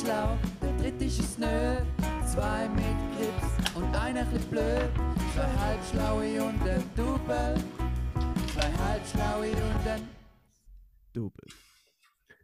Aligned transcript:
schlau, 0.00 0.38
der 0.60 0.72
dritte 0.78 1.04
ist 1.04 1.20
es 1.20 1.38
nö. 1.38 1.76
Zwei 2.26 2.68
mit 2.68 2.84
Grips 3.16 3.76
und 3.76 3.94
einer 3.94 4.24
bisschen 4.24 4.50
blöd. 4.50 4.90
Zwei 5.34 5.48
halbschlaue 5.58 6.42
und 6.42 6.62
ein 6.62 6.82
Double. 6.96 7.54
Zwei 8.52 8.72
halbschlaue 8.84 9.50
und 9.50 9.86
ein 9.86 10.08
Double. 11.12 11.48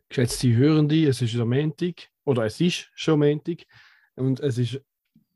Geschätzte 0.09 0.55
Hörende, 0.55 1.07
es 1.07 1.23
ist 1.23 1.37
am 1.37 1.51
Montag, 1.51 2.09
oder 2.25 2.45
es 2.45 2.61
ist 2.61 2.91
schon 2.95 3.21
Montag, 3.21 3.65
und 4.17 4.41
es 4.41 4.59
ist 4.59 4.81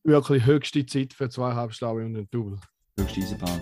wirklich 0.02 0.47
höchste 0.47 0.84
Zeit 0.87 1.12
für 1.12 1.29
zwei 1.29 1.55
Halbschlaue 1.55 2.05
und 2.05 2.16
ein 2.16 2.29
Double. 2.30 2.59
Höchste 2.98 3.20
Eisenbahn. 3.20 3.60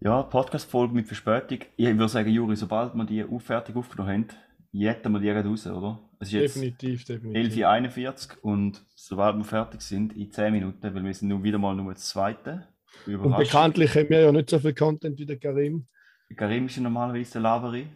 Ja, 0.00 0.22
Podcast-Folge 0.22 0.94
mit 0.94 1.08
Verspätung. 1.08 1.58
Ich 1.76 1.86
würde 1.86 2.08
sagen, 2.08 2.30
Juri, 2.30 2.54
sobald 2.54 2.94
wir 2.94 3.04
die 3.04 3.24
fertig 3.40 3.74
aufgenommen 3.74 4.12
haben, 4.12 4.26
jetten 4.70 5.12
wir 5.12 5.18
die 5.18 5.26
gerade 5.26 5.48
raus, 5.48 5.66
oder? 5.66 5.98
Es 6.20 6.28
ist 6.28 6.34
jetzt 6.34 6.54
Definitiv, 6.54 7.04
definitiv. 7.04 7.64
11.41 7.64 8.38
und 8.42 8.84
sobald 8.94 9.36
wir 9.38 9.44
fertig 9.44 9.80
sind, 9.80 10.16
in 10.16 10.30
10 10.30 10.52
Minuten, 10.52 10.94
weil 10.94 11.02
wir 11.02 11.14
sind 11.14 11.28
nun 11.28 11.42
wieder 11.42 11.58
mal 11.58 11.74
nur 11.74 11.92
das 11.92 12.10
zweite. 12.10 12.68
Und 13.06 13.36
bekanntlich 13.36 13.92
haben 13.96 14.08
wir 14.08 14.20
ja 14.20 14.30
nicht 14.30 14.50
so 14.50 14.60
viel 14.60 14.72
Content 14.72 15.18
wie 15.18 15.26
der 15.26 15.38
Karim. 15.38 15.88
Karim 16.36 16.66
ist 16.66 16.76
ja 16.76 16.82
normalerweise 16.82 17.32
der 17.32 17.40
Laveri. 17.40 17.88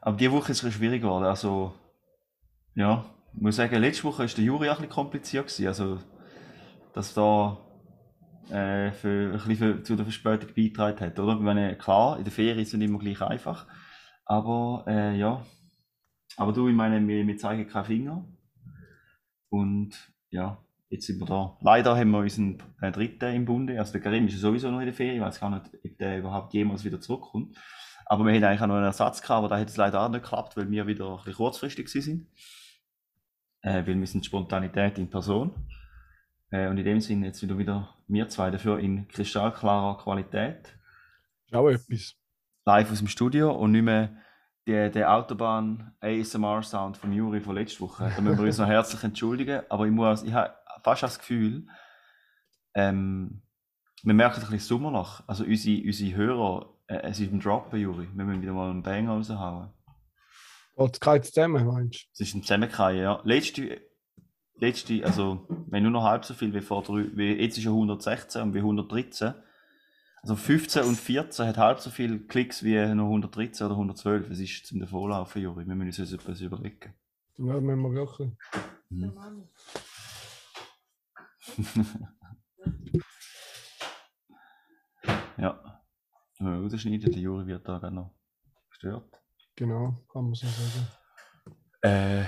Aber 0.00 0.16
diese 0.16 0.32
Woche 0.32 0.50
ist 0.50 0.64
es 0.64 0.74
schwierig 0.74 1.02
geworden. 1.02 1.24
Also, 1.24 1.72
ja, 2.74 3.04
ich 3.32 3.40
muss 3.40 3.54
sagen, 3.54 3.76
letzte 3.76 4.02
Woche 4.04 4.18
war 4.18 4.26
der 4.26 4.44
Juri 4.44 4.68
auch 4.68 4.72
ein 4.72 4.78
bisschen 4.78 4.90
kompliziert. 4.90 5.46
Gewesen. 5.46 5.68
Also, 5.68 5.98
dass 6.94 7.14
da 7.14 7.58
äh, 8.52 8.92
für, 8.92 9.32
ein 9.32 9.32
bisschen 9.32 9.56
für, 9.56 9.82
zu 9.82 9.96
der 9.96 10.04
Verspätung 10.04 10.50
beigetragen 10.54 11.00
hat. 11.00 11.18
Oder? 11.18 11.70
Ich 11.70 11.78
klar, 11.78 12.18
in 12.18 12.24
der 12.24 12.32
Ferien 12.32 12.58
ist 12.58 12.68
es 12.68 12.74
nicht 12.74 12.88
immer 12.88 12.98
gleich 12.98 13.20
einfach. 13.22 13.66
Aber 14.24 14.84
äh, 14.86 15.16
ja. 15.16 15.44
Aber 16.36 16.52
du, 16.52 16.68
ich 16.68 16.74
meine, 16.74 17.06
wir, 17.06 17.26
wir 17.26 17.36
zeigen 17.36 17.66
keinen 17.66 17.84
Finger. 17.84 18.24
Und 19.48 20.12
ja, 20.30 20.58
jetzt 20.88 21.06
sind 21.06 21.18
wir 21.18 21.26
da. 21.26 21.56
Leider 21.60 21.96
haben 21.96 22.10
wir 22.10 22.18
unseren 22.18 22.62
äh, 22.80 22.92
dritten 22.92 23.34
im 23.34 23.44
Bunde. 23.44 23.78
Also 23.78 23.92
der 23.92 24.00
Karim 24.00 24.26
ist 24.26 24.34
ja 24.34 24.40
sowieso 24.40 24.70
noch 24.70 24.80
in 24.80 24.86
der 24.86 24.94
Ferien. 24.94 25.16
Ich 25.16 25.22
weiß 25.22 25.40
gar 25.40 25.50
nicht, 25.50 25.70
ob 25.84 25.98
der 25.98 26.18
überhaupt 26.18 26.54
jemals 26.54 26.84
wieder 26.84 27.00
zurückkommt. 27.00 27.56
Aber 28.06 28.24
wir 28.24 28.34
hatten 28.34 28.44
eigentlich 28.44 28.60
auch 28.60 28.66
noch 28.66 28.76
einen 28.76 28.84
Ersatz 28.84 29.22
gehabt, 29.22 29.38
aber 29.38 29.48
da 29.48 29.58
hat 29.58 29.68
es 29.68 29.76
leider 29.76 30.00
auch 30.00 30.08
nicht 30.08 30.22
geklappt, 30.22 30.56
weil 30.56 30.70
wir 30.70 30.86
wieder 30.86 31.10
ein 31.10 31.16
bisschen 31.16 31.34
kurzfristig 31.34 31.88
sind. 31.88 32.28
Äh, 33.62 33.86
weil 33.86 33.98
wir 33.98 34.06
sind 34.06 34.26
Spontanität 34.26 34.98
in 34.98 35.08
Person. 35.08 35.52
Äh, 36.52 36.68
und 36.68 36.78
in 36.78 36.84
dem 36.84 37.00
Sinne 37.00 37.26
jetzt 37.26 37.42
wieder 37.42 37.58
wieder 37.58 37.94
wir 38.06 38.28
zwei 38.28 38.50
dafür 38.50 38.78
in 38.78 39.08
kristallklarer 39.08 39.98
Qualität. 39.98 40.78
Ist 41.46 41.54
auch 41.54 41.68
etwas. 41.68 42.14
Live 42.64 42.92
aus 42.92 42.98
dem 42.98 43.08
Studio 43.08 43.50
und 43.50 43.72
nicht 43.72 43.82
mehr 43.82 44.16
der, 44.66 44.90
der 44.90 45.12
Autobahn 45.12 45.96
ASMR 46.00 46.62
Sound 46.62 46.96
von 46.96 47.12
Juri 47.12 47.40
von 47.40 47.56
letzter 47.56 47.80
Woche. 47.80 48.12
Da 48.14 48.20
müssen 48.20 48.38
wir 48.38 48.44
uns 48.44 48.58
noch 48.58 48.68
herzlich 48.68 49.02
entschuldigen. 49.02 49.62
Aber 49.68 49.86
ich 49.86 49.92
muss, 49.92 50.22
ich 50.22 50.32
habe 50.32 50.54
fast 50.84 51.02
das 51.02 51.18
Gefühl, 51.18 51.66
ähm, 52.74 53.42
wir 54.04 54.14
merken 54.14 54.36
ein 54.36 54.40
bisschen 54.42 54.58
Sommerloch. 54.60 55.22
Also 55.26 55.44
unsere, 55.44 55.84
unsere 55.84 56.14
Hörer, 56.14 56.74
äh, 56.86 57.00
es 57.02 57.18
ist 57.18 57.32
ein 57.32 57.40
Droppen, 57.40 57.80
Juri. 57.80 58.08
Wir 58.14 58.24
müssen 58.24 58.42
wieder 58.42 58.52
mal 58.52 58.70
einen 58.70 58.82
Bang 58.82 59.08
raushauen. 59.08 59.70
Geht 60.76 61.22
es 61.22 61.32
zusammen, 61.32 61.66
meinst 61.66 62.08
Es 62.12 62.20
ist 62.20 62.34
ein 62.34 62.42
Zusammenkehren, 62.42 62.96
ja. 62.98 63.20
Letzte, 63.24 63.80
letzte, 64.56 65.04
also, 65.04 65.46
wenn 65.68 65.82
nur 65.82 65.92
noch 65.92 66.04
halb 66.04 66.24
so 66.24 66.34
viel 66.34 66.54
wie 66.54 66.60
vor 66.60 66.82
drei, 66.82 67.06
wie, 67.14 67.32
jetzt 67.32 67.58
ist 67.58 67.64
ja 67.64 67.70
116 67.70 68.42
und 68.42 68.54
wie 68.54 68.58
113. 68.58 69.34
Also 70.22 70.36
15 70.36 70.84
und 70.84 70.96
14 70.96 71.46
hat 71.48 71.58
halb 71.58 71.80
so 71.80 71.90
viele 71.90 72.20
Klicks 72.20 72.62
wie 72.62 72.76
noch 72.94 73.06
113 73.06 73.66
oder 73.66 73.74
112. 73.74 74.30
Es 74.30 74.38
ist 74.38 74.66
zum 74.66 74.78
Davonlaufen, 74.78 75.42
Juri. 75.42 75.66
Wir 75.66 75.74
müssen 75.74 76.00
uns 76.00 76.12
etwas 76.12 76.40
überlegen. 76.40 76.94
Ja, 77.38 77.60
müssen 77.60 77.82
wir 77.82 77.92
wirklich. 77.92 78.30
Mhm. 78.90 79.12
ja. 85.38 85.80
Wenn 86.38 86.46
wir 86.62 86.72
rausschneiden, 86.72 87.10
der 87.10 87.20
Juri 87.20 87.46
wird 87.46 87.66
da 87.66 87.78
gerade 87.78 87.94
noch 87.94 88.14
gestört. 88.70 89.10
Genau, 89.56 89.96
kann 90.12 90.24
man 90.24 90.34
so 90.34 90.46
sagen. 90.46 90.86
Äh, 91.82 92.24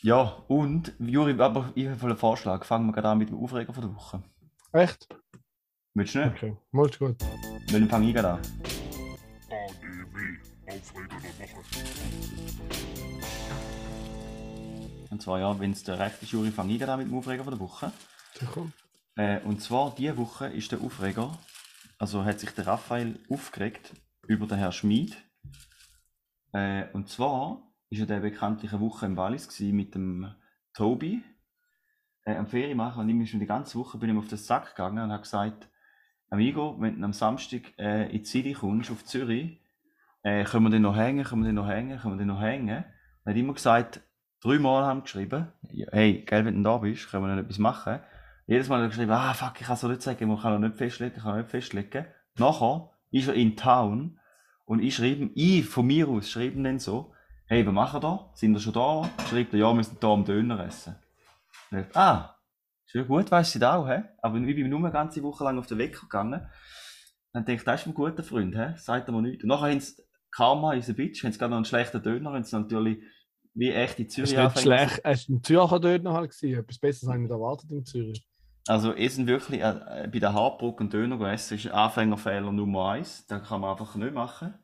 ja, 0.00 0.20
und, 0.46 0.92
Juri, 1.00 1.40
aber 1.40 1.72
ich 1.74 1.88
habe 1.88 2.06
einen 2.06 2.16
Vorschlag. 2.16 2.64
Fangen 2.64 2.86
wir 2.86 2.92
gerade 2.92 3.08
an 3.08 3.18
mit 3.18 3.30
dem 3.30 3.42
Aufreger 3.42 3.72
von 3.72 3.82
der 3.82 3.94
Woche. 3.94 4.22
Echt? 4.72 5.08
Willst 5.94 6.14
du 6.14 6.20
nicht? 6.20 6.36
Okay, 6.36 6.56
mal 6.70 6.88
gut. 6.88 7.16
Dann 7.72 7.88
fange 7.88 8.08
ich 8.08 8.14
gerade 8.14 8.34
an. 8.34 8.40
ADW, 9.50 10.38
Aufreger 10.66 11.16
der 11.20 11.56
Woche. 11.56 11.64
Und 15.10 15.22
zwar, 15.22 15.40
ja, 15.40 15.58
wenn 15.58 15.72
es 15.72 15.82
der 15.82 15.98
rechte 15.98 16.24
ist, 16.24 16.30
Juri, 16.30 16.50
fange 16.50 16.72
ich 16.72 16.78
gerade 16.78 16.92
an 16.92 16.98
mit 17.00 17.08
dem 17.08 17.18
Aufreger 17.18 17.42
von 17.42 17.52
der 17.52 17.60
Woche. 17.60 17.90
Sicher. 18.38 18.70
Äh, 19.16 19.40
und 19.40 19.60
zwar, 19.60 19.94
diese 19.96 20.16
Woche 20.16 20.46
ist 20.46 20.70
der 20.70 20.80
Aufreger, 20.80 21.36
also 21.98 22.24
hat 22.24 22.38
sich 22.38 22.50
der 22.50 22.68
Raphael 22.68 23.18
aufgeregt 23.28 23.94
über 24.28 24.46
den 24.46 24.58
Herrn 24.58 24.70
Schmid. 24.70 25.16
Äh, 26.52 26.84
und 26.92 27.08
zwar 27.08 27.67
ist 27.90 28.00
er 28.00 28.06
der 28.06 28.20
bekanntliche 28.20 28.80
Woche 28.80 29.06
im 29.06 29.16
Wallis 29.16 29.58
mit 29.60 29.94
dem 29.94 30.34
Tobi 30.74 31.22
äh, 32.24 32.36
am 32.36 32.46
Ferien 32.46 32.76
machen 32.76 33.00
und 33.00 33.08
ich 33.08 33.16
bin 33.16 33.26
schon 33.26 33.40
die 33.40 33.46
ganze 33.46 33.78
Woche 33.78 33.98
bin 33.98 34.10
ich 34.10 34.14
ihm 34.14 34.18
auf 34.18 34.28
den 34.28 34.38
Sack 34.38 34.76
gegangen 34.76 35.04
und 35.04 35.12
habe 35.12 35.22
gesagt, 35.22 35.68
Amigo, 36.30 36.76
wenn 36.78 36.98
du 36.98 37.04
am 37.04 37.12
Samstag 37.14 37.62
äh, 37.78 38.04
in 38.10 38.18
die 38.18 38.24
City 38.24 38.52
kommst, 38.52 38.90
auf 38.90 39.04
Zürich, 39.04 39.62
äh, 40.22 40.44
können 40.44 40.64
wir 40.64 40.70
den 40.70 40.82
noch 40.82 40.96
hängen, 40.96 41.24
können 41.24 41.42
wir 41.42 41.46
den 41.46 41.54
noch 41.54 41.68
hängen, 41.68 41.98
können 41.98 42.14
wir 42.14 42.18
den 42.18 42.28
noch 42.28 42.42
hängen? 42.42 42.84
Er 43.24 43.30
hat 43.30 43.36
immer 43.36 43.54
gesagt, 43.54 44.02
dreimal 44.42 44.84
haben 44.84 45.02
geschrieben, 45.02 45.48
ja, 45.70 45.86
hey, 45.90 46.24
gell, 46.26 46.44
wenn 46.44 46.56
du 46.56 46.62
da 46.62 46.76
bist, 46.78 47.10
können 47.10 47.24
wir 47.24 47.34
noch 47.34 47.42
etwas 47.42 47.58
machen. 47.58 48.00
Jedes 48.46 48.68
Mal 48.68 48.76
hat 48.76 48.84
er 48.84 48.88
geschrieben, 48.88 49.10
ah 49.10 49.32
fuck, 49.32 49.60
ich 49.60 49.66
kann 49.66 49.78
noch 49.80 49.88
nicht 49.88 50.02
sagen, 50.02 50.28
man 50.28 50.38
kann 50.38 50.52
noch 50.52 50.68
nicht 50.68 50.76
festlegen, 50.76 51.14
ich 51.16 51.22
kann 51.22 51.32
noch 51.32 51.38
nicht 51.38 51.50
festlegen. 51.50 52.06
Nachher 52.36 52.90
ist 53.10 53.28
er 53.28 53.34
in 53.34 53.56
Town 53.56 54.20
und 54.66 54.80
ich 54.80 54.96
schreibe, 54.96 55.30
ich 55.34 55.64
von 55.64 55.86
mir 55.86 56.08
aus 56.08 56.30
schreibe 56.30 56.56
ihm 56.56 56.64
dann 56.64 56.78
so, 56.78 57.14
hey, 57.48 57.66
was 57.66 57.72
machen 57.72 58.00
da? 58.00 58.30
Sind 58.34 58.52
wir 58.52 58.60
schon 58.60 58.72
da? 58.74 59.08
Schreibt 59.28 59.52
er, 59.54 59.58
ja, 59.60 59.72
wir 59.74 59.82
sind 59.82 60.02
da 60.02 60.12
am 60.12 60.24
Döner 60.24 60.64
essen. 60.64 60.96
Dachte, 61.70 61.96
ah, 61.98 62.36
ist 62.86 62.94
ja 62.94 63.02
gut, 63.02 63.30
weißt 63.30 63.54
du 63.56 63.58
das 63.58 63.74
auch, 63.74 63.88
hä? 63.88 64.04
Aber 64.22 64.38
ich 64.38 64.54
bin 64.56 64.68
nur 64.68 64.78
eine 64.78 64.90
ganze 64.90 65.22
Woche 65.22 65.44
lang 65.44 65.58
auf 65.58 65.66
den 65.66 65.78
Wecker 65.78 66.02
gegangen. 66.02 66.46
Dann 67.32 67.44
denke 67.44 67.60
ich, 67.60 67.64
das 67.64 67.80
ist 67.82 67.86
ein 67.86 67.94
guter 67.94 68.22
Freund, 68.22 68.54
hä? 68.56 68.74
Sagt 68.76 69.08
er 69.08 69.12
mir 69.12 69.22
nichts. 69.22 69.44
Und 69.44 69.48
nachher 69.48 69.70
haben 69.70 69.80
sie, 69.80 70.02
Karma 70.30 70.70
ein 70.70 70.80
Bitch, 70.94 71.24
haben 71.24 71.32
sie 71.32 71.38
gerade 71.38 71.50
noch 71.50 71.56
einen 71.56 71.64
schlechten 71.64 72.02
Döner, 72.02 72.32
haben 72.32 72.44
sie 72.44 72.56
natürlich 72.56 73.02
wie 73.54 73.70
echt 73.70 73.98
in 73.98 74.08
Zürich 74.08 74.38
anfangen- 74.38 74.62
schlecht. 74.62 75.00
Es 75.04 75.28
war 75.28 75.36
ein 75.36 75.42
Zürcher 75.42 75.80
Döner 75.80 76.12
halt. 76.12 76.30
gewesen. 76.30 76.58
Etwas 76.60 76.78
Besseres 76.78 77.08
habe 77.08 77.18
ich 77.18 77.22
nicht 77.22 77.30
erwartet 77.32 77.70
in 77.70 77.84
Zürich. 77.84 78.26
Also, 78.66 78.94
sind 78.96 79.26
wirklich 79.26 79.62
äh, 79.62 80.04
äh, 80.04 80.08
bei 80.08 80.18
der 80.18 80.34
Hartbrücke 80.34 80.84
und 80.84 80.92
Döner. 80.92 81.18
Das 81.18 81.50
ist 81.50 81.66
Anfängerfehler 81.68 82.52
Nummer 82.52 82.90
eins. 82.90 83.26
Den 83.26 83.42
kann 83.42 83.62
man 83.62 83.70
einfach 83.70 83.94
nicht 83.96 84.12
machen. 84.14 84.54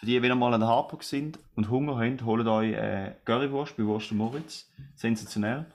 Für 0.00 0.06
die, 0.06 0.22
wenn 0.22 0.30
ihr 0.30 0.34
mal 0.34 0.54
an 0.54 0.60
der 0.60 0.68
Hartbrücke 0.70 1.04
sind 1.04 1.38
und 1.56 1.68
Hunger 1.68 1.98
habt, 1.98 2.24
holt 2.24 2.46
euch 2.46 2.72
äh, 2.72 3.16
Currywurst 3.26 3.76
bei 3.76 3.84
Wurst 3.84 4.10
und 4.10 4.16
Moritz. 4.16 4.66
Sensationell. 4.94 5.66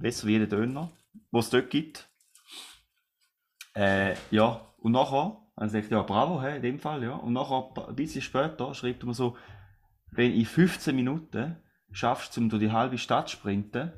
Besser 0.00 0.26
wie 0.26 0.32
jeder 0.32 0.48
Döner, 0.48 0.90
was 1.30 1.44
es 1.44 1.50
dort 1.52 1.70
gibt. 1.70 2.08
Äh, 3.76 4.16
ja, 4.32 4.60
und 4.78 4.90
nachher, 4.90 5.40
dann 5.54 5.68
sagt 5.68 5.88
ja, 5.92 6.02
bravo, 6.02 6.42
hey, 6.42 6.56
in 6.56 6.62
dem 6.62 6.78
Fall, 6.80 7.04
ja. 7.04 7.14
Und 7.14 7.32
nachher, 7.32 7.70
ein 7.86 7.94
bisschen 7.94 8.22
später, 8.22 8.74
schreibt 8.74 9.04
mir 9.04 9.14
so, 9.14 9.36
wenn 10.10 10.32
in 10.32 10.46
15 10.46 10.96
Minuten 10.96 11.56
schaffst, 11.92 12.36
um 12.38 12.48
durch 12.48 12.60
die 12.60 12.72
halbe 12.72 12.98
Stadt 12.98 13.28
zu 13.28 13.36
sprinten, 13.36 13.92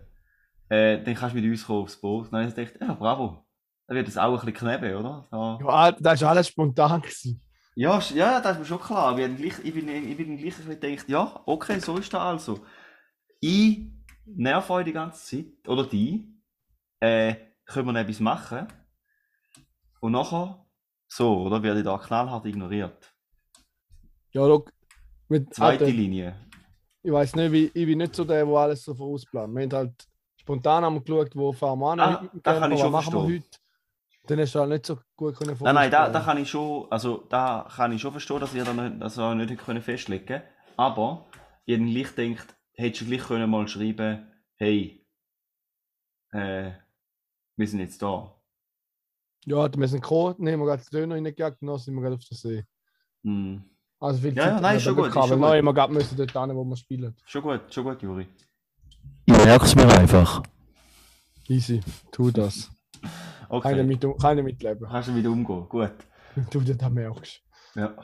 äh, 0.69 1.03
dann 1.03 1.15
kannst 1.15 1.35
du 1.35 1.41
mit 1.41 1.51
uns 1.51 1.67
kommen 1.67 1.85
aufs 1.85 1.99
Boot. 1.99 2.31
Dann 2.31 2.41
habe 2.41 2.51
ich 2.51 2.55
gedacht, 2.55 2.75
ja, 2.79 2.93
bravo. 2.93 3.43
Dann 3.87 3.97
wird 3.97 4.09
es 4.09 4.19
auch 4.19 4.39
ein 4.39 4.53
bisschen 4.53 4.69
kneben, 4.69 4.97
oder? 4.97 5.29
Da. 5.31 5.59
Ja, 5.63 5.93
das 5.93 6.21
war 6.21 6.31
alles 6.31 6.49
spontan. 6.49 7.01
Gewesen. 7.01 7.41
Ja, 7.79 8.01
ja, 8.15 8.41
das 8.41 8.53
ist 8.53 8.59
mir 8.61 8.65
schon 8.65 8.81
klar. 8.81 9.09
Aber 9.09 9.19
Ich, 9.19 9.29
hab 9.29 9.37
gleich, 9.37 9.59
ich 9.63 9.75
bin, 9.75 9.89
ich 9.89 10.17
bin 10.17 10.39
gleich 10.39 10.59
ein 10.59 10.81
gedacht, 10.81 11.09
ja, 11.09 11.43
okay, 11.45 11.79
so 11.79 11.99
ist 11.99 12.13
das 12.13 12.21
also. 12.21 12.65
Ich 13.39 13.87
nerv 14.25 14.71
euch 14.71 14.87
die 14.87 14.93
ganze 14.93 15.23
Zeit, 15.23 15.69
oder 15.69 15.87
die, 15.87 16.27
äh, 17.01 17.35
können 17.67 17.87
wir 17.89 17.93
noch 17.93 18.01
etwas 18.01 18.21
machen? 18.21 18.67
Und 20.01 20.13
nachher, 20.13 20.67
so, 21.07 21.43
oder, 21.43 21.63
werde 21.63 21.81
ich 21.81 21.85
da 21.85 21.99
knallhart 21.99 22.47
ignoriert. 22.47 23.15
Ja, 24.33 24.47
schau. 24.47 24.65
Mit, 25.29 25.53
Zweite 25.53 25.85
Alter, 25.85 25.97
Linie. 25.97 26.35
ich 27.03 27.13
weiß 27.13 27.35
nicht, 27.35 27.53
wie, 27.53 27.67
ich 27.67 27.87
bin 27.87 27.99
nicht 27.99 28.15
so 28.15 28.25
der, 28.25 28.47
der 28.47 28.55
alles 28.55 28.85
so 28.85 28.95
vorausplant. 28.95 29.55
Wir 29.55 29.65
haben 29.65 29.73
halt 29.73 30.09
spontan 30.41 30.85
haben 30.85 30.95
wir 30.95 31.03
geschaut, 31.03 31.37
wo 31.37 31.53
fahren 31.53 31.81
wir 31.81 31.91
an. 31.91 32.01
Ah, 32.01 32.21
mit 32.23 32.33
dem 32.33 32.43
Camper, 32.43 32.71
was 32.71 32.81
schon 32.81 32.93
machen 32.93 33.13
wir 33.13 33.21
verstehen. 33.21 33.45
heute. 33.45 33.66
Dann 34.27 34.41
hast 34.41 34.55
du 34.55 34.61
halt 34.61 34.71
nicht 34.71 34.87
so 34.87 34.99
gut 35.17 35.37
können 35.37 35.57
Nein, 35.61 35.75
nein, 35.75 35.91
da, 35.91 36.09
da 36.09 36.21
kann 36.21 36.39
ich 36.39 36.51
schon, 36.51 36.87
also 36.91 37.25
da 37.29 37.69
kann 37.75 37.93
ich 37.93 38.01
schon 38.01 38.13
verstehen, 38.13 38.41
dass 38.41 38.55
ihr 38.55 38.65
da 38.65 38.73
nicht, 38.73 39.17
ihr 39.17 39.35
nicht 39.35 39.59
können 39.59 39.83
festlegen 39.83 40.43
Aber 40.77 41.27
ich 41.65 41.79
habe 41.79 41.91
gleich 41.91 42.15
gedacht, 42.15 42.57
hättest 42.73 43.03
du 43.03 43.07
gleich 43.07 43.23
können 43.23 43.51
mal 43.51 43.69
schreiben, 43.69 44.27
hey, 44.57 45.07
äh, 46.33 46.73
wir 47.57 47.69
sind 47.69 47.81
jetzt 47.81 48.03
da. 48.03 48.33
Ja, 49.47 49.73
wir 49.73 49.89
sind 49.89 50.03
gekommen, 50.03 50.35
dann 50.39 50.53
haben 50.53 50.61
wir 50.61 50.67
gerade 50.67 50.83
den 50.83 50.99
Döner 50.99 51.15
reingejagt 51.15 51.63
und 51.63 51.69
dann 51.69 51.79
sind 51.79 51.95
wir 51.95 52.03
gerade 52.03 52.17
auf 52.17 52.25
der 52.25 52.37
See. 52.37 52.65
Mm. 53.23 53.59
Also 53.99 54.21
viel 54.21 54.35
Ja, 54.35 54.43
ja, 54.43 54.53
Zeit 54.53 54.63
nein, 54.63 54.65
haben 54.71 54.77
ist 54.77 54.83
schon 54.83 54.97
wir 54.97 55.11
gut, 55.11 55.39
neu 55.39 55.59
immer 55.59 55.73
gerade 55.73 55.93
müssen 55.93 56.17
dort 56.17 56.33
hin, 56.33 56.57
wo 56.57 56.65
wir 56.65 56.77
spielen. 56.77 57.17
Schon 57.25 57.43
gut, 57.43 57.73
schon 57.73 57.85
gut, 57.85 58.03
Juri. 58.03 58.27
Ich 59.25 59.35
merke 59.35 59.65
es 59.65 59.75
mir 59.75 59.89
einfach. 59.89 60.43
Easy, 61.49 61.81
tu 62.11 62.31
das. 62.31 62.71
Okay. 63.49 63.71
Keine, 63.71 63.85
mit, 63.85 64.05
keine 64.21 64.43
mitleben. 64.43 64.89
Kannst 64.89 65.09
du 65.09 65.15
wieder 65.15 65.31
umgehen. 65.31 65.69
Gut. 65.69 65.93
Du 66.51 66.61
das 66.61 66.91
merkst. 66.91 67.43
Ja. 67.75 67.97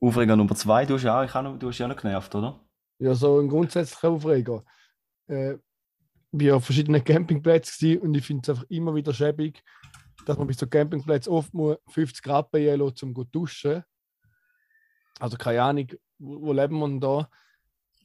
Aufreger 0.00 0.36
Nummer 0.36 0.54
zwei, 0.54 0.86
du 0.86 0.94
hast 0.94 1.02
ja 1.02 1.20
auch, 1.20 1.24
ich 1.24 1.34
noch, 1.34 1.58
du 1.58 1.68
hast 1.68 1.76
ja 1.76 1.86
noch 1.86 1.96
genervt, 1.96 2.34
oder? 2.34 2.60
Ja, 2.98 3.14
so 3.14 3.40
ein 3.40 3.48
grundsätzlicher 3.48 4.08
Aufreger. 4.08 4.64
Äh, 5.26 5.54
ich 6.32 6.48
war 6.48 6.56
auf 6.56 6.64
verschiedenen 6.64 7.04
Campingplätzen 7.04 7.98
und 7.98 8.14
ich 8.14 8.24
finde 8.24 8.42
es 8.42 8.48
einfach 8.48 8.70
immer 8.70 8.94
wieder 8.94 9.12
schäbig, 9.12 9.62
dass 10.26 10.38
man 10.38 10.46
bei 10.46 10.52
so 10.52 10.66
Campingplätzen 10.66 11.32
oft 11.32 11.52
muss 11.54 11.76
50 11.90 12.22
Grad 12.22 12.50
bei 12.50 12.60
Jelo 12.60 12.90
zum 12.90 13.14
zu 13.14 13.24
duschen. 13.24 13.84
Also 15.20 15.36
keine 15.36 15.62
Ahnung, 15.62 15.88
wo, 16.18 16.40
wo 16.42 16.52
leben 16.52 16.78
wir 16.78 16.88
denn 16.88 17.00
da? 17.00 17.28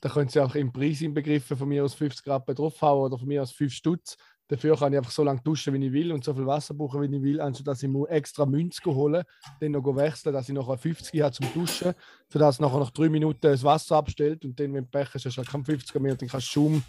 Da 0.01 0.09
können 0.09 0.29
sie 0.29 0.39
auch 0.39 0.55
im 0.55 0.71
Preis 0.71 1.01
inbegriffen 1.01 1.57
von 1.57 1.67
mir 1.67 1.83
aus 1.83 1.95
50 1.95 2.23
Grad 2.23 2.45
bei 2.45 2.53
draufhauen 2.53 3.05
oder 3.05 3.17
von 3.17 3.27
mir 3.27 3.41
aus 3.41 3.51
5 3.51 3.73
Stutz. 3.73 4.17
Dafür 4.49 4.75
kann 4.75 4.91
ich 4.91 4.97
einfach 4.97 5.11
so 5.11 5.23
lange 5.23 5.41
duschen, 5.41 5.75
wie 5.75 5.85
ich 5.85 5.93
will 5.93 6.11
und 6.11 6.23
so 6.23 6.33
viel 6.33 6.47
Wasser 6.47 6.73
brauchen, 6.73 7.01
wie 7.01 7.15
ich 7.15 7.21
will, 7.21 7.39
anstatt 7.39 7.67
dass 7.67 7.83
ich 7.83 7.89
extra 8.09 8.47
Münze 8.47 8.83
holen 8.85 9.23
dann 9.59 9.71
noch 9.71 9.95
wechseln, 9.95 10.33
dass 10.33 10.49
ich 10.49 10.55
nachher 10.55 10.75
50 10.75 11.21
habe 11.21 11.31
zum 11.31 11.53
Duschen, 11.53 11.93
das 12.29 12.59
nachher 12.59 12.79
nach 12.79 12.89
drei 12.89 13.09
Minuten 13.09 13.41
das 13.41 13.63
Wasser 13.63 13.97
abstellt 13.97 14.43
und 14.43 14.59
dann, 14.59 14.73
wenn 14.73 14.85
du 14.85 14.89
Pech 14.89 15.13
hast, 15.13 15.25
hast 15.25 15.37
du 15.37 15.37
halt 15.37 15.49
kein 15.49 15.63
50er 15.63 15.99
mehr 15.99 16.13
und 16.13 16.21
dann 16.21 16.29
kannst 16.29 16.47
du 16.47 16.51
Schaum, 16.51 16.83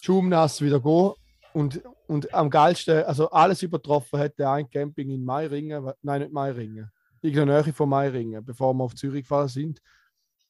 schaumnass 0.00 0.60
wieder 0.62 0.78
gehen. 0.80 1.12
Und, 1.52 1.82
und 2.06 2.32
am 2.32 2.48
geilsten, 2.48 3.02
also 3.02 3.28
alles 3.30 3.64
übertroffen 3.64 4.20
hat 4.20 4.38
der 4.38 4.52
ein 4.52 4.70
Camping 4.70 5.10
in 5.10 5.24
Meiringen, 5.24 5.90
nein, 6.02 6.20
nicht 6.20 6.32
Meiringen, 6.32 6.88
irgendeine 7.20 7.62
Nähe 7.62 7.72
von 7.72 7.88
Meiringen, 7.88 8.44
bevor 8.44 8.72
wir 8.74 8.84
auf 8.84 8.94
Zürich 8.94 9.22
gefahren 9.22 9.48
sind, 9.48 9.80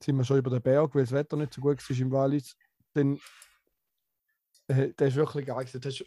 sind 0.03 0.17
wir 0.17 0.25
schon 0.25 0.37
über 0.37 0.51
den 0.51 0.61
Berg, 0.61 0.95
weil 0.95 1.05
das 1.05 1.13
Wetter 1.13 1.39
nicht 1.39 1.55
so 1.55 1.63
gut 1.63 1.79
war 1.89 1.97
im 1.97 2.13
Wallis. 2.13 2.55
Dann, 2.93 3.19
äh, 4.71 4.93
der 4.95 5.09
ist 5.09 5.17
wirklich 5.17 5.47
geil. 5.47 5.65
gewesen. 5.65 5.83
Ist, 5.83 6.05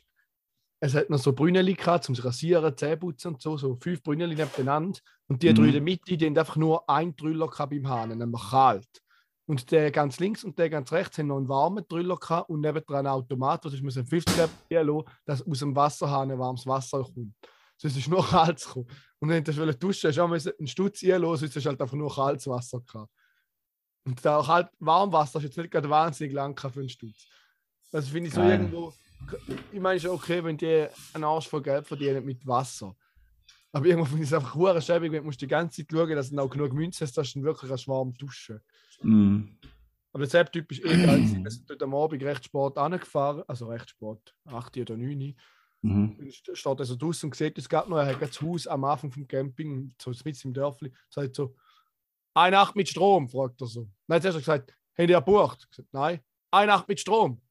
es 0.79 0.93
hat 0.95 1.09
noch 1.09 1.17
so 1.17 1.31
Brünneli 1.31 1.75
gehabt, 1.75 2.03
zum 2.03 2.15
rasieren, 2.15 2.75
Zähne 2.75 2.97
putzen 2.97 3.29
und 3.33 3.41
so, 3.41 3.57
so 3.57 3.77
fünf 3.81 4.03
Brünneli 4.03 4.35
nebeneinander. 4.35 4.99
Und 5.27 5.41
die 5.41 5.49
Mhm. 5.49 5.55
drei 5.55 5.65
in 5.67 5.71
der 5.71 5.81
Mitte, 5.81 6.17
die 6.17 6.25
haben 6.25 6.37
einfach 6.37 6.57
nur 6.57 6.89
ein 6.89 7.15
Drüller 7.15 7.47
gehabt 7.47 7.69
beim 7.71 7.87
Hahn, 7.87 8.17
nämlich 8.17 8.49
kalt. 8.49 9.01
Und 9.45 9.71
der 9.71 9.91
ganz 9.91 10.19
links 10.19 10.43
und 10.43 10.57
der 10.57 10.69
ganz 10.69 10.91
rechts 10.91 11.17
haben 11.17 11.27
noch 11.27 11.37
einen 11.37 11.49
warmen 11.49 11.85
Drüller 11.87 12.17
gehabt 12.17 12.49
und 12.49 12.61
nebendran 12.61 12.99
einen 12.99 13.07
Automat, 13.07 13.63
das 13.65 13.73
ist 13.73 13.81
mit 13.81 13.95
einem 13.95 14.05
50 14.05 14.49
lassen, 14.69 15.03
dass 15.25 15.45
aus 15.45 15.59
dem 15.59 15.75
Wasserhahn 15.75 16.31
ein 16.31 16.39
warmes 16.39 16.65
Wasser 16.65 17.03
kommt. 17.03 17.33
Sonst 17.77 17.97
ist 17.97 18.07
nur 18.07 18.25
kaltes 18.29 18.65
gekommen. 18.65 18.87
Und 19.19 19.29
wenn 19.29 19.43
du 19.43 19.53
das 19.53 19.79
duschen 19.79 20.09
hast 20.09 20.17
du 20.17 20.21
auch 20.21 20.31
einen 20.31 20.67
Stutz 20.67 21.03
einlassen, 21.03 21.47
sonst 21.47 21.55
hast 21.55 21.65
du 21.65 21.69
halt 21.69 21.81
einfach 21.81 21.95
nur 21.95 22.13
kaltes 22.13 22.47
Wasser 22.47 22.81
gehabt. 22.81 23.11
Und 24.05 24.23
da 24.23 24.41
kalt, 24.45 24.69
Warmwasser 24.79 25.39
ist 25.39 25.45
jetzt 25.45 25.57
nicht 25.57 25.71
gerade 25.71 25.89
wahnsinnig 25.89 26.33
lang 26.33 26.57
für 26.57 26.79
einen 26.79 26.89
Stutz. 26.89 27.25
Also 27.93 28.11
finde 28.11 28.27
ich 28.27 28.33
so 28.33 28.41
Geil. 28.41 28.51
irgendwo, 28.59 28.93
ich 29.71 29.79
meine 29.79 29.99
schon 29.99 30.11
okay, 30.11 30.43
wenn 30.43 30.57
die 30.57 30.87
einen 31.13 31.23
Arsch 31.23 31.47
voll 31.47 31.61
Geld 31.61 31.87
verdienen 31.87 32.25
mit 32.25 32.45
Wasser. 32.45 32.95
Aber 33.71 33.85
irgendwo 33.85 34.05
finde 34.05 34.23
ich 34.23 34.29
es 34.29 34.33
einfach 34.33 34.53
hure 34.55 34.81
schäbig, 34.81 35.11
wenn 35.11 35.21
du 35.21 35.25
musst 35.25 35.41
die 35.41 35.47
ganze 35.47 35.77
Zeit 35.81 35.91
schauen, 35.91 36.15
dass 36.15 36.29
du 36.29 36.39
auch 36.39 36.49
genug 36.49 36.73
Münze 36.73 37.05
hast, 37.05 37.17
dass 37.17 37.33
du 37.33 37.41
wirklich 37.43 37.69
kannst 37.69 37.87
warm 37.87 38.13
duschen 38.13 38.59
Mm. 39.01 39.57
Aber 40.13 40.19
der 40.23 40.29
Sepp-Typ 40.29 40.71
ist 40.71 40.85
eh 40.85 41.05
geil. 41.05 41.27
Wir 41.43 41.49
sind 41.51 41.67
dort 41.69 41.81
am 41.83 41.93
Abend 41.95 42.21
recht 42.23 42.45
spät 42.45 42.77
angefahren, 42.77 43.43
also 43.47 43.65
recht 43.65 43.89
spät, 43.89 44.33
8 44.45 44.77
oder 44.77 44.95
9 44.95 45.35
Mhm. 45.81 46.15
und 46.19 46.29
st- 46.31 46.55
steht 46.55 46.79
also 46.79 46.95
draußen 46.95 47.27
und 47.29 47.35
sieht, 47.35 47.57
es 47.57 47.67
gab 47.67 47.89
noch, 47.89 47.97
er 47.97 48.05
hat 48.05 48.19
gerade 48.19 48.31
das 48.31 48.41
Haus 48.41 48.67
am 48.67 48.85
Anfang 48.85 49.11
vom 49.11 49.27
Camping, 49.27 49.93
so 50.01 50.11
mit 50.23 50.45
im 50.45 50.53
Dörfli, 50.53 50.93
sagt 51.09 51.35
so, 51.35 51.55
eine 52.35 52.55
Nacht 52.55 52.75
mit 52.77 52.87
Strom, 52.87 53.27
fragt 53.27 53.59
er 53.59 53.67
so. 53.67 53.89
Dann 54.07 54.15
hat 54.15 54.23
er 54.25 54.31
zuerst 54.31 54.37
gesagt, 54.45 54.73
ihr 54.97 55.07
gebucht? 55.07 55.59
Ich 55.63 55.69
gesagt, 55.71 55.89
nein. 55.91 56.21
Eine 56.51 56.67
Nacht 56.67 56.87
mit 56.87 56.99
Strom? 57.01 57.41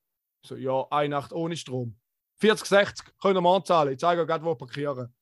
So, 0.45 0.57
ja, 0.57 0.87
eine 0.91 1.11
Nacht 1.11 1.33
ohne 1.33 1.57
Strom. 1.57 1.97
40, 2.39 2.67
60, 2.67 3.07
könnt 3.21 3.37
ihr 3.37 3.41
morgen 3.41 3.65
zahlen. 3.65 3.93
Ich 3.93 3.99
zeige 3.99 4.23
euch 4.23 4.27
gerade, 4.27 4.45
wo 4.45 4.55
parkieren. 4.55 5.15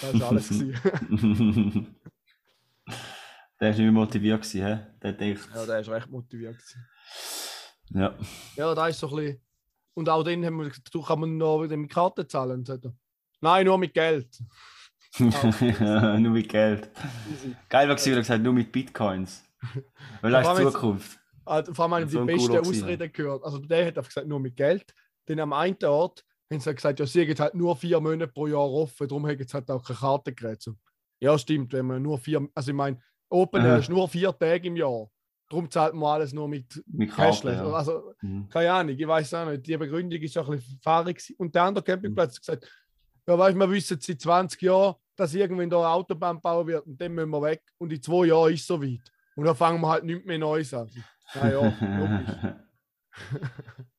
Das 0.00 0.20
war 0.20 0.28
alles. 0.30 0.48
der 0.58 0.68
war 3.60 3.68
nicht 3.68 3.78
mehr 3.78 3.92
motiviert, 3.92 4.42
gewesen, 4.42 4.66
hä? 4.66 4.86
Der 5.00 5.12
denkt. 5.12 5.48
ja, 5.54 5.66
der 5.66 5.80
ist 5.80 5.88
recht 5.88 6.10
motiviert. 6.10 6.56
Gewesen. 6.56 6.86
Ja. 7.90 8.14
Ja, 8.56 8.74
da 8.74 8.88
ist 8.88 8.98
so 8.98 9.08
ein 9.10 9.16
bisschen. 9.16 9.40
Und 9.94 10.08
auch 10.08 10.24
dann 10.24 10.44
haben 10.44 10.58
wir 10.58 10.72
du 10.90 11.02
kann 11.02 11.20
man 11.20 11.36
noch 11.36 11.62
wieder 11.62 11.76
mit 11.76 11.90
Karte 11.92 12.26
zahlen. 12.26 12.64
Nein, 13.40 13.66
nur 13.66 13.78
mit 13.78 13.94
Geld. 13.94 14.42
nur 15.18 16.30
mit 16.30 16.48
Geld. 16.48 16.90
Geil 17.68 17.88
war, 17.88 17.96
wenn 17.96 18.12
er 18.12 18.18
gesagt 18.18 18.28
hat, 18.30 18.40
nur 18.40 18.52
mit 18.52 18.72
Bitcoins. 18.72 19.44
Weil 20.20 20.32
das 20.32 20.58
ist 20.58 20.72
Zukunft. 20.72 21.20
Also, 21.46 21.74
vor 21.74 21.92
allem 21.92 22.08
So 22.08 22.24
die 22.24 22.32
gewesen, 22.32 22.56
Ausreden 22.58 23.12
gehört. 23.12 23.44
Also 23.44 23.58
der 23.58 23.86
hat 23.86 23.98
einfach 23.98 24.08
gesagt, 24.10 24.26
nur 24.26 24.40
mit 24.40 24.56
Geld. 24.56 24.94
Dann 25.26 25.40
am 25.40 25.52
einen 25.52 25.76
Ort 25.84 26.24
haben 26.50 26.60
sie 26.60 26.74
gesagt, 26.74 27.00
ja, 27.00 27.06
sie 27.06 27.22
haben 27.28 27.38
halt 27.38 27.54
nur 27.54 27.76
vier 27.76 28.00
Monate 28.00 28.32
pro 28.32 28.46
Jahr 28.46 28.70
offen, 28.70 29.08
darum 29.08 29.26
haben 29.26 29.38
sie 29.38 29.52
halt 29.52 29.70
auch 29.70 29.82
keine 29.84 29.98
Kartengerät. 29.98 30.62
So. 30.62 30.74
Ja, 31.20 31.38
stimmt, 31.38 31.72
wenn 31.72 31.86
man 31.86 32.02
nur 32.02 32.18
vier, 32.18 32.46
also 32.54 32.70
ich 32.70 32.76
meine, 32.76 32.98
Open 33.30 33.62
Air 33.64 33.72
Aha. 33.72 33.78
ist 33.78 33.88
nur 33.88 34.08
vier 34.08 34.36
Tage 34.38 34.68
im 34.68 34.76
Jahr. 34.76 35.08
Darum 35.48 35.70
zahlt 35.70 35.94
man 35.94 36.14
alles 36.14 36.32
nur 36.32 36.48
mit 36.48 36.82
Mit. 36.86 37.10
Cashless. 37.12 37.56
Ja. 37.58 37.72
Also, 37.72 38.12
Mhm. 38.22 38.48
keine 38.48 38.72
Ahnung, 38.72 38.96
ich 38.98 39.06
weiß 39.06 39.34
auch 39.34 39.46
nicht. 39.50 39.66
Die 39.66 39.76
Begründung 39.76 40.20
ist 40.20 40.36
auch 40.38 40.48
ein 40.48 40.56
bisschen 40.58 40.78
fahrig. 40.82 41.34
Und 41.38 41.54
der 41.54 41.62
andere 41.64 41.84
Campingplatz 41.84 42.36
hat 42.36 42.40
gesagt, 42.40 42.72
ja, 43.26 43.38
weißt, 43.38 43.56
wir 43.56 43.70
wissen 43.70 43.98
seit 44.00 44.20
20 44.20 44.60
Jahren, 44.62 44.94
dass 45.16 45.34
irgendwann 45.34 45.70
da 45.70 45.78
eine 45.78 45.88
Autobahn 45.88 46.40
bauen 46.40 46.66
wird 46.66 46.86
und 46.86 47.00
dann 47.00 47.12
müssen 47.14 47.30
wir 47.30 47.42
weg. 47.42 47.62
Und 47.78 47.92
in 47.92 48.02
zwei 48.02 48.26
Jahren 48.26 48.52
ist 48.52 48.60
es 48.62 48.66
soweit. 48.66 49.00
Und 49.36 49.44
dann 49.44 49.56
fangen 49.56 49.80
wir 49.80 49.88
halt 49.88 50.04
nicht 50.04 50.24
mehr 50.26 50.38
Neues 50.38 50.72
an. 50.74 50.90
Naja, 51.34 51.72
logisch. 51.80 52.54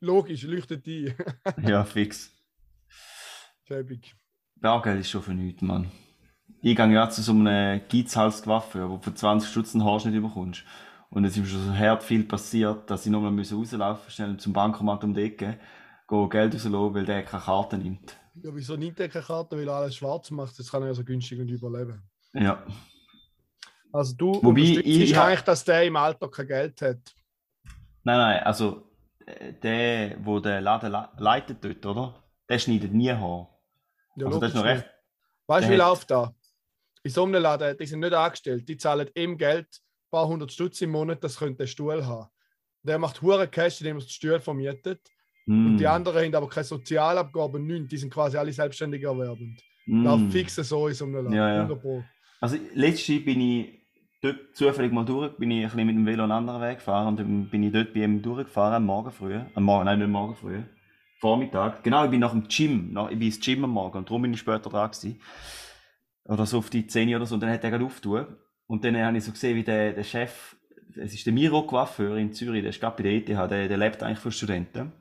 Logisch, 0.00 0.42
leuchtet 0.44 0.86
ein. 0.86 1.14
ja, 1.68 1.84
fix. 1.84 2.32
Schäbig. 3.64 4.14
Berggeld 4.56 5.00
ist 5.00 5.10
schon 5.10 5.22
für 5.22 5.34
nichts, 5.34 5.62
Mann. 5.62 5.90
Ich 6.62 6.76
gehe 6.76 6.92
ja 6.92 7.10
zu 7.10 7.22
so 7.22 7.32
einem 7.32 7.82
Geizhals 7.88 8.42
Coiffeur, 8.42 8.88
wo 8.88 8.96
du 8.96 9.02
für 9.02 9.14
20 9.14 9.48
Stutz 9.48 9.74
einen 9.74 9.84
Haarschnitt 9.84 10.14
überkommst. 10.14 10.64
Und 11.10 11.24
es 11.24 11.36
ist 11.36 11.42
mir 11.42 11.46
schon 11.46 11.64
so 11.64 11.74
hart 11.74 12.02
viel 12.02 12.24
passiert, 12.24 12.90
dass 12.90 13.06
ich 13.06 13.12
nochmal 13.12 13.32
rauslaufen 13.36 13.78
musste, 13.78 14.10
schnell 14.10 14.36
zum 14.38 14.52
Bankomat 14.52 15.04
um 15.04 15.14
die 15.14 15.22
Ecke, 15.22 15.58
gehe 16.08 16.28
Geld 16.28 16.54
rauslassen, 16.54 16.94
weil 16.94 17.04
der 17.04 17.22
keine 17.22 17.42
Karte 17.42 17.78
nimmt. 17.78 18.16
Ja, 18.34 18.50
wieso 18.54 18.76
nimmt 18.76 18.98
er 19.00 19.08
keine 19.08 19.24
Karte, 19.24 19.56
weil 19.56 19.68
alles 19.68 19.96
schwarz 19.96 20.30
macht? 20.30 20.58
Das 20.58 20.70
kann 20.70 20.82
er 20.82 20.88
ja 20.88 20.94
so 20.94 21.04
günstig 21.04 21.40
und 21.40 21.48
überleben. 21.48 22.02
Ja. 22.32 22.64
Also 23.96 24.14
du 24.16 24.42
Wobei, 24.42 24.60
ich- 24.60 24.86
ich 24.86 25.18
eigentlich, 25.18 25.40
dass 25.42 25.64
der 25.64 25.84
im 25.84 25.96
Alter 25.96 26.28
kein 26.30 26.46
Geld 26.46 26.82
hat. 26.82 26.98
Nein, 28.04 28.18
nein, 28.18 28.42
also 28.42 28.88
äh, 29.26 29.52
der, 29.54 30.16
wo 30.24 30.38
der 30.40 30.60
Laden 30.60 30.92
le- 30.92 31.08
leitet 31.18 31.64
dort, 31.64 31.84
oder? 31.86 32.22
Der 32.48 32.58
schneidet 32.58 32.92
nie 32.92 33.10
Haar. 33.10 33.48
Ja, 34.16 34.26
Also 34.26 34.38
das 34.40 34.50
ist 34.50 34.54
noch 34.54 34.64
recht. 34.64 34.84
Weißt 35.48 35.66
du, 35.68 35.72
wie 35.72 35.80
hat- 35.80 35.88
läuft 35.88 36.10
das? 36.10 36.30
In 37.02 37.10
so 37.10 37.24
einem 37.24 37.42
Laden, 37.42 37.76
die 37.78 37.86
sind 37.86 38.00
nicht 38.00 38.12
angestellt, 38.14 38.68
die 38.68 38.76
zahlen 38.76 39.08
ihm 39.14 39.36
Geld, 39.38 39.66
ein 39.68 40.10
paar 40.10 40.26
hundert 40.28 40.52
Stutz 40.52 40.80
im 40.80 40.90
Monat, 40.90 41.22
das 41.22 41.36
könnte 41.38 41.58
der 41.58 41.66
Stuhl 41.66 42.04
haben. 42.04 42.28
Der 42.82 42.98
macht 42.98 43.20
hure 43.22 43.48
Cash, 43.48 43.80
indem 43.80 43.96
er 43.96 44.02
den 44.02 44.08
Stuhl 44.08 44.40
vermietet. 44.40 45.00
Und 45.48 45.74
Mm, 45.74 45.76
die 45.78 45.86
anderen 45.86 46.24
haben 46.24 46.34
aber 46.34 46.48
keine 46.48 46.64
Sozialabgaben, 46.64 47.64
nichts. 47.66 47.88
Die 47.90 47.96
sind 47.98 48.12
quasi 48.12 48.36
alle 48.36 48.52
selbstständig 48.52 49.02
erwerbend. 49.04 49.60
mm. 49.86 50.02
Läuft 50.04 50.32
fix 50.32 50.56
so 50.56 50.88
in 50.88 50.94
so 50.94 51.04
einem 51.04 51.14
Laden. 51.24 51.32
Ja, 51.34 51.48
ja. 51.54 51.60
100 51.62 51.80
Pro. 51.80 52.02
Also 52.40 52.56
letztes 52.74 53.24
bin 53.24 53.40
ich 53.40 53.85
dort 54.22 54.38
zufällig 54.54 54.92
mal 54.92 55.04
durch, 55.04 55.36
bin 55.36 55.50
ich 55.50 55.64
ein 55.64 55.70
bisschen 55.70 55.86
mit 55.86 55.96
dem 55.96 56.06
Velo 56.06 56.24
einen 56.24 56.32
anderen 56.32 56.60
Weg 56.62 56.78
gefahren 56.78 57.18
und 57.18 57.50
bin 57.50 57.62
ich 57.62 57.72
dort 57.72 57.92
bei 57.92 58.00
ihm 58.00 58.22
durchgefahren, 58.22 58.74
am 58.74 58.86
Morgen 58.86 59.10
früh. 59.10 59.40
Am 59.54 59.64
Morgen, 59.64 59.84
nein, 59.84 59.98
nicht 59.98 60.06
am 60.06 60.12
Morgen 60.12 60.34
früh. 60.34 60.62
Vormittag. 61.20 61.82
Genau, 61.82 62.04
ich 62.04 62.10
bin 62.10 62.20
nach 62.20 62.32
dem 62.32 62.46
Gym, 62.48 62.92
nach, 62.92 63.10
ich 63.10 63.18
bin 63.18 63.28
ins 63.28 63.40
Gym 63.40 63.64
am 63.64 63.70
Morgen 63.70 63.98
und 63.98 64.08
darum 64.08 64.22
bin 64.22 64.34
ich 64.34 64.40
später 64.40 64.70
dran 64.70 64.90
gewesen. 64.90 65.20
Oder 66.24 66.44
so 66.44 66.58
auf 66.58 66.70
die 66.70 66.86
10 66.86 67.14
oder 67.14 67.26
so 67.26 67.34
und 67.34 67.40
dann 67.40 67.50
hat 67.50 67.64
er 67.64 67.70
gerade 67.70 67.84
aufgetan. 67.84 68.36
Und 68.66 68.84
dann 68.84 68.96
habe 68.96 69.16
ich 69.16 69.24
so 69.24 69.32
gesehen, 69.32 69.56
wie 69.56 69.62
der, 69.62 69.92
der 69.92 70.02
Chef, 70.02 70.56
es 70.96 71.14
ist 71.14 71.24
der 71.24 71.32
Miro 71.32 71.62
Coiffeur 71.62 72.16
in 72.16 72.32
Zürich, 72.32 72.62
der 72.62 72.70
ist 72.70 72.80
gerade 72.80 72.96
bei 72.96 73.02
der 73.04 73.12
ETH, 73.12 73.28
der, 73.28 73.68
der 73.68 73.76
lebt 73.76 74.02
eigentlich 74.02 74.18
von 74.18 74.32
Studenten. 74.32 74.92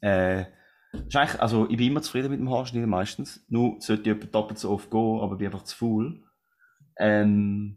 Äh, 0.00 0.44
also 1.38 1.68
ich 1.68 1.76
bin 1.76 1.88
immer 1.88 2.02
zufrieden 2.02 2.30
mit 2.30 2.38
dem 2.38 2.50
Haarschneiden 2.50 2.88
meistens. 2.88 3.44
Nur 3.48 3.80
sollte 3.80 4.10
ich 4.10 4.30
doppelt 4.30 4.58
so 4.58 4.70
oft 4.70 4.90
gehen, 4.90 5.20
aber 5.20 5.36
bin 5.36 5.46
einfach 5.46 5.64
zu 5.64 5.76
faul. 5.76 6.22
Ähm, 6.98 7.76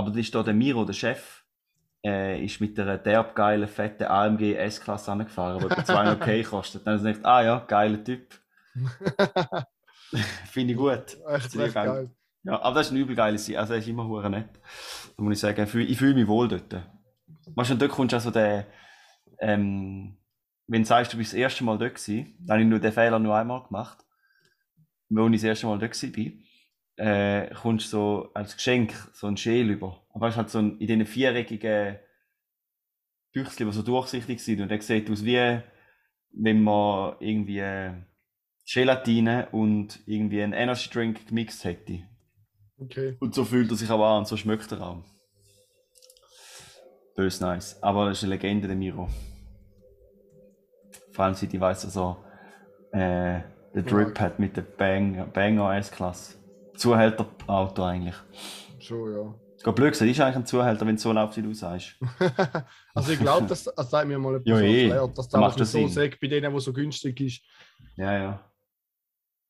aber 0.00 0.10
das 0.10 0.20
ist 0.20 0.34
da 0.34 0.42
der 0.42 0.54
Miro, 0.54 0.84
der 0.84 0.92
Chef, 0.92 1.44
äh, 2.04 2.44
ist 2.44 2.60
mit 2.60 2.78
einer 2.78 2.98
derbgeilen, 2.98 3.68
fetten 3.68 4.04
AMG 4.04 4.54
S-Klasse 4.54 5.12
angefahren, 5.12 5.58
die 5.60 5.66
etwa 5.66 5.84
200 5.84 6.20
K 6.20 6.42
kostet. 6.50 6.86
Dann 6.86 6.98
habe 6.98 7.10
ich 7.10 7.16
gedacht, 7.16 7.30
ah 7.30 7.42
ja, 7.42 7.64
geiler 7.66 8.02
Typ. 8.02 8.40
Finde 10.50 10.72
ich 10.72 10.78
gut. 10.78 11.16
Echt 11.28 11.56
recht 11.56 11.74
geil. 11.74 12.10
Ja, 12.42 12.60
aber 12.62 12.76
das 12.76 12.86
ist 12.86 12.92
ein 12.92 12.96
übel 12.96 13.14
geiles 13.14 13.44
Sein. 13.44 13.56
Also, 13.56 13.74
er 13.74 13.80
ist 13.80 13.88
immer 13.88 14.06
hure 14.06 14.30
nett. 14.30 14.48
Da 15.16 15.22
muss 15.22 15.34
ich 15.34 15.40
sagen, 15.40 15.62
ich 15.62 15.68
fühle, 15.68 15.84
ich 15.84 15.98
fühle 15.98 16.14
mich 16.14 16.26
wohl 16.26 16.48
dort. 16.48 16.74
Weißt 17.54 17.70
du, 17.70 17.74
dort 17.74 17.90
kommst 17.90 18.12
du 18.12 18.16
also 18.16 18.30
der, 18.30 18.66
ähm, 19.40 20.16
wenn 20.66 20.82
du 20.82 20.88
sagst, 20.88 21.12
du 21.12 21.18
bist 21.18 21.32
das 21.32 21.38
erste 21.38 21.64
Mal 21.64 21.76
dort 21.76 21.96
gewesen, 21.96 22.34
dann 22.40 22.54
habe 22.54 22.62
ich 22.62 22.68
nur 22.68 22.78
den 22.78 22.92
Fehler 22.92 23.18
nur 23.18 23.36
einmal 23.36 23.62
gemacht. 23.64 23.98
Wo 25.10 25.26
ich 25.26 25.32
das 25.32 25.44
erste 25.44 25.66
Mal 25.66 25.78
dort 25.78 26.00
bin. 26.12 26.44
Äh, 27.00 27.50
kommst 27.54 27.86
du 27.86 27.96
so 27.96 28.30
als 28.34 28.56
Geschenk 28.56 28.92
so 29.14 29.26
ein 29.26 29.36
Schäl 29.36 29.70
über. 29.70 30.02
Aber 30.12 30.28
es 30.28 30.36
halt 30.36 30.50
so 30.50 30.58
ein, 30.58 30.78
in 30.78 30.86
diesen 30.86 31.06
viereckigen 31.06 31.98
Büchschen, 33.32 33.66
die 33.66 33.72
so 33.72 33.82
durchsichtig 33.82 34.42
sind. 34.42 34.60
Und 34.60 34.68
der 34.70 34.82
sieht 34.82 35.10
aus 35.10 35.24
wie, 35.24 35.60
wenn 36.32 36.62
man 36.62 37.16
irgendwie 37.20 37.60
äh, 37.60 37.92
Gelatine 38.66 39.48
und 39.52 40.00
irgendwie 40.06 40.42
einen 40.42 40.52
Energy 40.52 40.90
Drink 40.90 41.26
gemixt 41.26 41.64
hätte. 41.64 42.02
Okay. 42.78 43.16
Und 43.18 43.34
so 43.34 43.44
fühlt 43.44 43.70
er 43.70 43.76
sich 43.76 43.90
auch 43.90 44.04
an 44.04 44.18
und 44.18 44.28
so 44.28 44.36
schmeckt 44.36 44.70
er 44.72 44.82
auch. 44.82 45.02
Bös 47.16 47.40
nice. 47.40 47.82
Aber 47.82 48.08
das 48.08 48.18
ist 48.18 48.24
eine 48.24 48.34
Legende, 48.34 48.68
der 48.68 48.76
Miro. 48.76 49.08
Vor 51.12 51.24
allem 51.24 51.34
seit 51.34 51.52
ich 51.52 51.60
weiss, 51.60 51.82
dass 51.82 51.96
er 51.96 52.16
äh, 52.92 53.40
den 53.74 53.86
Drip 53.86 54.18
hat 54.20 54.38
mit 54.38 54.56
der 54.56 54.62
Bang, 54.62 55.30
Banger 55.32 55.76
S-Klasse. 55.76 56.39
Zuhälterauto 56.80 57.84
eigentlich. 57.84 58.16
Schon, 58.78 59.12
ja. 59.14 59.34
Es 59.56 59.62
geht 59.64 59.74
blöd 59.74 59.92
gesagt, 59.92 60.10
ist 60.10 60.20
eigentlich 60.20 60.36
ein 60.36 60.46
Zuhälter, 60.46 60.86
wenn 60.86 60.96
du 60.96 61.02
so 61.02 61.12
läuft, 61.12 61.36
wie 61.36 61.42
du 61.42 61.52
sagst. 61.52 61.96
also 62.94 63.12
ich 63.12 63.18
glaube, 63.20 63.46
das, 63.46 63.64
das 63.64 63.90
sagt 63.90 64.08
mir 64.08 64.18
mal 64.18 64.40
jemand 64.40 64.46
Ja, 64.48 64.56
so 64.56 64.62
eh. 64.62 64.82
erklärt, 64.88 65.18
dass 65.18 65.28
Da 65.28 65.40
das 65.40 65.56
das 65.56 65.72
so 65.72 65.86
sagt, 65.86 66.18
bei 66.18 66.28
denen, 66.28 66.52
wo 66.52 66.58
so 66.58 66.72
günstig 66.72 67.20
ist. 67.20 67.42
Ja, 67.96 68.12
ja. 68.12 68.40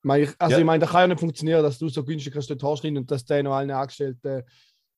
Ich 0.03 0.29
Also 0.37 0.53
Ja. 0.55 0.59
ich 0.59 0.65
meine, 0.65 0.79
das 0.79 0.89
kann 0.89 1.01
ja 1.01 1.07
nicht 1.07 1.19
funktionieren, 1.19 1.63
dass 1.63 1.77
du 1.79 1.87
so 1.87 2.03
günstig 2.03 2.33
kannst 2.33 2.49
dort 2.49 2.61
hast 2.63 2.83
und 2.83 3.09
dass 3.09 3.23
der 3.23 3.43
noch 3.43 3.53
allen 3.55 3.71
Angestellten 3.71 4.43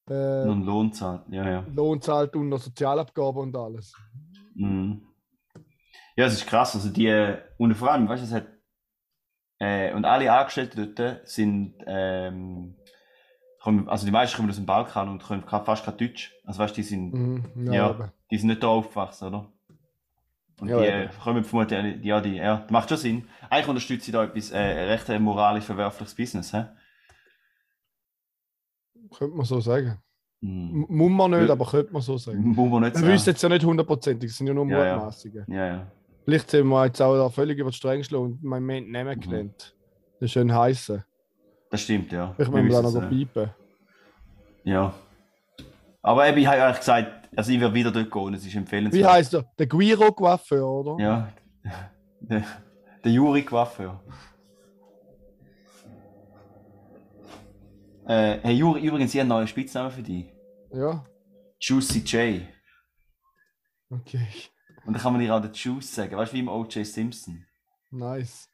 äh, 0.10 0.14
ein 0.14 0.64
Lohn 0.64 0.92
zahlt. 0.92 1.22
Ja, 1.30 1.48
ja. 1.48 1.66
Lohn 1.76 2.02
zahlt 2.02 2.36
und 2.36 2.50
noch 2.50 2.60
Sozialabgaben 2.60 3.42
und 3.44 3.56
alles. 3.56 3.94
Mhm. 4.56 5.04
Ja, 6.16 6.26
es 6.26 6.34
ist 6.34 6.48
krass. 6.48 6.74
Also 6.76 6.90
die, 6.90 7.36
und 7.58 7.76
vor 7.76 7.92
allem, 7.92 8.08
weißt 8.08 8.24
du, 8.24 8.28
es 8.28 8.34
hat, 8.34 8.48
äh, 9.60 9.94
und 9.94 10.06
alle 10.06 10.32
Angestellten 10.32 10.94
dort 10.96 11.28
sind, 11.28 11.76
ähm, 11.86 12.76
kommen, 13.62 13.88
also 13.88 14.06
die 14.06 14.12
meisten 14.12 14.36
kommen 14.38 14.50
aus 14.50 14.58
dem 14.58 14.66
Balkan 14.66 15.08
und 15.10 15.24
können 15.24 15.44
fast 15.44 15.86
kein 15.86 15.98
Deutsch. 15.98 16.34
Also 16.46 16.60
weißt 16.60 16.76
du, 16.76 16.82
die 16.82 16.88
sind, 16.88 17.14
Mhm. 17.14 17.72
Ja. 17.74 17.92
eben. 17.92 18.12
die 18.32 18.38
sind 18.38 18.50
nicht 18.50 18.62
da 18.64 18.68
aufgewachsen, 18.68 19.28
oder? 19.30 19.50
Und 20.62 20.70
Ja, 20.70 20.80
die 20.80 20.86
äh, 20.86 21.10
kommen 21.24 21.44
vermutlich, 21.44 22.04
ja, 22.04 22.22
die, 22.22 22.36
ja, 22.36 22.58
das 22.58 22.72
macht 22.72 22.90
schon 22.90 22.98
Sinn. 22.98 23.28
Eigentlich 23.50 23.68
unterstütze 23.70 24.08
ich 24.08 24.12
da 24.14 24.24
etwas, 24.24 24.52
äh, 24.52 24.60
recht 24.60 25.10
äh, 25.10 25.18
moralisch 25.20 25.64
verwerfliches 25.66 26.14
Business, 26.16 26.54
hä? 26.54 26.66
Könnte 29.18 29.36
man 29.36 29.46
so 29.46 29.60
sagen. 29.62 29.98
Mhm. 30.42 30.86
M- 30.90 30.98
Muss 30.98 31.12
man 31.12 31.32
nicht, 31.32 31.48
Ja. 31.48 31.54
aber 31.54 31.66
könnte 31.66 31.92
man 31.94 32.02
so 32.02 32.18
sagen. 32.18 32.42
Muss 32.44 32.70
man 32.70 32.82
nicht 32.84 32.94
Wir 32.96 33.02
sagen. 33.02 33.14
wissen 33.14 33.30
jetzt 33.30 33.42
ja 33.44 33.50
nicht 33.50 33.66
hundertprozentig, 33.66 34.32
es 34.32 34.38
sind 34.38 34.48
ja 34.48 34.54
nur 34.54 34.68
Ja, 34.68 34.86
ja. 34.86 34.96
Mutmaßungen. 34.98 35.46
Ja, 35.48 35.68
ja. 35.68 35.92
Vielleicht 36.26 36.50
sind 36.50 36.68
wir 36.68 36.86
jetzt 36.86 37.02
auch 37.02 37.16
da 37.16 37.30
völlig 37.30 37.58
über 37.60 37.70
die 37.72 37.76
Stränge 37.76 38.00
geschlagen 38.00 38.24
und 38.26 38.44
mein 38.44 38.62
Moment 38.64 38.90
nehmen 38.92 39.18
Mhm. 39.18 39.22
gelernt. 39.22 39.76
Das 40.20 40.28
ist 40.28 40.32
schön 40.32 40.54
heißen. 40.54 41.04
Das 41.70 41.82
stimmt, 41.82 42.12
ja. 42.12 42.34
Ich 42.38 42.48
Wir 42.52 42.62
da 42.64 42.64
wissen 42.70 42.84
noch 42.94 43.04
es, 43.04 43.10
piepen. 43.10 43.50
Ja. 44.64 44.94
Aber 46.02 46.28
eben, 46.28 46.38
ich 46.38 46.48
habe 46.48 46.64
eigentlich 46.64 46.80
gesagt, 46.80 47.30
also 47.36 47.52
ich 47.52 47.60
werde 47.60 47.74
wieder 47.74 47.92
dort 47.92 48.12
gehen, 48.12 48.34
es 48.36 48.46
ist 48.46 48.56
empfehlenswert. 48.56 49.04
Wie 49.04 49.06
heißt 49.08 49.34
er? 49.34 49.46
Der 49.58 49.68
Guiro 49.68 50.12
Coiffeur, 50.12 50.66
oder? 50.70 51.04
Ja, 51.04 51.30
der, 52.22 52.44
der 53.04 53.12
Juri 53.12 53.44
Coiffeur. 53.44 54.02
Äh, 58.06 58.40
hey 58.44 58.54
Juri, 58.56 58.82
übrigens, 58.86 59.14
ich 59.14 59.20
habe 59.20 59.22
einen 59.22 59.30
neuen 59.30 59.48
Spitznamen 59.48 59.92
für 59.92 60.04
dich. 60.04 60.26
Ja, 60.72 61.06
Juicy 61.60 62.00
J. 62.00 62.42
okay. 63.90 64.28
Und 64.86 64.94
dann 64.94 65.02
kann 65.02 65.14
man 65.14 65.22
dir 65.22 65.34
auch 65.34 65.42
den 65.42 65.54
Juice 65.54 65.96
sagen, 65.96 66.18
weißt 66.18 66.34
du, 66.34 66.36
wie 66.36 66.42
im 66.42 66.48
O.J. 66.50 66.86
Simpson. 66.86 67.46
Nice. 67.92 68.50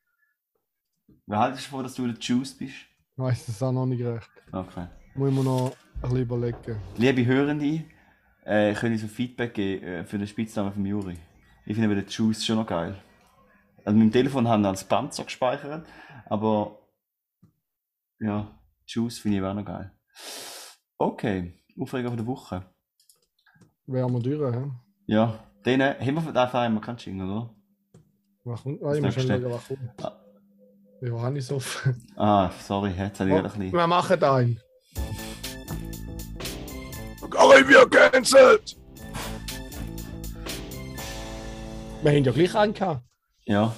Wie 1.26 1.36
haltest 1.36 1.66
du 1.66 1.70
vor, 1.72 1.84
dass 1.84 1.96
du 1.96 2.06
der 2.06 2.18
Juice 2.20 2.58
bist? 2.58 2.74
Ich 2.74 3.18
weiß 3.18 3.48
das 3.48 3.64
auch 3.64 3.72
noch 3.72 3.86
nicht 3.86 4.04
recht. 4.04 4.30
Okay. 4.52 4.88
Muss 5.16 5.32
man 5.32 5.46
noch 5.46 5.72
ein 5.96 6.02
bisschen 6.02 6.18
überlegen. 6.22 6.82
Liebe 6.98 7.26
Hörende, 7.26 7.84
äh, 8.46 8.74
können 8.74 8.98
so 8.98 9.08
Feedback 9.08 9.54
geben 9.54 9.86
äh, 9.86 10.06
für 10.06 10.18
den 10.18 10.28
Spitznamen 10.28 10.74
von 10.74 10.86
Juri. 10.86 11.18
Ich 11.66 11.76
finde 11.76 11.86
aber 11.86 12.02
den 12.02 12.10
Juice 12.10 12.46
schon 12.46 12.56
noch 12.56 12.66
geil. 12.68 12.96
Also 13.86 13.98
mit 13.98 14.08
dem 14.08 14.12
Telefon 14.12 14.48
haben 14.48 14.64
wir 14.64 14.70
als 14.70 14.84
Panzer 14.84 15.24
gespeichert, 15.24 15.88
aber 16.26 16.80
ja, 18.20 18.60
Juice 18.86 19.20
finde 19.20 19.38
ich 19.38 19.44
auch 19.44 19.54
noch 19.54 19.66
geil. 19.66 19.92
Okay, 20.98 21.54
Aufreger 21.80 22.10
von 22.10 22.18
der 22.18 22.28
Woche. 22.28 22.66
Wären 23.86 24.12
wir 24.14 24.20
durch, 24.20 24.56
hä? 24.56 24.72
Ja, 25.08 25.40
den 25.78 25.82
haben 25.82 26.16
wir 26.16 26.22
von 26.22 26.34
dafür 26.34 26.60
einmal 26.62 26.82
keinen 26.82 26.98
Jingle, 26.98 27.30
oder? 27.30 27.54
Kommt? 28.64 28.82
Ah, 28.84 28.94
ich 28.94 29.02
muss 29.02 29.14
schon 29.14 29.28
schauen, 29.28 29.46
was 29.52 29.68
kommt. 29.68 30.04
Ah. 30.04 30.20
Ja, 31.02 31.22
habe 31.22 31.38
ich 31.38 31.46
so. 31.46 31.62
Ah, 32.18 32.50
sorry, 32.60 32.92
jetzt 32.98 33.20
habe 33.20 33.30
ich 33.30 33.36
Oh, 33.36 33.42
gerade 33.42 33.54
ein 33.54 33.60
bisschen. 33.60 33.78
wir 33.78 33.88
machen 33.88 34.24
einen. 34.24 34.60
Karibia 37.30 37.86
cancelled! 37.86 38.76
Wir 42.02 42.12
haben 42.12 42.24
ja 42.24 42.32
gleich 42.32 42.56
einen 42.56 42.74
gehabt. 42.74 43.04
Ja. 43.46 43.74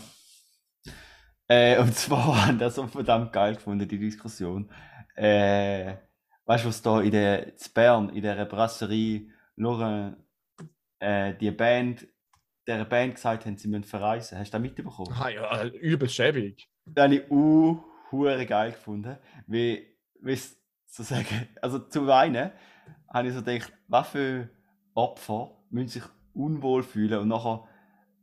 Äh, 1.48 1.80
und 1.80 1.94
zwar 1.96 2.46
haben 2.48 2.60
das 2.60 2.76
so 2.76 2.88
verdammt 2.88 3.34
geil 3.34 3.56
gefunden, 3.56 3.88
die 3.88 4.00
Diskussion. 4.00 4.72
Äh, 5.16 5.96
weißt 6.46 6.64
du, 6.64 6.70
was 6.70 6.82
da 6.82 7.02
in 7.02 7.12
der 7.12 7.48
in 7.48 7.54
Bern, 7.74 8.10
in 8.10 8.22
der 8.22 8.46
Brasserie, 8.46 9.28
nur 9.56 10.16
äh, 11.02 11.34
die 11.34 11.52
Band, 11.52 12.08
der 12.68 12.86
Band 12.86 13.16
gesagt 13.16 13.46
haben, 13.46 13.58
sie 13.58 13.68
müssen 13.68 13.84
verreisen. 13.84 14.38
Hast 14.38 14.54
du 14.54 14.58
das 14.58 14.62
mitbekommen? 14.62 15.14
Ah, 15.20 15.30
ja, 15.30 15.66
übel 15.66 16.08
schäbig. 16.08 16.70
Das 16.86 17.06
habe 17.06 17.16
ich 17.16 17.30
uh, 17.30 17.84
hure 18.12 18.46
geil 18.46 18.72
gefunden. 18.72 19.18
Wie, 19.48 19.86
wie 20.22 20.36
so 20.36 21.04
sagen, 21.04 21.50
also 21.62 21.80
zu 21.80 22.06
weinen, 22.08 22.52
habe 23.12 23.28
ich 23.28 23.34
so 23.34 23.42
gedacht, 23.42 23.74
was 23.88 24.10
für 24.10 24.50
Opfer 24.94 25.58
müssen 25.70 25.88
sich 25.88 26.04
unwohl 26.34 26.84
fühlen 26.84 27.20
und 27.20 27.28
nachher, 27.28 27.68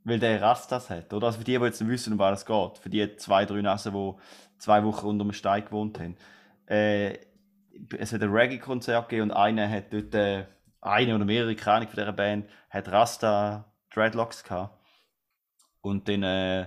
weil 0.04 0.18
der 0.18 0.40
Rastas 0.40 0.88
hat, 0.88 1.12
oder? 1.12 1.26
Also 1.26 1.38
für 1.38 1.44
die, 1.44 1.58
die 1.58 1.64
jetzt 1.64 1.80
nicht 1.80 1.90
wissen, 1.90 2.12
um 2.14 2.18
was 2.18 2.40
es 2.40 2.47
geht, 2.47 2.78
für 2.78 2.88
die 2.88 3.16
zwei, 3.16 3.44
drei 3.44 3.61
Nassen, 3.61 3.92
die 3.92 4.14
zwei 4.58 4.85
Wochen 4.85 5.06
unter 5.06 5.25
dem 5.25 5.32
Stein 5.32 5.64
gewohnt 5.64 5.99
haben. 5.99 6.16
Äh, 6.66 7.18
es 7.99 8.12
hat 8.12 8.23
ein 8.23 8.30
Reggae-Konzert 8.30 9.08
gegeben 9.08 9.30
und 9.30 9.37
einer 9.37 9.68
hat 9.68 9.92
dort, 9.92 10.14
äh, 10.14 10.47
eine 10.80 11.14
oder 11.14 11.25
mehrere, 11.25 11.56
Ahnung 11.70 11.88
von 11.88 11.97
dieser 11.97 12.12
Band, 12.12 12.49
hat 12.70 12.88
Rasta 12.90 13.64
Dreadlocks 13.92 14.44
gehabt. 14.44 14.78
Und 15.80 16.08
dann 16.08 16.23
äh, 16.23 16.62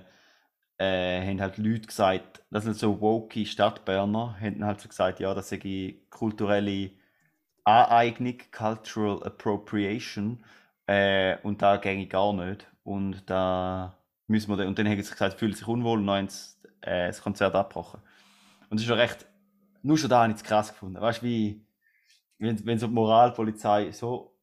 äh, 0.77 1.27
haben 1.27 1.41
halt 1.41 1.57
Leute 1.57 1.87
gesagt, 1.87 2.43
das 2.51 2.63
sind 2.65 2.75
so 2.77 3.01
woke 3.01 3.45
Stadtberner, 3.45 4.37
haben 4.39 4.65
halt 4.65 4.81
so 4.81 4.89
gesagt, 4.89 5.19
ja, 5.19 5.33
das 5.33 5.49
sei 5.49 5.97
kulturelle 6.09 6.91
Aneignung, 7.65 8.37
Cultural 8.51 9.23
Appropriation, 9.23 10.43
äh, 10.87 11.37
und 11.43 11.61
da 11.61 11.77
ginge 11.77 12.07
gar 12.07 12.33
nicht. 12.33 12.67
Und 12.83 13.29
da 13.29 13.97
müssen 14.27 14.49
wir, 14.51 14.57
dann- 14.57 14.67
und 14.67 14.79
dann 14.79 14.87
haben 14.87 15.01
sie 15.01 15.11
gesagt, 15.11 15.39
fühlen 15.39 15.53
sich 15.53 15.67
unwohl 15.67 15.99
und 15.99 16.07
dann 16.07 16.27
äh, 16.81 17.07
das 17.07 17.21
Konzert 17.21 17.55
abgebrochen. 17.55 18.01
Und 18.69 18.77
es 18.77 18.83
ist 18.83 18.87
schon 18.89 18.99
recht, 18.99 19.25
nur 19.83 19.97
schon 19.97 20.09
da 20.09 20.23
habe 20.23 20.31
ich 20.33 20.37
es 20.39 20.43
krass 20.43 20.69
gefunden. 20.71 21.01
Weißt 21.01 21.21
du, 21.21 21.25
wie, 21.25 21.65
wenn, 22.41 22.65
wenn 22.65 22.79
so 22.79 22.87
die 22.87 22.93
Moralpolizei 22.93 23.91
so 23.91 24.37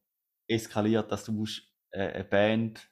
eskaliert, 0.47 1.11
dass 1.11 1.25
du 1.25 1.31
musst 1.31 1.63
äh, 1.91 2.13
eine 2.13 2.23
Band, 2.23 2.89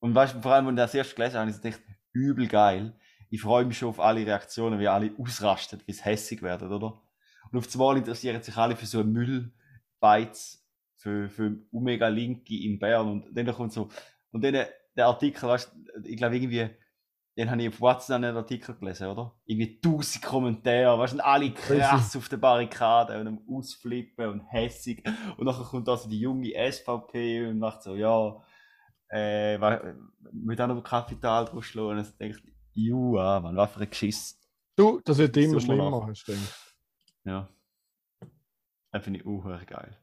und 0.00 0.14
weißt 0.14 0.34
du, 0.36 0.40
vor 0.40 0.52
allem, 0.52 0.66
als 0.68 0.74
ich 0.74 0.76
das 0.76 0.94
erst 0.94 1.16
gelesen 1.16 1.38
habe 1.38 1.50
ich 1.50 1.56
so 1.56 1.62
gedacht, 1.62 1.82
übel 2.12 2.46
geil. 2.46 2.98
Ich 3.30 3.40
freue 3.40 3.64
mich 3.64 3.78
schon 3.78 3.88
auf 3.88 4.00
alle 4.00 4.24
Reaktionen, 4.24 4.78
wie 4.78 4.88
alle 4.88 5.12
ausrasten, 5.18 5.80
wie 5.84 5.92
es 5.92 6.04
hässig 6.04 6.42
werden, 6.42 6.70
oder? 6.70 7.02
Und 7.50 7.58
auf 7.58 7.72
einmal 7.72 7.96
interessieren 7.96 8.42
sich 8.42 8.56
alle 8.56 8.76
für 8.76 8.86
so 8.86 9.00
einen 9.00 9.12
Müllbeiz, 9.12 10.64
für, 10.96 11.28
für 11.28 11.56
Omega 11.72 12.08
Linke 12.08 12.54
in 12.54 12.78
Bern. 12.78 13.08
Und 13.08 13.36
dann 13.36 13.46
kommt 13.54 13.72
so, 13.72 13.88
und 14.32 14.44
dann 14.44 14.66
der 14.96 15.06
Artikel, 15.06 15.48
weißt 15.48 15.72
du, 15.72 16.08
ich 16.08 16.16
glaube 16.16 16.36
irgendwie, 16.36 16.70
den 17.36 17.50
habe 17.50 17.62
ich 17.62 17.68
auf 17.68 17.80
WhatsApp 17.80 18.16
einen 18.16 18.36
Artikel 18.36 18.74
gelesen, 18.76 19.08
oder? 19.08 19.34
Irgendwie 19.44 19.78
tausend 19.78 20.24
Kommentare, 20.24 20.98
weißt 20.98 21.14
du, 21.14 21.24
alle 21.24 21.52
krass 21.52 22.16
auf 22.16 22.28
der 22.30 22.38
Barrikade 22.38 23.20
und 23.20 23.26
am 23.26 23.40
Ausflippen 23.48 24.28
und 24.28 24.40
hässig. 24.40 25.04
Und 25.36 25.44
nachher 25.44 25.64
kommt 25.64 25.88
also 25.88 26.08
die 26.08 26.18
junge 26.18 26.52
SVP 26.54 27.46
und 27.46 27.58
macht 27.58 27.82
so, 27.82 27.94
ja, 27.94 28.42
äh, 29.08 29.58
mit 30.32 30.60
einem 30.60 30.82
Kapital 30.82 31.44
drauf 31.44 31.64
schlagen. 31.64 31.98
Und 31.98 32.08
ich 32.08 32.16
denke, 32.16 32.40
Jua, 32.72 33.40
man, 33.40 33.56
was 33.56 33.70
für 33.70 33.80
ein 33.80 33.90
Geschiss. 33.90 34.40
Du, 34.74 35.00
das 35.04 35.18
wird 35.18 35.36
immer 35.36 35.60
schlimmer, 35.60 36.06
hast 36.08 36.26
du. 36.26 36.32
Ja. 37.24 37.48
Das 38.92 39.04
finde 39.04 39.20
ich 39.20 39.26
auch 39.26 39.66
geil. 39.66 39.98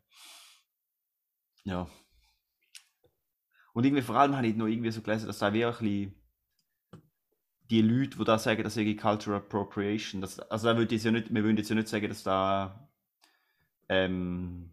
Ja. 1.63 1.87
Und 3.73 3.85
irgendwie 3.85 4.03
vor 4.03 4.15
allem 4.15 4.35
habe 4.35 4.45
ich 4.45 4.55
noch 4.55 4.67
irgendwie 4.67 4.91
so 4.91 5.01
gelesen, 5.01 5.27
dass 5.27 5.39
da 5.39 5.51
wirklich 5.51 6.11
die 7.70 7.82
Leute, 7.82 8.17
die 8.17 8.24
da 8.24 8.38
sagen, 8.38 8.63
das 8.63 8.75
sei 8.75 8.93
Cultural 8.93 9.39
Appropriation, 9.39 10.22
das, 10.22 10.39
also 10.39 10.67
da 10.67 10.77
würde 10.77 10.96
ich 10.96 11.03
ja 11.03 11.12
nicht, 11.12 11.34
wir 11.34 11.43
würden 11.43 11.58
jetzt 11.58 11.70
ja 11.70 11.75
nicht 11.75 11.88
sagen, 11.88 12.10
dass 12.10 12.24
da 12.24 12.89
ähm, 13.89 14.72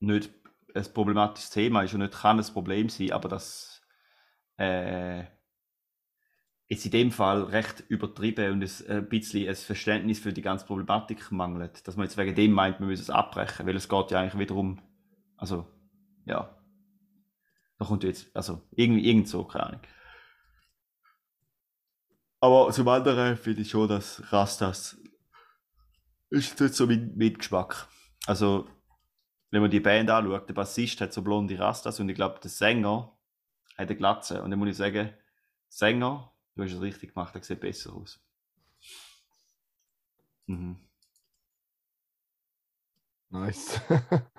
nicht 0.00 0.30
ein 0.74 0.84
problematisches 0.92 1.50
Thema 1.50 1.82
ist 1.82 1.94
und 1.94 2.00
nicht 2.00 2.14
kann 2.14 2.38
ein 2.38 2.52
Problem 2.52 2.88
sein, 2.88 3.12
aber 3.12 3.28
dass 3.28 3.82
äh, 4.58 5.24
jetzt 6.68 6.84
in 6.84 6.90
dem 6.90 7.10
Fall 7.12 7.44
recht 7.44 7.84
übertrieben 7.88 8.52
und 8.52 8.62
es 8.62 8.86
ein 8.86 9.08
bisschen 9.08 9.48
ein 9.48 9.54
Verständnis 9.54 10.18
für 10.18 10.32
die 10.32 10.42
ganze 10.42 10.66
Problematik 10.66 11.30
mangelt. 11.30 11.86
Dass 11.86 11.96
man 11.96 12.04
jetzt 12.06 12.16
wegen 12.16 12.34
dem 12.34 12.52
meint, 12.52 12.80
man 12.80 12.88
müsse 12.88 13.02
es 13.02 13.10
abbrechen, 13.10 13.66
weil 13.66 13.76
es 13.76 13.88
geht 13.88 14.10
ja 14.10 14.20
eigentlich 14.20 14.38
wiederum, 14.38 14.80
also, 15.36 15.66
ja. 16.24 16.52
Da 17.78 17.84
kommt 17.84 18.04
jetzt, 18.04 18.34
also, 18.34 18.62
irgendwie, 18.72 19.06
irgend 19.06 19.28
so, 19.28 19.44
keine 19.44 19.66
Ahnung. 19.66 19.80
Aber 22.46 22.70
zum 22.70 22.86
anderen 22.86 23.36
finde 23.36 23.62
ich 23.62 23.70
schon, 23.70 23.88
dass 23.88 24.22
Rastas 24.32 24.96
ist 26.30 26.60
nicht 26.60 26.74
so 26.74 26.86
mein, 26.86 27.12
mein 27.16 27.34
Geschmack. 27.34 27.88
Also, 28.24 28.68
wenn 29.50 29.62
man 29.62 29.70
die 29.72 29.80
Band 29.80 30.08
anschaut, 30.10 30.48
der 30.48 30.54
Bassist 30.54 31.00
hat 31.00 31.12
so 31.12 31.22
blonde 31.22 31.58
Rastas 31.58 31.98
und 31.98 32.08
ich 32.08 32.14
glaube, 32.14 32.38
der 32.38 32.48
Sänger 32.48 33.18
hat 33.76 33.88
eine 33.88 33.96
Glatze. 33.96 34.40
Und 34.44 34.52
dann 34.52 34.60
muss 34.60 34.68
ich 34.68 34.76
sagen, 34.76 35.12
Sänger, 35.68 36.32
du 36.54 36.62
hast 36.62 36.72
es 36.72 36.80
richtig 36.80 37.14
gemacht, 37.14 37.34
der 37.34 37.42
sieht 37.42 37.58
besser 37.58 37.92
aus. 37.92 38.20
Mhm. 40.46 40.78
Nice. 43.30 43.80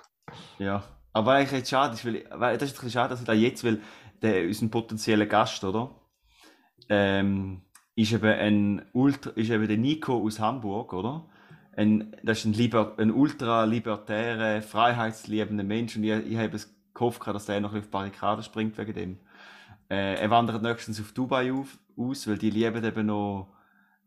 Ja, 0.59 0.83
aber 1.13 1.33
eigentlich 1.33 1.51
jetzt 1.51 1.69
schade 1.69 1.93
ist, 1.93 2.05
weil, 2.05 2.25
weil 2.31 2.57
das 2.57 2.71
ist 2.71 2.83
ein 2.83 2.89
schade, 2.89 3.09
dass 3.09 3.19
ich 3.21 3.25
da 3.25 3.33
jetzt, 3.33 3.63
weil 3.63 3.81
der 4.21 4.45
unser 4.45 4.67
potenzieller 4.67 5.25
Gast, 5.25 5.63
oder? 5.63 5.95
Ähm, 6.89 7.66
ist 7.97 8.13
eben 8.13 8.25
ein 8.31 8.85
Ultra, 8.93 9.31
ist 9.31 9.49
eben 9.49 9.67
der 9.67 9.77
Nico 9.77 10.23
aus 10.23 10.39
Hamburg, 10.39 10.93
oder? 10.93 11.25
Ein, 11.75 12.15
das 12.23 12.39
ist 12.39 12.45
ein, 12.45 12.53
liber, 12.53 12.93
ein 12.97 13.11
ultra 13.11 13.63
libertärer, 13.65 14.61
freiheitsliebender 14.61 15.63
Mensch 15.63 15.95
und 15.95 16.03
ich, 16.03 16.11
ich 16.31 16.37
habe 16.37 16.55
es 16.55 16.73
gehofft, 16.93 17.25
dass 17.27 17.45
der 17.45 17.59
noch 17.59 17.69
ein 17.73 17.81
bisschen 17.81 17.85
auf 17.85 17.85
die 17.87 17.91
Barrikaden 17.91 18.43
springt 18.43 18.77
wegen 18.77 18.93
dem. 18.93 19.19
Äh, 19.89 20.15
er 20.21 20.29
wandert 20.29 20.61
nächstens 20.63 20.99
auf 21.01 21.11
Dubai 21.11 21.51
auf, 21.51 21.77
aus, 21.97 22.27
weil 22.27 22.37
die 22.37 22.49
lieben 22.51 22.83
eben 22.83 23.05
noch 23.07 23.53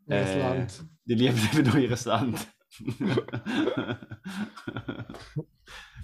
Das 0.06 0.30
Äh, 0.30 0.38
Land. 0.40 0.85
die 1.04 1.14
lieben 1.14 1.38
eben 1.52 1.66
noch 1.68 1.75
ihr 1.76 1.97
Land. 2.04 2.47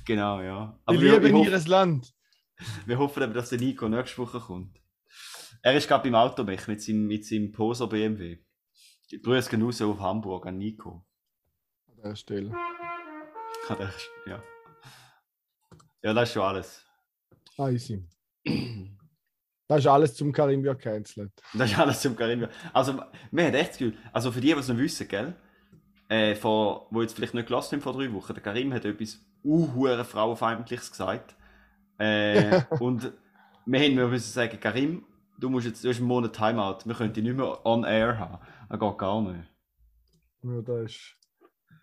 genau, 0.05 0.40
ja. 0.40 0.78
Die 0.90 1.00
wir- 1.00 1.21
lieben 1.21 1.35
hoffen- 1.35 1.45
ihres 1.47 1.66
Land. 1.69 2.12
wir 2.87 2.99
hoffen 2.99 3.23
eben, 3.23 3.35
dass 3.35 3.50
der 3.50 3.59
Nico 3.61 3.88
nächste 3.88 4.19
Woche 4.19 4.40
kommt. 4.40 4.78
Er 5.66 5.75
ist 5.75 5.88
gerade 5.88 6.04
beim 6.04 6.14
Automech 6.14 6.68
mit 6.68 6.80
seinem, 6.80 7.08
mit 7.08 7.25
seinem 7.26 7.50
Poser 7.50 7.88
BMW. 7.88 8.38
Grüße 9.20 9.50
gehen 9.50 9.62
raus 9.62 9.82
auf 9.82 9.99
Hamburg 9.99 10.46
an 10.46 10.58
Nico. 10.58 11.04
An 11.88 12.02
der 12.04 12.14
Stelle. 12.14 12.52
Hat 13.68 13.80
er- 13.80 13.92
Ja. 14.28 14.40
ja, 16.04 16.14
das 16.14 16.28
ist 16.28 16.35
schon 16.35 16.42
alles. 16.44 16.87
Ah, 17.58 17.68
easy. 17.70 18.08
Das 19.66 19.80
ist 19.80 19.88
alles 19.88 20.14
zum 20.14 20.30
Karim 20.32 20.62
wird 20.62 20.80
cancelled. 20.80 21.32
Das 21.52 21.68
ist 21.73 21.76
alles 21.80 22.00
zum 22.00 22.14
Karim. 22.14 22.46
Also, 22.73 23.02
wir 23.32 23.44
haben 23.46 23.54
echt 23.54 23.70
das 23.70 23.78
Gefühl, 23.78 23.99
also 24.12 24.30
für 24.30 24.40
die, 24.40 24.52
die 24.52 24.61
es 24.61 24.68
noch 24.68 24.76
wissen, 24.78 25.08
gell, 25.08 25.35
äh, 26.08 26.37
vor, 26.37 26.87
wo 26.92 27.02
jetzt 27.02 27.16
vielleicht 27.16 27.35
nicht 27.35 27.49
gelassen 27.49 27.73
haben 27.75 27.82
vor 27.82 27.92
drei 27.94 28.12
Wochen, 28.12 28.35
der 28.35 28.42
Karim 28.44 28.73
hat 28.73 28.85
etwas 28.85 29.18
unhure 29.42 30.04
Frauenfeindliches 30.04 30.92
gesagt. 30.92 31.35
Äh, 31.99 32.62
und 32.78 33.11
wir 33.64 33.80
haben 33.80 33.94
müssen 33.96 34.30
sagen, 34.32 34.61
Karim, 34.61 35.04
du 35.38 35.50
musst 35.50 35.66
jetzt, 35.66 35.85
du 35.85 35.88
hast 35.88 35.99
einen 35.99 36.07
Monat 36.09 36.33
Timeout, 36.35 36.78
wir 36.85 36.95
können 36.95 37.12
dich 37.12 37.25
nicht 37.25 37.37
mehr 37.37 37.64
on 37.66 37.85
air 37.85 38.19
haben. 38.19 38.38
Das 38.69 38.78
geht 38.81 38.99
gar 38.99 39.21
nicht. 39.23 39.50
Ja, 40.43 40.61
das 40.62 40.90
ist. 40.93 41.16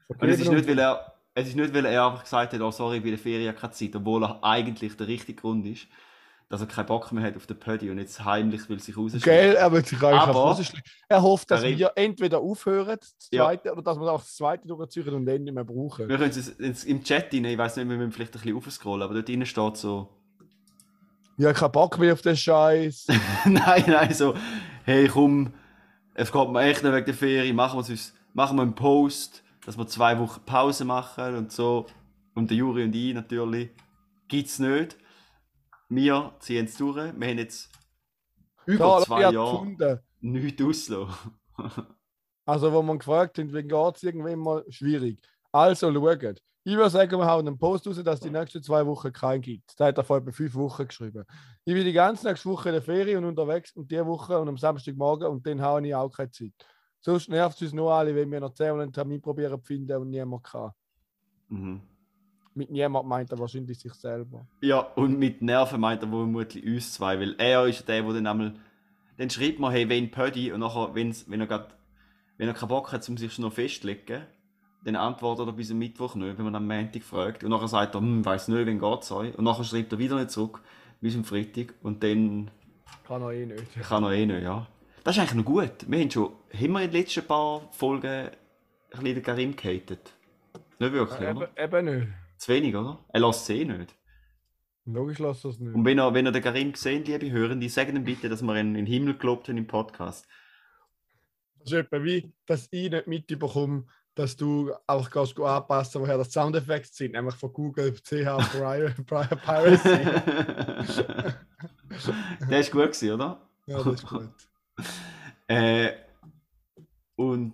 Und 0.08 0.30
es 0.30 0.40
ist 0.40 0.52
nicht, 0.52 0.68
weil 0.68 0.80
er, 0.80 1.14
es 1.34 1.48
ist 1.48 1.56
nicht, 1.56 1.74
weil 1.74 1.86
er 1.86 2.06
einfach 2.08 2.24
gesagt 2.24 2.54
hat, 2.54 2.62
oh 2.62 2.72
sorry, 2.72 3.00
bei 3.00 3.10
der 3.10 3.18
Ferien 3.18 3.56
keine 3.56 3.72
Zeit, 3.74 3.96
obwohl 3.96 4.24
er 4.24 4.44
eigentlich 4.44 4.96
der 4.96 5.08
richtige 5.08 5.42
Grund 5.42 5.66
ist, 5.66 5.88
dass 6.50 6.62
er 6.62 6.68
keinen 6.68 6.86
Bock 6.86 7.12
mehr 7.12 7.24
hat 7.24 7.36
auf 7.36 7.48
den 7.48 7.58
Pödi 7.58 7.90
und 7.90 7.98
jetzt 7.98 8.24
heimlich 8.24 8.70
will 8.70 8.80
sich 8.80 8.96
rausschneiden. 8.96 9.24
Gell, 9.24 9.56
er 9.56 9.72
wird 9.72 9.88
sich 9.88 10.02
eigentlich 10.04 10.36
rausschlagen. 10.36 10.84
Er 11.10 11.22
hofft, 11.24 11.50
dass 11.50 11.62
Karim- 11.62 11.80
wir 11.80 11.92
entweder 11.96 12.40
aufhören, 12.42 12.98
das 13.00 13.16
Ja. 13.32 13.46
zweite, 13.46 13.72
oder 13.72 13.82
dass 13.82 13.98
wir 14.00 14.12
auch 14.12 14.20
das 14.22 14.36
zweite 14.36 14.68
durchziehen 14.68 15.10
und 15.10 15.26
dann 15.26 15.44
nicht 15.44 15.54
mehr 15.54 15.64
brauchen. 15.64 16.08
Wir 16.08 16.18
können 16.18 16.30
es 16.30 16.84
im 16.84 17.04
Chat 17.04 17.34
rein, 17.34 17.46
ich 17.46 17.58
weiß 17.58 17.78
nicht, 17.78 17.90
wir 17.90 17.98
müssen 17.98 18.12
vielleicht 18.12 18.36
ein 18.36 18.42
bisschen 18.42 18.58
aufscrollen, 18.58 19.02
aber 19.02 19.16
dort 19.16 19.28
drinnen 19.28 19.48
steht 19.48 19.78
so, 19.78 20.10
Ich 21.36 21.46
habe 21.46 21.54
keinen 21.56 21.72
Bock 21.72 21.98
mehr 21.98 22.14
auf 22.14 22.22
den 22.22 22.38
Scheiß. 22.38 23.08
nein, 23.46 23.84
nein, 23.88 24.14
so, 24.14 24.36
hey 24.86 25.08
komm, 25.08 25.52
es 26.14 26.32
geht 26.32 26.50
mir 26.50 26.62
echt 26.62 26.84
nicht 26.84 26.94
wegen 26.94 27.06
der 27.06 27.14
Ferien, 27.14 27.56
machen 27.56 27.80
wir, 27.80 27.90
uns, 27.90 28.14
machen 28.34 28.58
wir 28.58 28.62
einen 28.62 28.76
Post, 28.76 29.44
dass 29.66 29.78
wir 29.78 29.88
zwei 29.88 30.20
Wochen 30.20 30.42
Pause 30.46 30.86
machen 30.86 31.36
und 31.36 31.52
so. 31.52 31.88
Und 32.36 32.50
der 32.50 32.58
Juri 32.58 32.84
und 32.84 32.96
ich 32.96 33.14
natürlich, 33.16 33.72
gibt's 34.28 34.60
nicht. 34.60 34.98
Wir 35.90 36.34
ziehen 36.40 36.66
es 36.66 36.78
durch, 36.78 36.98
wir 36.98 37.28
haben 37.28 37.38
jetzt 37.38 37.72
über 38.66 39.00
Da, 39.00 39.02
zwei 39.02 39.22
Jahre 39.22 39.52
gefunden. 39.52 40.00
nichts 40.22 40.62
ausgelassen. 40.62 41.32
Also, 42.46 42.74
wo 42.74 42.82
man 42.82 43.00
gefragt 43.00 43.38
hat, 43.38 43.54
wie 43.54 43.64
geht 43.64 43.96
es 43.96 44.04
irgendwann 44.04 44.40
mal 44.40 44.66
schwierig. 44.68 45.18
Also, 45.54 45.94
schaut. 45.94 46.42
Ich 46.66 46.78
würde 46.78 46.90
sagen, 46.90 47.20
wir 47.20 47.26
hauen 47.26 47.46
einen 47.46 47.58
Post 47.58 47.86
raus, 47.88 48.02
dass 48.02 48.22
die 48.22 48.30
nächsten 48.30 48.64
zwei 48.64 48.86
Wochen 48.86 49.12
keinen 49.12 49.42
gibt. 49.42 49.78
Da 49.78 49.88
hat 49.88 49.98
er 49.98 50.04
vor 50.06 50.18
etwa 50.18 50.32
fünf 50.32 50.56
Wochen 50.56 50.88
geschrieben. 50.88 51.26
Ich 51.66 51.74
bin 51.74 51.84
die 51.84 51.92
ganze 51.92 52.26
nächste 52.26 52.50
Woche 52.50 52.70
in 52.70 52.76
der 52.76 52.82
Ferien 52.82 53.18
und 53.18 53.26
unterwegs 53.26 53.76
und 53.76 53.92
die 53.92 54.06
Woche 54.06 54.40
und 54.40 54.48
am 54.48 54.58
Samstagmorgen 54.58 55.28
und 55.28 55.46
dann 55.46 55.60
habe 55.60 55.86
ich 55.86 55.94
auch 55.94 56.10
keine 56.10 56.32
Zeit. 56.32 56.54
Sonst 57.02 57.28
nervt 57.28 57.58
es 57.58 57.64
uns 57.64 57.74
nur 57.74 57.94
alle, 57.94 58.16
wenn 58.16 58.32
wir 58.32 58.40
noch 58.40 58.54
zehn 58.54 58.80
einen 58.80 58.94
Termin 58.94 59.22
probieren 59.22 59.60
zu 59.60 59.66
finden 59.66 59.98
und 59.98 60.10
niemand 60.10 60.46
kann. 60.46 60.72
Mhm. 61.50 61.82
Mit 62.56 62.72
niemand 62.72 63.10
meint 63.10 63.30
er 63.32 63.40
wahrscheinlich 63.40 63.78
sich 63.80 63.94
selber. 63.96 64.48
Ja, 64.62 64.80
und 64.80 65.20
mit 65.20 65.42
Nerven 65.42 65.82
meint 65.82 66.02
er 66.02 66.08
vermutlich 66.08 66.66
uns 66.66 66.94
zwei, 66.94 67.20
weil 67.20 67.36
er 67.40 67.66
ist 67.68 67.90
der, 67.90 68.04
der 68.04 68.14
dann 68.14 68.28
einmal, 68.28 68.54
dann 69.18 69.30
schreibt 69.30 69.60
man, 69.60 69.74
hey, 69.74 69.90
wenn 69.90 70.12
Pödi, 70.12 70.54
und 70.54 70.62
nachher, 70.62 70.96
wenn's, 70.96 71.30
wenn 71.30 71.42
er 71.42 71.48
grad, 71.48 71.76
wenn 72.38 72.48
er 72.48 72.54
keinen 72.54 72.70
Bock 72.70 72.94
hat, 72.94 73.10
um 73.10 73.18
sich 73.18 73.38
noch 73.38 73.52
festlegen, 73.52 74.26
dann 74.84 74.96
antwortet 74.96 75.48
er 75.48 75.54
bis 75.54 75.72
am 75.72 75.78
Mittwoch 75.80 76.16
nicht, 76.16 76.38
wenn 76.38 76.46
man 76.46 76.56
am 76.56 76.68
Montag 76.68 77.04
fragt. 77.04 77.44
Und 77.44 77.52
nachher 77.52 77.68
sagt 77.68 77.96
er, 77.96 78.02
hm, 78.02 78.24
weiß 78.26 78.50
nicht, 78.50 78.66
wenn 78.66 78.80
geht's 78.80 79.12
euch. 79.12 79.38
Und 79.38 79.44
nachher 79.46 79.64
schreibt 79.64 79.92
er 79.94 80.00
wieder 80.00 80.16
nicht 80.18 80.32
zurück, 80.32 80.62
bis 81.02 81.16
am 81.16 81.24
Freitag, 81.24 81.74
und 81.82 82.04
dann 82.04 82.52
Kann 83.08 83.22
er 83.22 83.32
eh 83.32 83.46
nicht. 83.46 83.82
kann 83.82 84.04
er 84.04 84.12
eh 84.12 84.26
nicht, 84.26 84.44
ja. 84.44 84.68
Das 85.04 85.16
ist 85.18 85.22
eigentlich 85.22 85.36
noch 85.36 85.46
gut. 85.46 85.86
Wir 85.88 86.00
haben 86.00 86.12
schon, 86.12 86.32
haben 86.54 86.72
wir 86.72 86.82
in 86.82 86.92
den 86.92 87.02
letzten 87.02 87.26
paar 87.26 87.68
Folgen 87.72 88.06
ein 88.08 88.32
bisschen 88.92 89.16
den 89.16 89.24
Karim 89.24 89.56
gehatet? 89.56 90.14
Nicht 90.80 90.94
wirklich, 90.94 91.20
Ja, 91.20 91.32
oder? 91.36 91.50
eben, 91.58 91.76
eben 91.86 92.00
nicht. 92.00 92.08
Zu 92.38 92.52
wenig, 92.54 92.76
oder? 92.76 93.00
Er 93.10 93.20
lässt 93.22 93.42
es 93.44 93.50
eh 93.50 93.66
nicht. 93.66 93.96
Logisch 94.86 95.20
lässt 95.20 95.46
das 95.46 95.60
nicht. 95.60 95.74
Und 95.74 95.86
wenn 95.86 95.98
ihr, 96.00 96.14
wenn 96.14 96.26
ihr 96.26 96.32
den 96.32 96.42
Karim 96.44 96.72
gesehen, 96.74 97.06
liebe 97.06 97.32
Hörende, 97.32 97.70
sagt 97.70 97.94
ihm 97.94 98.04
bitte, 98.04 98.28
dass 98.30 98.42
wir 98.42 98.54
ihn 98.56 98.68
in 98.68 98.74
den 98.74 98.86
Himmel 98.86 99.18
gelobt 99.18 99.48
haben 99.48 99.58
im 99.58 99.68
Podcast. 99.68 100.28
Das 101.60 101.72
ist 101.72 101.78
etwa 101.78 102.04
wie, 102.04 102.34
dass 102.46 102.68
ich 102.72 102.92
nicht 102.92 103.08
mitbekomme, 103.08 103.86
dass 104.16 104.36
du 104.36 104.72
auch 104.88 105.10
kannst 105.10 105.40
anpassen, 105.40 106.02
woher 106.02 106.18
das 106.18 106.32
Soundeffekte 106.32 106.90
sind, 106.94 107.14
nämlich 107.14 107.36
von 107.36 107.52
Google 107.54 107.94
CH 108.04 108.38
Piracy. 109.46 109.90
Der 112.50 112.60
ist 112.60 112.72
gut 112.72 112.84
gewesen, 112.92 113.12
oder? 113.12 113.42
ja, 113.68 113.84
das 113.84 113.94
ist 113.96 114.08
gut. 114.08 114.30
Äh, 115.48 115.92
und, 117.16 117.54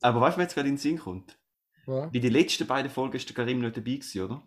aber 0.00 0.20
weißt 0.20 0.36
du, 0.36 0.38
wer 0.38 0.44
jetzt 0.44 0.54
gerade 0.54 0.68
in 0.68 0.74
den 0.74 0.78
Sinn 0.80 0.98
kommt? 0.98 1.38
Ja, 1.86 2.06
Bei 2.06 2.18
den 2.18 2.32
letzten 2.32 2.66
beiden 2.66 2.90
Folgen 2.90 3.16
ist 3.16 3.28
der 3.28 3.36
Karim 3.36 3.60
nicht 3.60 3.76
dabei 3.76 3.92
gewesen, 3.92 4.22
oder? 4.22 4.42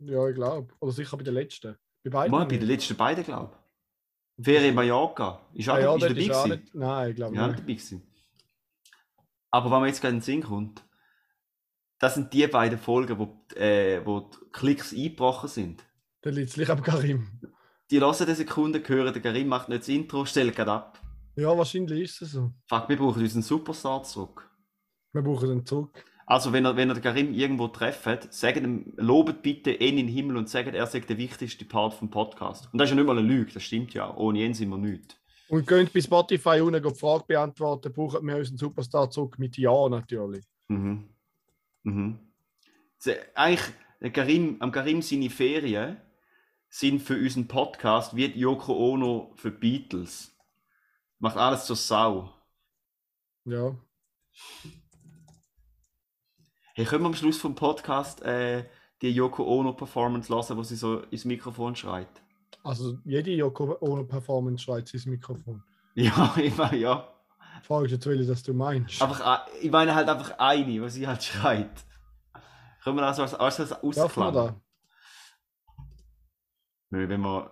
ja 0.00 0.28
ich 0.28 0.34
glaube. 0.34 0.74
Oder 0.80 0.92
sicher 0.92 1.16
bei 1.16 1.22
der 1.22 1.32
letzten. 1.32 1.76
Bei 2.02 2.10
beiden. 2.10 2.32
Mal, 2.32 2.46
bei 2.46 2.56
den 2.58 2.66
letzten 2.66 2.96
beiden, 2.96 3.24
glaube 3.24 3.52
ich. 4.36 4.44
Ferien 4.44 4.70
in 4.70 4.74
Mallorca. 4.74 5.40
Ist 5.54 5.68
auch 5.70 5.78
ja, 5.78 5.84
ja, 5.84 5.94
ist 5.94 6.02
dabei 6.02 6.14
ist 6.20 6.28
gewesen. 6.28 6.50
nicht. 6.50 6.74
Nein, 6.74 7.10
ich 7.10 7.16
glaube 7.16 7.36
Ja, 7.36 7.46
nicht. 7.46 7.58
dabei 7.60 7.72
gewesen. 7.72 8.02
Aber 9.54 9.70
wenn 9.70 9.78
man 9.78 9.86
jetzt 9.86 10.00
gerade 10.00 10.14
in 10.14 10.18
den 10.18 10.24
Sinn 10.24 10.42
kommt, 10.42 10.82
das 12.00 12.14
sind 12.14 12.32
die 12.32 12.44
beiden 12.48 12.76
Folgen, 12.76 13.20
wo, 13.20 13.46
äh, 13.54 14.04
wo 14.04 14.18
die 14.18 14.50
Klicks 14.50 14.92
eingebrochen 14.92 15.48
sind. 15.48 15.84
Dann 16.22 16.34
liegt 16.34 16.48
es 16.48 16.54
gleich 16.54 16.70
am 16.70 16.82
Karim. 16.82 17.28
Die 17.88 17.98
lassen 17.98 18.24
eine 18.24 18.34
Sekunde, 18.34 18.82
hören, 18.84 19.12
der 19.12 19.22
Karim 19.22 19.46
macht 19.46 19.68
nicht 19.68 19.82
das 19.82 19.88
Intro, 19.88 20.24
stellt 20.24 20.56
gerade 20.56 20.72
ab. 20.72 21.00
Ja, 21.36 21.56
wahrscheinlich 21.56 22.00
ist 22.00 22.22
es 22.22 22.32
so. 22.32 22.50
Fuck, 22.66 22.88
wir 22.88 22.96
brauchen 22.96 23.22
unseren 23.22 23.42
Superstar 23.42 24.02
zurück. 24.02 24.50
Wir 25.12 25.22
brauchen 25.22 25.48
den 25.48 25.64
zurück. 25.64 26.04
Also, 26.26 26.52
wenn 26.52 26.66
ihr, 26.66 26.74
wenn 26.74 26.90
ihr 26.90 26.94
den 26.94 27.02
Karim 27.04 27.32
irgendwo 27.32 27.68
trefft, 27.68 28.32
sagt 28.32 28.56
ihm, 28.56 28.92
lobet 28.96 29.42
bitte 29.42 29.70
ihn 29.70 29.98
in 29.98 30.08
den 30.08 30.08
Himmel 30.08 30.36
und 30.36 30.48
sagt, 30.48 30.74
er 30.74 30.86
sei 30.88 30.98
der 30.98 31.16
wichtigste 31.16 31.64
Part 31.64 31.94
vom 31.94 32.10
Podcast. 32.10 32.70
Und 32.72 32.80
das 32.80 32.86
ist 32.86 32.90
ja 32.90 32.96
nicht 32.96 33.06
mal 33.06 33.16
eine 33.16 33.28
Lüge, 33.28 33.52
das 33.52 33.62
stimmt 33.62 33.94
ja. 33.94 34.16
Ohne 34.16 34.40
ihn 34.40 34.54
sind 34.54 34.70
wir 34.70 34.78
nichts. 34.78 35.16
Und 35.54 35.66
könnt 35.66 35.92
bei 35.92 36.00
Spotify 36.00 36.60
unten 36.60 36.82
die 36.82 36.94
Frage 36.98 37.26
beantworten, 37.28 37.92
brauchen 37.92 38.26
wir 38.26 38.38
unseren 38.38 38.58
Superstar 38.58 39.08
zurück 39.08 39.38
mit 39.38 39.56
Ja 39.56 39.88
natürlich. 39.88 40.44
Mhm. 40.66 41.08
Mhm. 41.84 42.18
Eigentlich, 43.36 43.72
der 44.00 44.10
Karim, 44.10 44.56
am 44.58 44.72
Karim 44.72 45.00
seine 45.00 45.30
Ferien 45.30 46.00
sind 46.68 47.00
für 47.00 47.14
unseren 47.14 47.46
Podcast 47.46 48.16
wie 48.16 48.26
Yoko 48.36 48.74
Ono 48.94 49.32
für 49.36 49.52
Beatles. 49.52 50.36
Macht 51.20 51.36
alles 51.36 51.66
zur 51.66 51.76
Sau. 51.76 52.34
Ja. 53.44 53.76
Hey, 56.74 56.84
können 56.84 57.04
wir 57.04 57.10
am 57.10 57.14
Schluss 57.14 57.38
vom 57.38 57.54
Podcast 57.54 58.22
äh, 58.22 58.68
die 59.02 59.10
Yoko 59.10 59.44
Ono 59.44 59.72
Performance 59.72 60.32
lassen, 60.32 60.56
wo 60.56 60.64
sie 60.64 60.74
so 60.74 61.02
ins 61.12 61.24
Mikrofon 61.24 61.76
schreit? 61.76 62.23
Also 62.62 62.98
jede 63.04 63.30
Yoko 63.32 63.76
Ono 63.80 64.04
Performance 64.04 64.64
schreit 64.64 64.92
ins 64.94 65.06
Mikrofon. 65.06 65.62
Ja, 65.94 66.34
ich 66.38 66.56
meine, 66.56 66.76
ja. 66.78 67.10
Fragst 67.62 67.92
jetzt, 67.92 68.06
welche 68.06 68.26
das 68.26 68.42
du 68.42 68.52
meinst. 68.52 69.00
Einfach, 69.00 69.20
ein- 69.20 69.52
ich 69.62 69.70
meine 69.70 69.94
halt 69.94 70.08
einfach 70.08 70.38
eine, 70.38 70.82
was 70.82 70.94
sie 70.94 71.06
halt 71.06 71.22
schreit. 71.22 71.84
Können 72.82 72.96
wir 72.96 73.06
also 73.06 73.22
als 73.22 73.56
Darf 73.56 73.82
man 73.82 73.90
ausklammern? 73.92 74.60
Weil 76.90 77.08
wenn 77.08 77.20
wir... 77.20 77.50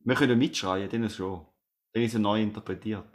Wir 0.00 0.14
können 0.16 0.38
mitschreien, 0.38 0.90
dann 0.90 1.04
ist 1.04 1.16
schon. 1.16 1.46
Dann 1.92 2.02
ist 2.02 2.14
er 2.14 2.20
neu 2.20 2.42
interpretiert. 2.42 3.06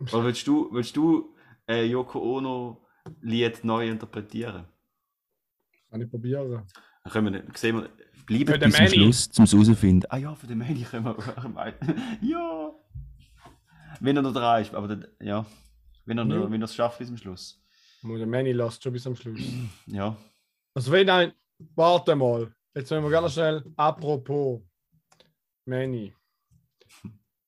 Oder 0.00 0.24
willst 0.24 0.46
du, 0.46 0.72
willst 0.72 0.96
du 0.96 1.36
äh, 1.68 1.84
Yoko 1.84 2.18
Ono 2.38 2.86
Lied 3.20 3.62
neu 3.64 3.88
interpretieren? 3.88 4.66
Kann 5.90 6.00
ich 6.00 6.10
probieren. 6.10 6.66
Dann 7.08 7.24
können 7.24 7.32
wir, 7.32 7.42
sehen 7.54 7.76
wir, 7.76 7.88
bleiben 8.26 8.46
Für 8.46 8.58
den 8.58 8.70
Bis 8.70 8.78
zum. 8.78 8.86
Schluss, 8.88 9.30
zum 9.30 9.44
es 9.44 9.52
herausfinden. 9.52 10.06
Ah 10.10 10.18
ja, 10.18 10.34
für 10.34 10.46
den 10.46 10.58
Manny 10.58 10.82
können 10.82 11.06
wir 11.06 11.16
Ja! 12.20 12.70
Wenn 14.00 14.16
er 14.16 14.22
noch 14.22 14.34
dran 14.34 14.60
ist, 14.62 14.74
aber 14.74 14.94
der, 14.94 15.08
ja. 15.20 15.46
Wenn 16.04 16.18
er, 16.18 16.24
noch, 16.26 16.36
Ja. 16.36 16.50
wenn 16.50 16.60
er 16.60 16.66
es 16.66 16.74
schafft 16.74 16.98
bis 16.98 17.08
zum 17.08 17.16
Schluss. 17.16 17.60
Der 18.02 18.26
Manny 18.26 18.52
lässt 18.52 18.82
schon 18.82 18.92
bis 18.92 19.06
am 19.06 19.16
Schluss. 19.16 19.40
Ja. 19.86 20.16
Also 20.74 20.92
wenn 20.92 21.08
ein... 21.08 21.32
Warte 21.74 22.14
mal. 22.14 22.54
Jetzt 22.74 22.90
müssen 22.90 23.02
wir 23.04 23.10
ganz 23.10 23.32
schnell... 23.32 23.64
Apropos. 23.76 24.60
Manny. 25.64 26.14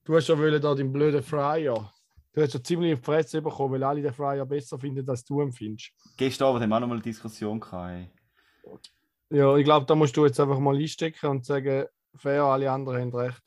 Du 0.05 0.17
hast 0.17 0.29
ja 0.29 0.39
wollen 0.39 0.61
da 0.61 0.75
den 0.75 0.91
blöden 0.91 1.23
Fryer. 1.23 1.93
Du 2.33 2.41
hast 2.43 2.55
ja 2.55 2.63
ziemlich 2.63 2.93
in 2.93 2.97
die 2.97 3.03
Fresse 3.03 3.43
bekommen, 3.43 3.75
weil 3.75 3.85
alle 3.85 4.01
den 4.03 4.13
Fryer 4.15 4.47
besser 4.47 4.79
finden, 4.79 5.09
als 5.09 5.23
du 5.25 5.43
ihn 5.43 5.53
findest. 5.53 5.93
Gestern 6.17 6.49
Abend 6.49 6.63
haben 6.63 6.71
wir 6.71 6.77
auch 6.77 6.81
noch 6.81 6.89
mal 6.89 6.95
eine 6.95 7.03
Diskussion 7.03 7.61
gehabt. 7.61 7.93
Ey. 7.93 8.11
Ja, 9.31 9.57
ich 9.57 9.65
glaube, 9.65 9.87
da 9.87 9.95
musst 9.95 10.17
du 10.17 10.25
jetzt 10.27 10.41
einfach 10.41 10.59
mal 10.59 10.77
einstecken 10.77 11.27
und 11.27 11.45
sagen, 11.45 11.87
fair, 12.17 12.43
alle 12.45 12.71
anderen 12.71 13.01
haben 13.01 13.15
recht. 13.15 13.41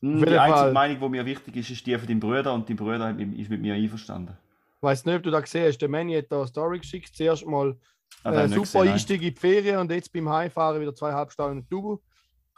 Hm, 0.00 0.18
Auf 0.18 0.24
Die 0.24 0.38
einzige 0.38 0.58
Fall. 0.58 0.72
Meinung, 0.72 1.00
die 1.00 1.08
mir 1.08 1.26
wichtig 1.26 1.56
ist, 1.56 1.70
ist 1.70 1.86
die 1.86 1.98
von 1.98 2.06
deinem 2.06 2.20
Bruder 2.20 2.52
und 2.54 2.68
dein 2.68 2.76
Bruder 2.76 3.10
ist 3.10 3.50
mit 3.50 3.60
mir 3.60 3.74
einverstanden. 3.74 4.36
Ich 4.76 4.82
weiß 4.82 5.04
nicht, 5.04 5.16
ob 5.16 5.22
du 5.22 5.30
da 5.30 5.40
gesehen 5.40 5.66
hast. 5.66 5.78
Der 5.78 5.88
Manny 5.88 6.14
hat 6.14 6.26
da 6.30 6.38
eine 6.38 6.46
Story 6.46 6.78
geschickt. 6.78 7.14
Zuerst 7.16 7.46
mal 7.46 7.76
Ah, 8.22 8.32
äh, 8.32 8.48
super 8.48 8.60
gesehen, 8.60 8.84
nein. 8.84 8.92
Einstieg 8.92 9.22
in 9.22 9.34
die 9.34 9.40
Ferien 9.40 9.78
und 9.78 9.90
jetzt 9.90 10.12
beim 10.12 10.28
Heimfahren 10.28 10.80
wieder 10.80 10.94
zweieinhalb 10.94 11.32
Stunden 11.32 11.66
Tubu. 11.68 11.98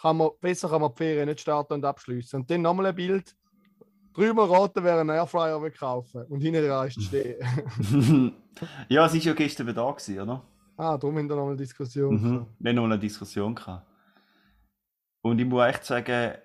Kann 0.00 0.16
man, 0.16 0.31
besser 0.40 0.68
kann 0.68 0.81
man 0.81 0.90
die 0.92 0.96
Ferien 0.98 1.26
nicht 1.28 1.40
starten 1.40 1.74
und 1.74 1.85
abschließen. 1.85 2.40
Und 2.40 2.50
dann 2.50 2.62
nochmal 2.62 2.87
ein 2.87 2.94
Bild. 2.94 3.35
Drüber 4.14 4.50
raten, 4.50 4.83
wer 4.83 4.98
einen 4.98 5.11
Airfryer 5.11 5.61
will 5.62 5.70
kaufen. 5.70 6.24
Und 6.24 6.40
hinten 6.40 6.66
dran 6.66 6.88
ist 6.88 7.02
stehen. 7.02 7.37
ja, 8.88 9.07
es 9.07 9.14
war 9.14 9.20
ja 9.20 9.33
gestern 9.33 9.66
wieder 9.66 9.83
da, 9.85 9.90
gewesen, 9.92 10.20
oder? 10.20 10.42
Ah, 10.79 10.97
darum 10.97 11.19
haben 11.19 11.29
wir 11.29 11.37
nochmal 11.37 11.49
eine 11.53 11.57
Diskussion. 11.57 12.14
Mhm. 12.14 12.47
Wir 12.59 12.71
haben 12.71 12.77
noch 12.77 12.83
mal 12.83 12.93
eine 12.93 12.99
Diskussion 13.01 13.55
gehabt. 13.55 13.87
Und 15.23 15.38
ich 15.38 15.47
muss 15.47 15.67
echt 15.67 15.85
sagen, 15.85 16.38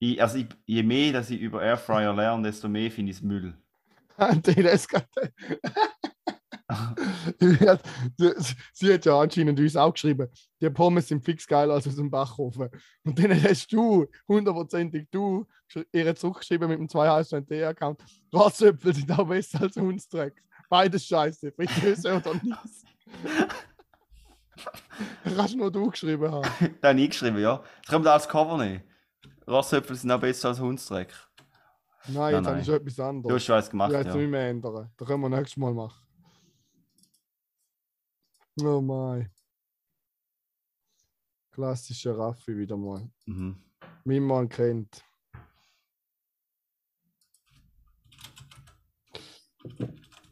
ich, 0.00 0.20
also 0.20 0.38
ich, 0.38 0.48
je 0.66 0.82
mehr 0.82 1.12
dass 1.12 1.30
ich 1.30 1.40
über 1.40 1.62
Airfryer 1.62 2.14
lerne, 2.14 2.42
desto 2.42 2.68
mehr 2.68 2.90
finde 2.90 3.10
ich 3.10 3.16
es 3.18 3.22
Müll. 3.22 3.54
Sie 8.72 8.92
hat 8.92 9.04
ja 9.06 9.20
anscheinend 9.20 9.58
uns 9.58 9.76
auch 9.76 9.92
geschrieben, 9.92 10.28
die 10.60 10.70
Pommes 10.70 11.08
sind 11.08 11.24
fix 11.24 11.46
geil 11.46 11.70
als 11.70 11.86
aus 11.86 11.96
dem 11.96 12.10
Backofen. 12.10 12.68
Und 13.04 13.18
dann 13.18 13.42
hast 13.42 13.72
du, 13.72 14.06
hundertprozentig 14.26 15.08
du, 15.10 15.46
gesch- 15.72 15.86
ihr 15.92 16.14
zurückgeschrieben 16.14 16.68
mit 16.68 16.78
dem 16.78 16.88
2 16.88 17.08
account 17.66 18.02
Rassäpfel 18.32 18.94
sind 18.94 19.10
auch 19.12 19.28
besser 19.28 19.62
als 19.62 19.76
Hundsdreck. 19.76 20.42
Beides 20.68 21.06
scheiße, 21.06 21.52
Fritteuse 21.52 22.16
oder 22.16 22.34
nichts. 22.34 22.84
Kannst 25.24 25.56
nur 25.56 25.70
du 25.70 25.90
geschrieben 25.90 26.30
haben. 26.30 26.76
da 26.80 26.88
habe 26.88 27.00
ich 27.00 27.10
geschrieben, 27.10 27.38
ja. 27.38 27.62
Das 27.82 27.86
können 27.88 28.04
wir 28.04 28.10
da 28.10 28.14
als 28.14 28.28
Cover 28.28 28.56
nehmen. 28.58 28.82
Rasshöpfel 29.46 29.96
sind 29.96 30.10
auch 30.10 30.20
besser 30.20 30.48
als 30.48 30.60
Hundsdreck. 30.60 31.12
Nein, 32.08 32.14
Nein, 32.14 32.34
jetzt 32.34 32.36
habe 32.36 32.42
nein. 32.50 32.60
ich 32.60 32.66
schon 32.66 32.74
etwas 32.74 32.94
Du 32.96 33.02
hast 33.02 33.08
anderes. 33.08 33.44
schon 33.44 33.54
eins 33.56 33.70
gemacht, 33.70 33.92
Ja, 33.92 33.98
jetzt 33.98 34.06
ja. 34.08 34.16
nicht 34.16 34.30
mehr 34.30 34.48
ändern. 34.48 34.90
Das 34.96 35.08
können 35.08 35.22
wir 35.22 35.28
nächstes 35.28 35.56
Mal 35.56 35.74
machen. 35.74 36.04
Oh 38.60 38.80
mein. 38.80 39.30
Klassischer 41.52 42.16
Raffi 42.18 42.56
wieder 42.56 42.76
mal. 42.76 43.08
Mhm. 43.26 43.62
Wie 44.04 44.20
man 44.20 44.48
kennt. 44.48 45.04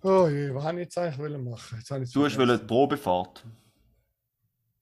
Oh 0.08 0.28
je, 0.28 0.54
was 0.54 0.62
habe 0.62 0.78
ich 0.78 0.84
jetzt 0.84 0.98
eigentlich 0.98 1.18
wollen 1.18 1.50
machen? 1.50 1.78
Jetzt 1.78 1.90
ich 1.90 2.12
Du 2.12 2.24
hast 2.24 2.38
wollen 2.38 2.56
die 2.56 2.64
Probefahrt. 2.64 3.44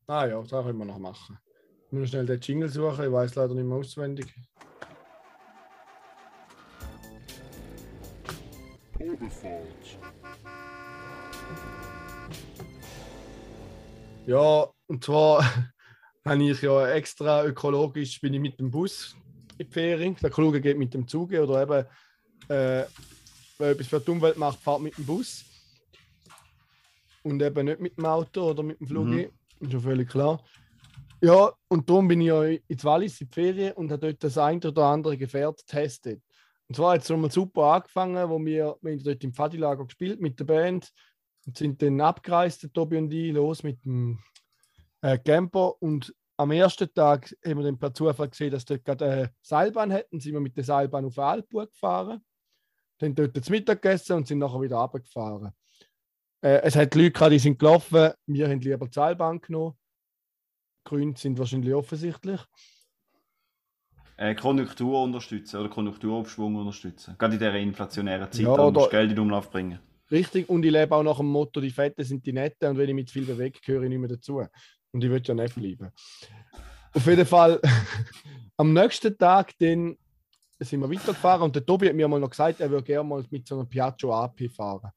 Ah 0.06 0.26
ja, 0.26 0.38
das 0.38 0.50
können 0.50 0.76
wir 0.76 0.84
noch 0.84 0.98
machen. 0.98 1.38
Ich 1.86 1.92
muss 1.92 2.02
noch 2.02 2.08
schnell 2.08 2.26
den 2.26 2.40
Jingle 2.40 2.68
suchen, 2.68 3.06
ich 3.06 3.10
weiß 3.10 3.34
leider 3.36 3.54
nicht 3.54 3.64
mehr 3.64 3.78
auswendig. 3.78 4.26
Ja, 14.26 14.68
und 14.88 15.04
zwar 15.04 15.42
habe 16.26 16.42
ich 16.44 16.60
ja 16.60 16.86
extra 16.88 17.46
ökologisch 17.46 18.20
bin 18.20 18.34
ich 18.34 18.40
mit 18.40 18.60
dem 18.60 18.70
Bus 18.70 19.16
in 19.56 19.66
die 19.68 19.72
Ferien. 19.72 20.16
Der 20.16 20.28
Kluge 20.28 20.60
geht 20.60 20.76
mit 20.76 20.92
dem 20.92 21.08
Zug 21.08 21.32
oder 21.32 21.62
eben, 21.62 21.86
äh, 22.50 22.84
wer 23.58 23.70
etwas 23.70 23.88
für 23.88 24.00
die 24.00 24.10
Umwelt 24.10 24.36
macht, 24.36 24.58
fährt 24.60 24.80
mit 24.80 24.96
dem 24.96 25.06
Bus. 25.06 25.44
Und 27.22 27.42
eben 27.42 27.66
nicht 27.66 27.80
mit 27.80 27.96
dem 27.96 28.06
Auto 28.06 28.50
oder 28.50 28.62
mit 28.62 28.80
dem 28.80 28.86
Flug. 28.86 29.06
Mhm. 29.06 29.30
Ist 29.60 29.72
ja 29.72 29.80
völlig 29.80 30.08
klar. 30.08 30.42
Ja, 31.22 31.52
und 31.68 31.88
darum 31.88 32.06
bin 32.06 32.20
ich 32.20 32.26
ja 32.26 32.42
ins 32.42 32.84
Wallis 32.84 33.20
in 33.20 33.28
die 33.28 33.34
Ferien 33.34 33.72
und 33.72 33.90
habe 33.90 34.08
dort 34.08 34.22
das 34.22 34.36
ein 34.36 34.62
oder 34.62 34.84
andere 34.84 35.16
Gefährt 35.16 35.58
getestet. 35.66 36.22
Und 36.68 36.76
zwar 36.76 36.94
hat 36.94 37.02
es 37.02 37.08
schon 37.08 37.20
mal 37.20 37.30
super 37.30 37.74
angefangen, 37.74 38.28
wo 38.28 38.38
wir, 38.38 38.76
wir 38.80 38.92
haben 38.92 39.02
dort 39.02 39.24
im 39.24 39.32
Fadilager 39.32 39.84
gespielt 39.84 40.20
mit 40.20 40.38
der 40.38 40.44
Band 40.44 40.92
und 41.46 41.56
sind 41.56 41.80
dann 41.80 42.00
abgereist, 42.00 42.68
Tobi 42.72 42.98
und 42.98 43.12
ich, 43.12 43.32
los 43.32 43.62
mit 43.62 43.84
dem 43.84 44.18
äh, 45.02 45.18
Camper. 45.18 45.80
Und 45.80 46.14
am 46.36 46.50
ersten 46.50 46.92
Tag 46.92 47.34
haben 47.44 47.58
wir 47.58 47.64
dann 47.64 47.78
per 47.78 47.94
Zufall 47.94 48.28
gesehen, 48.28 48.50
dass 48.50 48.64
dort 48.64 48.84
gerade 48.84 49.04
eine 49.04 49.34
Seilbahn 49.42 49.90
hätten. 49.90 50.20
Sind 50.20 50.32
wir 50.32 50.40
mit 50.40 50.56
der 50.56 50.64
Seilbahn 50.64 51.04
auf 51.04 51.18
Alpburg 51.18 51.70
gefahren, 51.70 52.22
dann 52.98 53.14
dort 53.14 53.44
zu 53.44 53.50
Mittag 53.50 53.82
gegessen 53.82 54.14
und 54.14 54.26
sind 54.26 54.38
nachher 54.38 54.60
wieder 54.60 54.76
runtergefahren. 54.76 55.52
Äh, 56.40 56.60
es 56.62 56.76
hat 56.76 56.94
Leute 56.94 57.12
gehabt, 57.12 57.32
die 57.32 57.38
sind 57.38 57.58
gelaufen, 57.58 58.12
wir 58.26 58.48
haben 58.48 58.60
lieber 58.60 58.86
die 58.86 58.92
Seilbahn 58.92 59.40
genommen. 59.40 59.76
Gründe 60.84 61.18
sind 61.18 61.38
wahrscheinlich 61.38 61.72
offensichtlich. 61.72 62.40
Äh, 64.16 64.34
Konjunktur 64.34 65.02
unterstützen 65.02 65.58
oder 65.58 65.68
Konjunkturabschwung 65.68 66.54
unterstützen. 66.54 67.16
Gerade 67.18 67.34
in 67.34 67.38
dieser 67.38 67.56
inflationären 67.56 68.30
Zeit, 68.30 68.42
Ja, 68.42 68.56
da 68.56 68.70
musst 68.70 68.90
Geld 68.90 69.10
in 69.10 69.16
den 69.16 69.22
Umlauf 69.22 69.50
bringen. 69.50 69.80
Richtig, 70.10 70.48
und 70.48 70.64
ich 70.64 70.70
lebe 70.70 70.94
auch 70.94 71.02
nach 71.02 71.16
dem 71.16 71.26
Motto, 71.26 71.60
die 71.60 71.70
Fetten 71.70 72.04
sind 72.04 72.24
die 72.24 72.32
Netten 72.32 72.68
und 72.68 72.78
wenn 72.78 72.88
ich 72.88 72.94
mich 72.94 73.06
zu 73.08 73.14
viel 73.14 73.24
bewege, 73.24 73.58
gehöre 73.60 73.84
ich 73.84 73.88
nicht 73.88 73.98
mehr 73.98 74.10
dazu. 74.10 74.42
Und 74.92 75.02
ich 75.02 75.10
will 75.10 75.22
ja 75.24 75.34
nicht 75.34 75.54
bleiben. 75.54 75.90
Auf 76.92 77.06
jeden 77.06 77.26
Fall, 77.26 77.60
am 78.56 78.72
nächsten 78.72 79.16
Tag 79.18 79.52
dann 79.58 79.96
sind 80.64 80.80
wir 80.80 80.90
weitergefahren 80.90 81.42
und 81.42 81.54
der 81.54 81.64
Tobi 81.64 81.88
hat 81.88 81.94
mir 81.94 82.08
mal 82.08 82.20
noch 82.20 82.30
gesagt, 82.30 82.60
er 82.60 82.70
würde 82.70 82.84
gerne 82.84 83.08
mal 83.08 83.24
mit 83.30 83.46
so 83.46 83.56
einer 83.56 83.64
Piaggio 83.64 84.12
AP 84.12 84.50
fahren. 84.50 84.90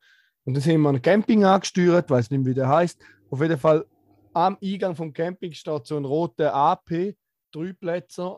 Und 0.46 0.54
dann 0.54 0.62
sind 0.62 0.82
wir 0.82 0.90
ein 0.90 1.02
Camping 1.02 1.44
angesteuert, 1.44 2.10
weiß 2.10 2.32
nicht, 2.32 2.46
wie 2.46 2.54
der 2.54 2.70
heißt. 2.70 3.00
Auf 3.30 3.42
jeden 3.42 3.58
Fall 3.58 3.86
am 4.34 4.58
Eingang 4.64 4.96
vom 4.96 5.12
Camping 5.12 5.52
steht 5.52 5.86
so 5.86 5.98
ein 5.98 6.06
roter 6.06 6.54
AP, 6.54 7.16
drei 7.52 7.74
Plätze, 7.74 8.38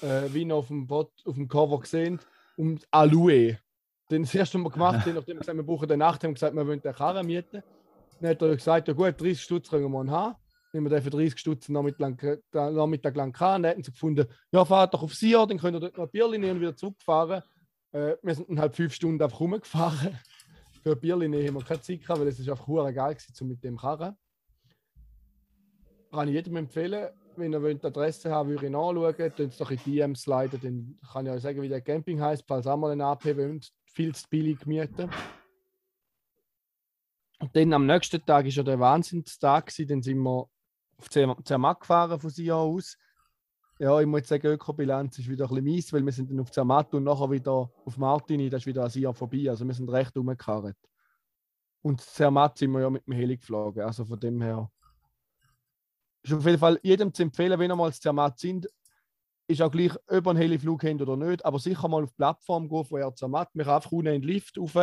äh, 0.00 0.22
wie 0.32 0.44
noch 0.44 0.58
auf 0.58 0.68
dem, 0.68 0.86
Bot, 0.86 1.12
auf 1.24 1.34
dem 1.34 1.46
Cover 1.46 1.78
gesehen, 1.80 2.18
und 2.56 2.86
Aloe. 2.90 3.58
Den 4.10 4.22
das 4.22 4.34
erste 4.34 4.58
Mal 4.58 4.70
gemacht, 4.70 5.06
den, 5.06 5.14
nachdem 5.14 5.36
wir 5.36 5.40
gesagt 5.40 5.48
haben, 5.50 5.56
wir 5.58 5.64
brauchen 5.66 5.90
eine 5.90 5.96
Nacht, 5.98 6.22
haben 6.24 6.30
wir 6.30 6.34
gesagt, 6.34 6.54
wir 6.54 6.66
wollen 6.66 6.80
den 6.80 6.94
Karren 6.94 7.26
mieten. 7.26 7.62
Dann 8.20 8.30
hat 8.30 8.42
er 8.42 8.56
gesagt, 8.56 8.88
ja 8.88 8.94
gut, 8.94 9.20
30 9.20 9.40
Stutz 9.42 9.70
können 9.70 9.90
wir 9.90 10.00
ihn 10.00 10.10
haben. 10.10 10.36
Wir 10.72 10.88
den 10.88 11.02
für 11.02 11.10
30 11.10 11.38
Stutz 11.38 11.68
Nachmittag 11.68 12.40
Nachmittag 12.52 13.14
lang 13.14 13.32
gehabt. 13.32 13.56
Und 13.56 13.62
dann 13.62 13.70
hätten 13.70 13.84
sie 13.84 13.92
gefunden, 13.92 14.26
ja, 14.50 14.64
fahrt 14.64 14.94
doch 14.94 15.02
auf 15.02 15.14
Sion, 15.14 15.48
dann 15.48 15.58
könnt 15.58 15.76
ihr 15.76 15.80
dort 15.80 15.98
noch 15.98 16.04
ein 16.12 16.40
nehmen 16.40 16.56
und 16.56 16.60
wieder 16.60 16.74
zurückfahren. 16.74 17.42
Äh, 17.92 18.16
wir 18.22 18.34
sind 18.34 18.48
dann 18.48 18.58
halt 18.58 18.74
fünf 18.74 18.94
Stunden 18.94 19.22
einfach 19.22 19.40
rumgefahren. 19.40 20.18
Für 20.82 20.92
ein 20.92 21.00
Bierli 21.00 21.28
nehmen 21.28 21.48
haben 21.48 21.54
wir 21.54 21.64
keine 21.64 21.80
Zeit 21.82 22.00
gehabt, 22.00 22.20
weil 22.20 22.28
es 22.28 22.38
ist 22.38 22.48
einfach 22.48 22.66
geil 22.66 23.14
gewesen, 23.14 23.34
so 23.34 23.44
mit 23.44 23.62
dem 23.62 23.76
Karren. 23.76 24.16
Kann 26.10 26.28
ich 26.28 26.34
jedem 26.34 26.56
empfehlen, 26.56 27.10
wenn 27.36 27.52
ihr 27.52 27.62
wollt, 27.62 27.82
die 27.82 27.86
Adresse 27.86 28.30
haben 28.30 28.48
würde 28.48 28.66
ich 28.66 28.72
nachschauen. 28.72 29.32
Dann 29.36 29.48
es 29.48 29.56
doch 29.58 29.70
in 29.70 29.78
die 29.84 29.92
DMs 29.92 30.26
leiten, 30.26 30.60
dann 30.62 30.98
kann 31.12 31.26
ich 31.26 31.32
euch 31.32 31.42
sagen, 31.42 31.62
wie 31.62 31.68
der 31.68 31.82
Camping 31.82 32.20
heißt, 32.20 32.44
falls 32.46 32.66
auch 32.66 32.76
mal 32.76 32.90
einen 32.90 33.02
AP 33.02 33.36
wollt, 33.36 33.70
viel 33.84 34.14
zu 34.14 34.24
billig 34.28 34.66
mieten. 34.66 35.10
Und 37.38 37.56
dann 37.56 37.72
am 37.72 37.86
nächsten 37.86 38.24
Tag 38.24 38.46
ist 38.46 38.56
ja 38.56 38.62
der 38.62 38.78
Wahnsinnstag, 38.78 39.72
dann 39.88 40.02
sind 40.02 40.18
wir 40.18 40.48
auf 41.02 41.44
Zermatt 41.44 41.80
gefahren 41.80 42.18
von 42.18 42.30
Sion 42.30 42.76
aus. 42.76 42.96
Ja, 43.78 44.00
ich 44.00 44.06
muss 44.06 44.28
sagen, 44.28 44.46
Ökobilanz 44.46 45.18
ist 45.18 45.28
wieder 45.28 45.44
ein 45.44 45.48
bisschen 45.48 45.64
mies, 45.64 45.92
weil 45.92 46.04
wir 46.04 46.12
sind 46.12 46.30
dann 46.30 46.40
auf 46.40 46.50
Zermatt 46.50 46.94
und 46.94 47.04
nachher 47.04 47.30
wieder 47.30 47.70
auf 47.84 47.96
Martini, 47.96 48.48
das 48.48 48.62
ist 48.62 48.66
wieder 48.66 48.84
an 48.84 48.90
Sion 48.90 49.14
vorbei. 49.14 49.46
Also 49.48 49.66
wir 49.66 49.74
sind 49.74 49.88
recht 49.88 50.16
umgekarrt. 50.16 50.76
Und 51.82 52.00
Zermatt 52.00 52.58
sind 52.58 52.70
wir 52.70 52.80
ja 52.80 52.90
mit 52.90 53.06
dem 53.06 53.14
Heli 53.14 53.36
geflogen, 53.36 53.82
also 53.82 54.04
von 54.04 54.20
dem 54.20 54.40
her 54.40 54.70
ist 56.22 56.32
auf 56.32 56.46
jeden 56.46 56.58
Fall 56.58 56.78
jedem 56.82 57.12
zu 57.12 57.22
empfehlen, 57.24 57.58
wenn 57.58 57.70
ihr 57.70 57.76
mal 57.76 57.92
Zermatt 57.92 58.38
sind, 58.38 58.68
ist 59.48 59.60
auch 59.60 59.70
gleich, 59.70 59.92
ob 60.06 60.26
ihr 60.26 60.30
einen 60.30 60.38
Heliflug 60.38 60.84
habt 60.84 61.02
oder 61.02 61.16
nicht, 61.16 61.44
aber 61.44 61.58
sicher 61.58 61.88
mal 61.88 62.04
auf 62.04 62.10
die 62.10 62.16
Plattform 62.16 62.68
gehen 62.68 62.84
von 62.84 63.02
RZ 63.02 63.22
Matt. 63.22 63.50
Wir 63.54 63.64
kann 63.64 63.74
einfach 63.74 63.92
unten 63.92 64.14
in 64.14 64.22
den 64.22 64.28
Lift 64.28 64.56
rauf 64.56 64.76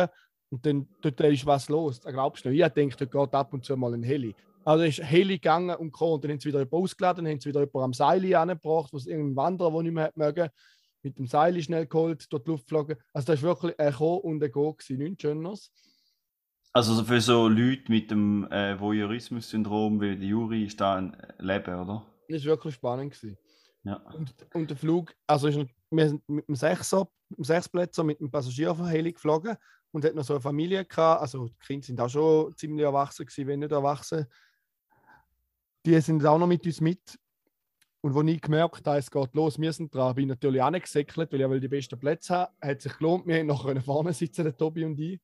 und 0.50 0.66
dann 0.66 0.88
dort 1.00 1.20
ist 1.20 1.46
was 1.46 1.68
los. 1.68 2.00
Da 2.00 2.10
glaubst 2.10 2.44
du 2.44 2.50
nicht. 2.50 2.60
Ich 2.64 2.72
denke, 2.72 2.96
dort 2.96 3.10
geht 3.10 3.34
ab 3.34 3.52
und 3.54 3.64
zu 3.64 3.76
mal 3.76 3.94
ein 3.94 4.02
Heli. 4.02 4.34
Also 4.64 4.84
ist 4.84 5.02
Heli 5.02 5.34
gegangen 5.34 5.76
und 5.76 5.92
gekommen. 5.92 6.14
Und 6.14 6.24
dann 6.24 6.30
haben 6.32 6.40
sie 6.40 6.48
wieder 6.48 6.58
jemanden 6.58 6.84
ausgeladen, 6.84 7.24
dann 7.24 7.32
haben 7.32 7.40
sie 7.40 7.48
wieder 7.48 7.60
jemanden 7.60 7.84
am 7.84 7.92
Seil 7.92 8.34
angebracht, 8.34 8.92
was 8.92 9.06
irgendein 9.06 9.36
Wanderer, 9.36 9.70
der 9.70 9.82
nicht 9.82 9.94
mehr 9.94 10.12
mögen, 10.14 10.48
mit 11.02 11.18
dem 11.18 11.26
Seil 11.26 11.60
schnell 11.62 11.86
geholt, 11.86 12.30
durch 12.30 12.44
die 12.44 12.50
Luft 12.50 12.64
geflogen. 12.64 12.96
Also 13.12 13.26
das 13.26 13.36
ist 13.36 13.42
wirklich 13.42 13.78
ein 13.78 13.92
Kommen 13.92 14.20
und 14.20 14.42
ein 14.42 14.52
Go 14.52 14.74
gewesen, 14.74 14.98
nichts 14.98 15.22
Schöneres. 15.22 15.72
Also 16.72 17.02
für 17.02 17.20
so 17.20 17.48
Leute 17.48 17.90
mit 17.90 18.10
dem 18.10 18.46
äh, 18.52 18.78
Voyeurismus-Syndrom 18.78 20.00
wie 20.00 20.16
die 20.16 20.28
Juri 20.28 20.64
ist 20.64 20.80
da 20.80 20.96
ein 20.96 21.16
Leben, 21.38 21.74
oder? 21.74 22.06
Das 22.28 22.44
war 22.44 22.52
wirklich 22.52 22.74
spannend. 22.74 23.12
Gewesen. 23.12 23.36
Ja. 23.82 23.96
Und, 24.14 24.34
und 24.54 24.70
der 24.70 24.76
Flug, 24.76 25.12
also 25.26 25.48
ist, 25.48 25.58
wir 25.90 26.08
sind 26.08 26.28
mit 26.28 26.46
dem 26.46 26.54
Sechser, 26.54 27.08
mit 27.28 27.38
dem 27.38 27.44
Sechsplätzer 27.44 28.04
mit 28.04 28.20
dem 28.20 28.30
Passagier 28.30 28.74
von 28.74 28.86
Heli 28.86 29.12
geflogen 29.12 29.56
und 29.90 30.04
hat 30.04 30.14
noch 30.14 30.24
so 30.24 30.34
eine 30.34 30.40
Familie 30.40 30.84
gehabt. 30.84 31.22
Also 31.22 31.48
die 31.48 31.66
Kinder 31.66 31.86
sind 31.86 32.00
auch 32.00 32.08
schon 32.08 32.56
ziemlich 32.56 32.84
erwachsen 32.84 33.26
gewesen, 33.26 33.48
wenn 33.48 33.60
nicht 33.60 33.72
erwachsen. 33.72 34.26
Die 35.86 36.00
sind 36.00 36.24
auch 36.24 36.38
noch 36.38 36.46
mit 36.46 36.64
uns 36.66 36.80
mit. 36.80 37.18
Und 38.02 38.14
wo 38.14 38.22
ich 38.22 38.40
gemerkt 38.40 38.86
habe, 38.86 38.98
es 38.98 39.10
geht 39.10 39.34
los, 39.34 39.58
wir 39.58 39.72
sind 39.72 39.94
dran, 39.94 40.14
bin 40.14 40.24
ich 40.24 40.28
natürlich 40.30 40.62
auch 40.62 40.70
nicht 40.70 40.84
gesäckelt, 40.84 41.30
weil 41.32 41.40
ich 41.40 41.50
will 41.50 41.60
die 41.60 41.68
besten 41.68 41.98
Plätze 41.98 42.34
haben. 42.34 42.54
Hat 42.62 42.80
sich 42.80 42.96
gelohnt, 42.96 43.26
wir 43.26 43.44
noch 43.44 43.66
können 43.66 43.82
vorne 43.82 44.12
sitzen, 44.12 44.44
der 44.44 44.56
Tobi 44.56 44.84
und 44.84 44.98
ich. 44.98 45.20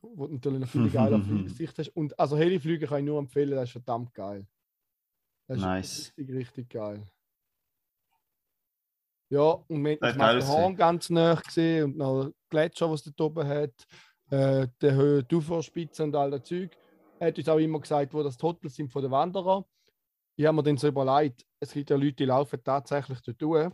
Wo 0.00 0.26
du 0.26 0.34
natürlich 0.34 0.60
noch 0.60 0.68
viel 0.68 0.90
geiler 0.90 1.20
Flugsicht 1.20 1.78
hast. 1.78 1.88
Und 1.90 2.18
also 2.18 2.36
Heliflüge 2.36 2.86
kann 2.86 2.98
ich 2.98 3.04
nur 3.04 3.18
empfehlen, 3.18 3.52
das 3.52 3.64
ist 3.64 3.72
verdammt 3.72 4.12
geil. 4.12 4.46
Das 5.46 5.58
ist 5.58 5.62
Nice. 5.62 6.12
richtig, 6.16 6.36
richtig 6.36 6.70
geil. 6.70 7.06
Ja, 9.30 9.42
und 9.42 9.84
wir 9.84 9.92
haben 9.92 9.92
ist 9.92 10.00
geil 10.00 10.16
Matterhorn 10.16 10.76
ganz 10.76 11.10
nah 11.10 11.34
gesehen 11.34 11.84
und 11.84 11.96
noch 11.96 12.30
Gletscher, 12.48 12.90
was 12.90 13.02
dort 13.02 13.20
oben 13.20 13.46
hat, 13.46 13.86
äh, 14.30 14.66
die 14.80 14.90
Höhe, 14.90 15.22
die 15.22 15.34
Uferspitze 15.34 16.04
und 16.04 16.14
all 16.14 16.30
das 16.30 16.44
Zeug. 16.44 16.76
Hat 17.24 17.38
uns 17.38 17.48
auch 17.48 17.58
immer 17.58 17.80
gesagt, 17.80 18.12
wo 18.14 18.22
das 18.22 18.36
die 18.36 18.68
sind 18.68 18.92
von 18.92 19.02
den 19.02 19.10
Wanderern. 19.10 19.64
Ich 20.36 20.46
habe 20.46 20.56
mir 20.56 20.62
dann 20.62 20.76
so 20.76 20.88
überlegt, 20.88 21.46
es 21.60 21.72
gibt 21.72 21.90
ja 21.90 21.96
Leute, 21.96 22.14
die 22.14 22.24
laufen 22.24 22.62
tatsächlich 22.62 23.20
dort 23.20 23.40
durch. 23.40 23.72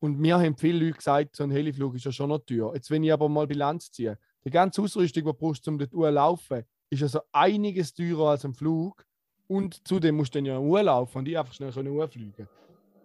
Und 0.00 0.18
mir 0.18 0.38
haben 0.38 0.56
viele 0.56 0.84
Leute 0.84 0.98
gesagt, 0.98 1.36
so 1.36 1.44
ein 1.44 1.50
Heliflug 1.50 1.94
ist 1.94 2.04
ja 2.04 2.12
schon 2.12 2.28
noch 2.28 2.38
teuer. 2.38 2.74
Jetzt, 2.74 2.90
wenn 2.90 3.02
ich 3.02 3.12
aber 3.12 3.28
mal 3.28 3.46
Bilanz 3.46 3.90
ziehe, 3.90 4.18
die 4.44 4.50
ganze 4.50 4.82
Ausrüstung, 4.82 5.24
die 5.24 5.30
du 5.30 5.34
brauchst, 5.34 5.66
um 5.66 5.78
dort 5.78 5.90
zu 5.90 6.00
laufen, 6.00 6.64
ist 6.90 7.02
also 7.02 7.20
einiges 7.32 7.94
teurer 7.94 8.30
als 8.30 8.44
ein 8.44 8.54
Flug. 8.54 9.04
Und 9.46 9.86
zudem 9.86 10.16
musst 10.16 10.34
du 10.34 10.38
dann 10.38 10.46
ja 10.46 10.82
laufen 10.82 11.18
und 11.18 11.28
ich 11.28 11.38
einfach 11.38 11.54
schnell 11.54 11.72
können 11.72 12.08
fliegen. 12.08 12.48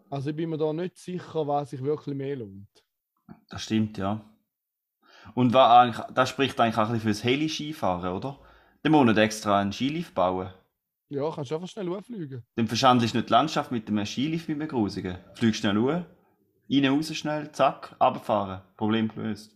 Also 0.09 0.29
ich 0.29 0.35
bin 0.35 0.49
mir 0.49 0.57
da 0.57 0.71
nicht 0.73 0.97
sicher, 0.97 1.47
was 1.47 1.69
sich 1.71 1.81
wirklich 1.81 2.15
mehr 2.15 2.35
lohnt. 2.35 2.83
Das 3.49 3.63
stimmt, 3.63 3.97
ja. 3.97 4.23
Und 5.33 5.53
das 5.53 6.29
spricht 6.29 6.59
eigentlich 6.59 6.77
auch 6.77 6.87
ein 6.87 6.93
bisschen 6.93 7.13
fürs 7.13 7.23
Heli-Skifahren, 7.23 8.13
oder? 8.13 8.39
Dann 8.83 8.91
muss 8.91 9.05
nicht 9.05 9.17
extra 9.17 9.59
einen 9.59 9.71
Skilift 9.71 10.13
bauen. 10.13 10.49
Ja, 11.09 11.29
kannst 11.31 11.51
du 11.51 11.55
einfach 11.55 11.69
schnell 11.69 12.01
fliegen. 12.01 12.43
Dann 12.55 12.67
verschandelst 12.67 13.13
du 13.13 13.19
nicht 13.19 13.29
die 13.29 13.33
Landschaft 13.33 13.71
mit 13.71 13.87
einem 13.87 14.05
Skilift 14.05 14.49
mit 14.49 14.59
einem 14.59 14.67
Grusigen. 14.67 15.17
Fliegst 15.35 15.61
schnell 15.61 15.77
hoch, 15.77 16.03
rein, 16.69 16.85
raus 16.85 17.15
schnell, 17.15 17.51
zack, 17.51 17.95
runterfahren. 18.01 18.61
Problem 18.75 19.07
gelöst. 19.07 19.55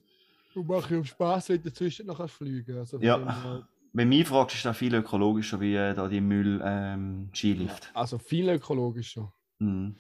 Und 0.56 0.68
mache 0.68 0.94
ich 0.94 1.00
um 1.00 1.06
Spaß, 1.06 1.50
wenn 1.50 1.62
du 1.62 1.70
dazwischen 1.70 2.08
noch 2.08 2.18
kannst 2.18 2.36
fliegen 2.36 2.78
Also 2.78 3.00
Ja. 3.00 3.63
Wenn 3.94 4.12
du 4.12 4.18
mich 4.18 4.28
fragst, 4.28 4.56
ist 4.56 4.66
das 4.66 4.78
viel 4.78 4.94
ökologischer 4.96 5.60
wie 5.60 5.76
äh, 5.76 5.94
da 5.94 6.08
die 6.08 6.22
Müll-Skilift. 6.22 7.90
Also 7.94 8.18
viel 8.18 8.50
ökologischer. 8.50 9.32
Mhm. 9.60 9.96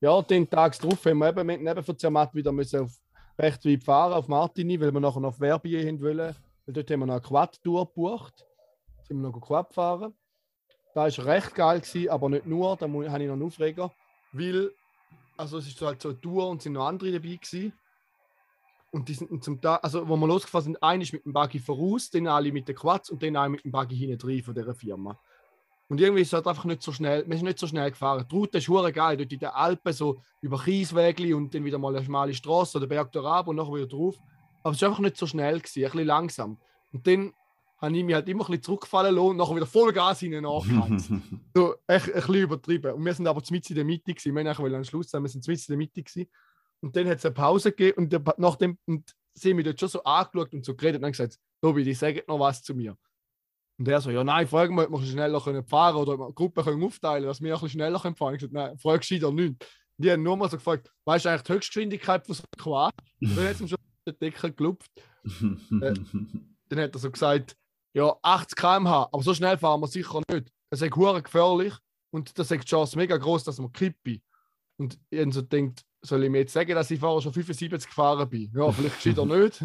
Ja, 0.00 0.20
den 0.22 0.48
Tag 0.48 0.78
drauf 0.78 1.04
haben 1.04 1.18
wir 1.18 1.28
eben 1.28 1.46
mit 1.46 1.62
neben 1.62 1.82
von 1.82 1.98
Zermatt 1.98 2.34
wieder 2.34 2.50
müssen 2.50 2.80
auf 2.80 2.98
recht 3.38 3.64
weit 3.64 3.84
fahren, 3.84 4.14
auf 4.14 4.28
Martini, 4.28 4.80
weil 4.80 4.92
wir 4.92 5.00
nachher 5.00 5.20
noch 5.20 5.36
Verbier 5.36 5.80
hin 5.82 6.00
wollen. 6.00 6.34
Weil 6.64 6.74
dort 6.74 6.90
haben 6.90 7.00
wir 7.00 7.06
noch 7.06 7.14
eine 7.14 7.22
Quad-Tour 7.22 7.86
gebucht. 7.86 8.46
Sind 9.12 9.20
wir 9.20 9.28
noch 9.28 9.40
Quad 9.42 9.74
fahren. 9.74 10.14
Das 10.94 11.18
war 11.18 11.26
recht 11.26 11.54
geil, 11.54 11.80
gewesen, 11.80 12.08
aber 12.08 12.30
nicht 12.30 12.46
nur, 12.46 12.76
da 12.78 12.86
habe 12.86 13.04
ich 13.04 13.10
noch 13.10 13.34
einen 13.34 13.42
Aufreger. 13.42 13.92
Weil, 14.32 14.72
also 15.36 15.58
es 15.58 15.66
ist 15.66 15.82
halt 15.82 16.00
so 16.00 16.08
eine 16.08 16.20
Tour 16.22 16.48
und 16.48 16.62
sind 16.62 16.72
noch 16.72 16.86
andere 16.86 17.12
dabei 17.12 17.36
gewesen. 17.36 17.74
Und 18.90 19.10
die 19.10 19.12
sind 19.12 19.44
zum 19.44 19.60
Tag, 19.60 19.84
also 19.84 20.08
wo 20.08 20.16
wir 20.16 20.26
losgefahren 20.26 20.64
sind, 20.64 20.82
einer 20.82 21.02
ist 21.02 21.12
mit 21.12 21.26
dem 21.26 21.34
Buggy 21.34 21.58
voraus, 21.58 22.08
dann 22.08 22.26
alle 22.26 22.52
mit 22.52 22.66
den 22.66 22.74
Quads 22.74 23.10
und 23.10 23.22
dann 23.22 23.36
einer 23.36 23.50
mit 23.50 23.64
dem 23.64 23.70
Buggy 23.70 23.96
hinten 23.96 24.16
drin 24.16 24.42
von 24.42 24.54
dieser 24.54 24.74
Firma. 24.74 25.20
Und 25.90 26.00
irgendwie 26.00 26.22
ist 26.22 26.28
es 26.28 26.32
halt 26.32 26.46
einfach 26.46 26.64
nicht 26.64 26.82
so 26.82 26.90
schnell, 26.90 27.28
wir 27.28 27.36
sind 27.36 27.44
nicht 27.44 27.58
so 27.58 27.66
schnell 27.66 27.90
gefahren. 27.90 28.26
Die 28.26 28.34
Route 28.34 28.56
ist 28.56 28.68
hure 28.68 28.92
geil, 28.92 29.18
dort 29.18 29.30
in 29.30 29.38
den 29.40 29.50
Alpen, 29.50 29.92
so 29.92 30.22
über 30.40 30.58
Kieswägli 30.58 31.34
und 31.34 31.54
dann 31.54 31.66
wieder 31.66 31.76
mal 31.76 31.94
eine 31.94 32.02
schmale 32.02 32.32
Straße 32.32 32.78
oder 32.78 32.86
Berg 32.86 33.14
ab 33.14 33.46
und 33.46 33.56
nachher 33.56 33.74
wieder 33.74 33.88
drauf. 33.88 34.16
Aber 34.62 34.74
es 34.74 34.80
war 34.80 34.88
einfach 34.88 35.02
nicht 35.02 35.18
so 35.18 35.26
schnell, 35.26 35.58
gewesen, 35.58 35.84
ein 35.84 35.90
bisschen 35.90 36.06
langsam. 36.06 36.58
Und 36.92 37.06
dann 37.06 37.34
habe 37.82 37.96
ich 37.96 38.04
mich 38.04 38.14
halt 38.14 38.28
immer 38.28 38.44
ein 38.44 38.46
bisschen 38.46 38.62
zurückfallen 38.62 39.14
lassen 39.14 39.28
und 39.28 39.36
nachher 39.36 39.56
wieder 39.56 39.66
voll 39.66 39.92
Gas 39.92 40.20
hinein 40.20 40.44
nachgeheizt. 40.44 41.10
so, 41.54 41.74
echt 41.88 42.06
ein 42.06 42.14
bisschen 42.14 42.34
übertrieben. 42.36 42.92
Und 42.92 43.04
wir 43.04 43.12
sind 43.12 43.26
aber 43.26 43.42
mitten 43.50 43.72
in 43.72 43.74
der 43.74 43.84
Mitte 43.84 44.14
gewesen. 44.14 44.34
Wir 44.36 44.58
wollten 44.58 44.74
am 44.76 44.84
Schluss 44.84 45.10
sein, 45.10 45.22
wir 45.22 45.28
sind 45.28 45.46
mitten 45.46 45.60
in 45.60 45.66
der 45.68 45.76
Mitte 45.76 46.02
gewesen. 46.02 46.30
Und 46.80 46.96
dann 46.96 47.08
hat 47.08 47.18
es 47.18 47.26
eine 47.26 47.34
Pause 47.34 47.70
gegeben 47.72 47.98
und 47.98 48.12
der, 48.12 48.22
nachdem, 48.38 48.78
und 48.86 49.12
sie 49.34 49.50
haben 49.50 49.56
mich 49.56 49.64
dort 49.64 49.80
schon 49.80 49.88
so 49.88 50.02
angeschaut 50.04 50.52
und 50.52 50.64
so 50.64 50.74
geredet 50.74 50.96
und 50.96 51.02
dann 51.02 51.12
gesagt, 51.12 51.38
Tobi, 51.60 51.84
die 51.84 51.94
sagen 51.94 52.20
noch 52.26 52.40
was 52.40 52.62
zu 52.62 52.74
mir. 52.74 52.96
Und 53.78 53.88
er 53.88 54.00
so, 54.00 54.10
ja 54.10 54.22
nein, 54.22 54.46
frag 54.46 54.70
mal, 54.70 54.86
ob 54.86 55.00
wir 55.00 55.06
schneller 55.06 55.40
können 55.40 55.64
fahren 55.64 55.96
oder 55.96 56.12
ob 56.14 56.20
wir 56.20 56.28
die 56.28 56.34
Gruppe 56.34 56.62
können 56.62 56.82
aufteilen 56.82 57.22
können, 57.22 57.26
dass 57.26 57.40
wir 57.40 57.52
ein 57.52 57.54
bisschen 57.54 57.68
schneller 57.70 57.98
können 57.98 58.16
fahren 58.16 58.36
können. 58.38 58.44
Ich 58.44 58.50
gesagt, 58.50 58.70
nein, 58.70 58.78
frag 58.78 59.00
gescheiter 59.00 59.32
nicht. 59.32 59.66
Die 59.96 60.10
haben 60.10 60.22
nur 60.22 60.36
mal 60.36 60.50
so 60.50 60.56
gefragt, 60.56 60.90
weißt 61.04 61.24
du 61.24 61.28
eigentlich 61.28 61.42
die 61.42 61.52
Höchstgeschwindigkeit 61.52 62.26
von 62.26 62.34
so 62.34 62.42
einem 62.42 62.62
Quad? 62.62 62.94
Und 63.20 63.36
dann 63.36 63.44
hat 63.44 63.54
es 63.54 63.60
ihm 63.60 63.68
schon 63.68 63.78
den 64.06 64.18
Deckel 64.18 64.52
gelupft. 64.52 64.90
Dann 66.68 66.80
hat 66.80 66.94
er 66.94 66.98
so 66.98 67.10
gesagt, 67.10 67.56
ja, 67.94 68.16
80 68.22 68.56
km/h, 68.56 69.08
aber 69.12 69.22
so 69.22 69.34
schnell 69.34 69.58
fahren 69.58 69.80
wir 69.80 69.88
sicher 69.88 70.20
nicht. 70.30 70.52
Es 70.70 70.80
ist 70.80 70.96
hure 70.96 71.22
gefährlich 71.22 71.74
und 72.10 72.38
das 72.38 72.50
ist 72.50 72.62
die 72.62 72.66
Chance 72.66 72.96
mega 72.96 73.16
groß, 73.16 73.44
dass 73.44 73.58
wir 73.58 73.70
kippen. 73.70 74.22
Und 74.78 74.98
ich 75.10 75.34
so 75.34 75.42
gedacht, 75.42 75.84
soll 76.00 76.24
ich 76.24 76.30
mir 76.30 76.38
jetzt 76.38 76.52
sagen, 76.52 76.74
dass 76.74 76.90
ich 76.90 76.98
vorher 76.98 77.20
schon 77.22 77.32
75 77.32 77.88
gefahren 77.88 78.28
bin? 78.28 78.50
Ja, 78.54 78.70
vielleicht 78.72 78.96
gescheiter 78.96 79.26
nicht. 79.26 79.62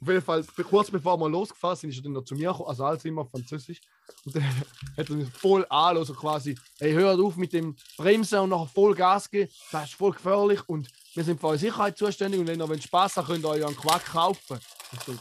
Auf 0.00 0.08
jeden 0.08 0.22
Fall, 0.22 0.44
kurz 0.68 0.90
bevor 0.90 1.18
wir 1.18 1.28
losgefahren 1.28 1.76
sind, 1.76 1.90
ist 1.90 1.98
er 1.98 2.02
dann 2.04 2.12
noch 2.12 2.24
zu 2.24 2.34
mir 2.34 2.50
gekommen, 2.50 2.68
also 2.68 2.84
alles 2.84 3.04
immer 3.04 3.26
Französisch. 3.26 3.80
Und 4.24 4.34
dann 4.34 4.44
hat 4.96 5.10
er 5.10 5.16
mich 5.16 5.28
voll 5.28 5.66
an, 5.68 6.02
so 6.04 6.14
quasi, 6.14 6.56
hey, 6.78 6.92
hört 6.92 7.20
auf 7.20 7.36
mit 7.36 7.52
dem 7.52 7.76
Bremsen 7.96 8.38
und 8.38 8.50
nachher 8.50 8.66
voll 8.66 8.94
Gas 8.94 9.30
geben, 9.30 9.50
das 9.72 9.90
ist 9.90 9.94
voll 9.94 10.12
gefährlich 10.12 10.60
und 10.68 10.88
wir 11.14 11.24
sind 11.24 11.40
für 11.40 11.48
eure 11.48 11.58
Sicherheit 11.58 11.98
zuständig 11.98 12.40
und 12.40 12.46
wenn 12.46 12.60
ihr 12.60 12.82
Spaß 12.82 13.16
habt, 13.16 13.28
könnt 13.28 13.44
ihr 13.44 13.48
euch 13.48 13.66
einen 13.66 13.76
Quack 13.76 14.06
kaufen. 14.06 14.58
Ich 14.92 15.00
so, 15.00 15.14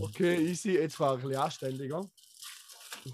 okay, 0.00 0.36
easy, 0.46 0.72
jetzt 0.72 0.96
fahre 0.96 1.16
ich 1.18 1.22
ein 1.24 1.28
bisschen 1.28 1.42
anständiger. 1.42 2.06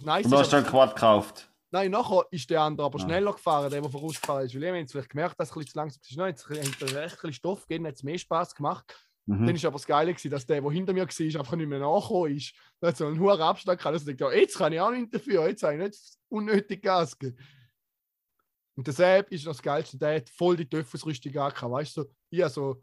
Nice 0.03 0.25
Und 0.25 0.31
du 0.33 0.39
hast 0.39 0.53
dann 0.53 0.65
Quad 0.67 0.95
gekauft. 0.95 1.49
Nein, 1.73 1.91
nachher 1.93 2.25
ist 2.33 2.51
der 2.51 2.63
andere 2.63 2.87
aber 2.87 2.99
Ah. 2.99 3.03
schneller 3.05 3.33
gefahren, 3.33 3.71
der, 3.71 3.81
der 3.81 3.91
vorausgefahren 3.91 4.45
ist. 4.47 4.55
Weil 4.55 4.63
ich 4.63 4.69
habe 4.69 4.79
jetzt 4.79 4.93
vielleicht 4.93 5.11
gemerkt, 5.11 5.39
dass 5.39 5.51
es 5.51 5.55
ein 5.55 5.61
bisschen 5.61 5.73
zu 5.73 5.79
langsam 5.79 6.01
ist. 6.03 6.17
Nein, 6.17 6.31
jetzt 6.31 6.49
hat 6.49 6.93
er 6.93 7.05
echt 7.05 7.15
ein 7.15 7.17
bisschen 7.17 7.33
Stoff 7.33 7.67
gegeben, 7.67 7.87
hat 7.87 7.95
es 7.95 8.03
mehr 8.03 8.19
Spaß 8.19 8.55
gemacht. 8.55 9.09
Mhm. 9.27 9.47
Dann 9.47 9.55
ist 9.55 9.65
aber 9.65 9.75
das 9.75 9.87
Geile, 9.87 10.13
gewesen, 10.13 10.31
dass 10.31 10.47
der, 10.47 10.61
der 10.61 10.71
hinter 10.73 10.93
mir 10.93 11.07
war, 11.07 11.41
einfach 11.41 11.57
nicht 11.57 11.69
mehr 11.69 11.79
nachgekommen 11.79 12.37
ist. 12.37 12.55
Der 12.83 12.89
hat 12.89 12.97
so 12.97 13.07
einen 13.07 13.21
hohen 13.21 13.41
Abstand 13.41 13.79
gehabt. 13.79 13.93
Also 13.95 14.07
denkt, 14.07 14.21
ja, 14.21 14.33
jetzt 14.33 14.59
kann 14.59 14.73
ich 14.73 14.81
auch 14.81 14.91
nicht 14.91 15.15
dafür, 15.15 15.47
jetzt 15.49 15.63
habe 15.63 15.75
ich 15.75 15.81
nicht 15.81 15.99
unnötig 16.29 16.83
Gas 16.83 17.17
gegeben. 17.17 17.39
Und 18.77 18.93
Sepp 18.93 19.31
ist 19.31 19.45
noch 19.45 19.53
das 19.53 19.63
Geilste, 19.63 19.99
der 19.99 20.17
hat 20.17 20.31
voll 20.31 20.57
die 20.57 20.69
Töpfungsrüstung 20.69 21.37
angehabt. 21.37 21.73
Weißt 21.73 21.97
du, 21.99 22.05
ich 22.31 22.41
habe 22.41 22.51
so, 22.51 22.83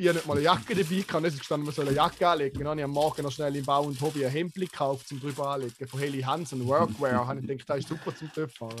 ich 0.00 0.08
habe 0.08 0.16
nicht 0.16 0.26
mal 0.26 0.34
eine 0.34 0.44
Jacke 0.44 0.74
dabei 0.74 1.02
gehabt, 1.02 1.26
es 1.26 1.34
ist 1.34 1.40
gestanden, 1.40 1.66
man 1.66 1.74
soll 1.74 1.86
eine 1.86 1.94
Jacke 1.94 2.26
anlegen. 2.26 2.58
Dann 2.58 2.68
habe 2.68 2.80
ich 2.80 2.84
am 2.84 2.90
Morgen 2.90 3.22
noch 3.22 3.30
schnell 3.30 3.54
im 3.54 3.64
Bau 3.66 3.84
und 3.84 4.00
Hobby 4.00 4.24
ein 4.24 4.32
Hemd 4.32 4.54
gekauft, 4.54 5.12
um 5.12 5.20
drüber 5.20 5.48
anlegen. 5.48 5.86
Von 5.86 6.00
Heli 6.00 6.22
Hansen, 6.22 6.66
Workwear. 6.66 7.26
habe 7.26 7.40
ich 7.40 7.46
gedacht, 7.46 7.68
das 7.68 7.78
ist 7.80 7.88
super 7.88 8.16
zum 8.16 8.32
Töpffahren. 8.32 8.78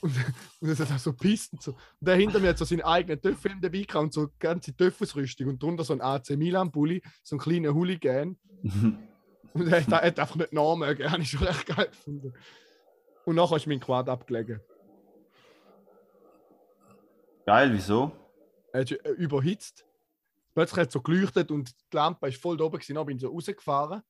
und, 0.00 0.10
und, 0.10 0.14
und 0.60 0.68
es 0.70 0.80
hat 0.80 0.90
auch 0.90 0.98
so 0.98 1.12
Pisten. 1.12 1.58
So. 1.60 1.72
Und 1.72 1.78
der 2.00 2.16
hinter 2.16 2.40
mir 2.40 2.48
hat 2.48 2.58
so 2.58 2.64
seinen 2.64 2.80
eigenen 2.80 3.20
Töpfhelm 3.20 3.60
dabei 3.60 3.82
gehabt 3.82 4.04
und 4.04 4.14
so 4.14 4.28
ganze 4.38 4.74
Töpfungsrüstung. 4.74 5.48
Und 5.48 5.62
drunter 5.62 5.84
so 5.84 5.92
ein 5.92 6.00
AC 6.00 6.30
Milan-Pulli, 6.30 7.02
so 7.22 7.36
ein 7.36 7.38
kleiner 7.38 7.74
Hooligan. 7.74 8.36
Und 9.54 9.70
er 9.70 9.82
hat, 9.82 9.92
er 9.92 10.06
hat 10.06 10.18
einfach 10.18 10.36
nicht 10.36 10.54
nachmögen. 10.54 11.10
Habe 11.12 11.20
ich 11.20 11.28
schon 11.28 11.46
recht 11.46 11.66
geil 11.66 11.88
gefunden. 11.88 12.32
Und 13.26 13.34
nachher 13.34 13.56
ist 13.56 13.66
mein 13.66 13.80
Quad 13.80 14.08
abgelegen. 14.08 14.60
Geil, 17.44 17.70
wieso? 17.74 18.12
Er 18.72 18.80
ist 18.80 18.92
äh, 18.92 19.10
überhitzt. 19.10 19.84
Plötzlich 20.54 20.80
hat 20.80 20.88
es 20.88 20.92
so 20.92 21.00
geleuchtet 21.00 21.50
und 21.50 21.70
die 21.70 21.96
Lampe 21.96 22.28
ist 22.28 22.40
voll 22.40 22.56
da 22.56 22.64
oben 22.64 22.78
gewesen. 22.78 22.94
Dann 22.94 23.06
bin 23.06 23.16
ich 23.16 23.22
so 23.22 23.28
rausgefahren. 23.30 24.02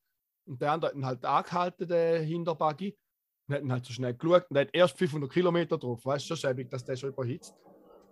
Und 0.46 0.60
der 0.60 0.72
andere 0.72 0.90
hat 0.90 0.96
ihn 0.96 1.06
halt 1.06 1.24
angehalten, 1.24 1.88
der 1.88 2.20
Hinterbuggy. 2.22 2.96
Und 3.48 3.54
hat 3.54 3.62
ihn 3.62 3.72
halt 3.72 3.84
so 3.84 3.92
schnell 3.92 4.14
geschaut. 4.14 4.46
Und 4.50 4.56
er 4.56 4.62
hat 4.62 4.70
erst 4.72 4.98
500 4.98 5.30
Kilometer 5.30 5.78
drauf. 5.78 6.04
Weißt 6.04 6.24
du, 6.24 6.28
schon 6.34 6.36
schäbig, 6.48 6.68
dass 6.70 6.84
der 6.84 6.96
schon 6.96 7.10
überhitzt. 7.10 7.54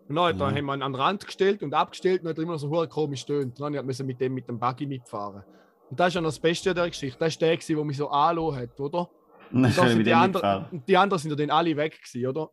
Und 0.09 0.17
dann, 0.17 0.25
hat 0.27 0.37
Mhm. 0.37 0.41
haben 0.41 0.55
wir 0.67 0.75
ihn 0.75 0.83
an 0.83 0.93
den 0.93 1.01
Rand 1.01 1.25
gestellt 1.27 1.63
und 1.63 1.73
abgestellt 1.75 2.23
und 2.23 2.29
hat 2.29 2.37
er 2.39 2.43
immer 2.43 2.53
noch 2.53 2.59
so 2.61 2.87
komisch 2.89 3.21
stöhnt. 3.23 3.61
Und 3.61 3.75
dann 3.75 3.87
musste 3.87 4.03
ich 4.03 4.07
mit 4.07 4.21
dem 4.21 4.35
mit 4.35 4.49
dem 4.49 4.59
Buggy 4.59 4.87
mitfahren. 4.87 5.45
Und 5.89 5.99
das 5.99 6.09
ist 6.09 6.15
ja 6.15 6.21
noch 6.21 6.29
das 6.29 6.39
Beste 6.41 6.71
an 6.71 6.77
der 6.77 6.89
Geschichte. 6.89 7.19
Das 7.19 7.29
ist 7.29 7.41
der, 7.41 7.57
der 7.57 7.85
mich 7.85 7.97
so 7.97 8.09
angelohnt 8.09 8.59
hat, 8.59 8.79
oder? 8.81 9.11
Und 9.53 9.63
dann 9.63 9.73
sind 9.89 10.05
die 10.05 10.15
anderen, 10.15 10.83
die 10.87 10.97
anderen 10.97 11.21
sind 11.21 11.31
ja 11.31 11.37
dann 11.37 11.51
alle 11.51 11.77
weg 11.77 12.01
gewesen, 12.01 12.27
oder? 12.29 12.51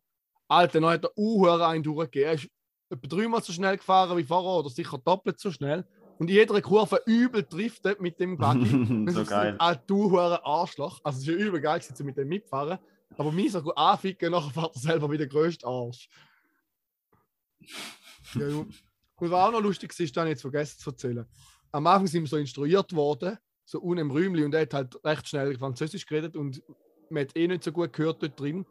Alter, 0.47 0.79
dann 0.81 0.89
hat 0.89 1.03
er 1.03 1.11
Uhr 1.17 1.67
einen 1.67 1.83
durchgegeben. 1.83 2.47
Etwa 2.89 3.07
dreimal 3.07 3.43
so 3.43 3.51
schnell 3.51 3.77
gefahren 3.77 4.17
wie 4.17 4.23
vorher 4.23 4.59
oder 4.59 4.69
sicher 4.69 4.97
doppelt 4.97 5.39
so 5.39 5.51
schnell. 5.51 5.85
Und 6.19 6.29
in 6.29 6.35
jeder 6.35 6.61
Kurve 6.61 7.01
übel 7.05 7.43
driftet 7.43 8.01
mit 8.01 8.19
dem 8.19 8.37
Buggy. 8.37 9.11
so 9.11 9.23
geil. 9.23 9.55
Ah, 9.59 9.75
du 9.75 10.09
hure 10.11 10.43
Arschloch. 10.43 10.99
Also 11.03 11.17
es 11.17 11.27
ist 11.27 11.29
ja 11.29 11.47
übel 11.47 11.61
geil, 11.61 11.79
gewesen, 11.79 12.05
mit 12.05 12.17
dem 12.17 12.27
mitfahren. 12.27 12.79
Aber 13.17 13.31
mich 13.31 13.51
so 13.51 13.61
gut 13.61 13.77
anficken, 13.77 14.31
nachher 14.31 14.51
fährt 14.51 14.75
er 14.75 14.81
selber 14.81 15.11
wie 15.11 15.17
der 15.17 15.29
Arsch. 15.63 16.09
Ja, 18.35 18.47
und 19.19 19.31
was 19.31 19.47
auch 19.47 19.51
noch 19.51 19.61
lustig 19.61 19.97
war, 19.97 20.03
ist 20.03 20.15
dann 20.15 20.27
jetzt 20.27 20.41
vergessen 20.41 20.79
zu 20.79 20.89
erzählen. 20.91 21.25
Am 21.71 21.87
Anfang 21.87 22.07
sind 22.07 22.23
wir 22.23 22.27
so 22.27 22.37
instruiert 22.37 22.93
worden, 22.93 23.37
so 23.65 23.79
unten 23.79 24.01
im 24.01 24.11
Räumli, 24.11 24.43
und 24.43 24.53
er 24.53 24.61
hat 24.61 24.73
halt 24.73 25.03
recht 25.03 25.27
schnell 25.27 25.57
Französisch 25.57 26.05
geredet 26.05 26.35
und 26.35 26.61
man 27.09 27.21
hat 27.21 27.35
eh 27.35 27.47
nicht 27.47 27.63
so 27.63 27.71
gut 27.71 27.93
gehört 27.93 28.21
dort 28.21 28.39
drin. 28.39 28.65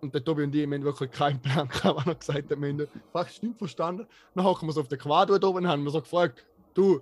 Und 0.00 0.14
der 0.14 0.22
Tobi 0.22 0.44
und 0.44 0.54
ich, 0.54 0.68
wir 0.68 0.76
haben 0.76 0.84
wirklich 0.84 1.10
keinen 1.10 1.40
Plan 1.40 1.68
gehabt, 1.68 1.96
was 1.96 2.06
er 2.06 2.14
gesagt 2.14 2.50
hat. 2.50 2.60
Wir 2.60 2.68
haben 2.68 2.88
fast 3.12 3.42
nichts 3.42 3.58
verstanden. 3.58 4.06
Dann 4.34 4.44
hocken 4.44 4.68
wir 4.68 4.72
so 4.72 4.80
auf 4.80 4.88
der 4.88 4.98
Quad 4.98 5.30
dort 5.30 5.44
oben 5.44 5.58
und 5.58 5.68
haben 5.68 5.84
wir 5.84 5.90
so 5.90 6.00
gefragt, 6.00 6.44
du, 6.74 7.00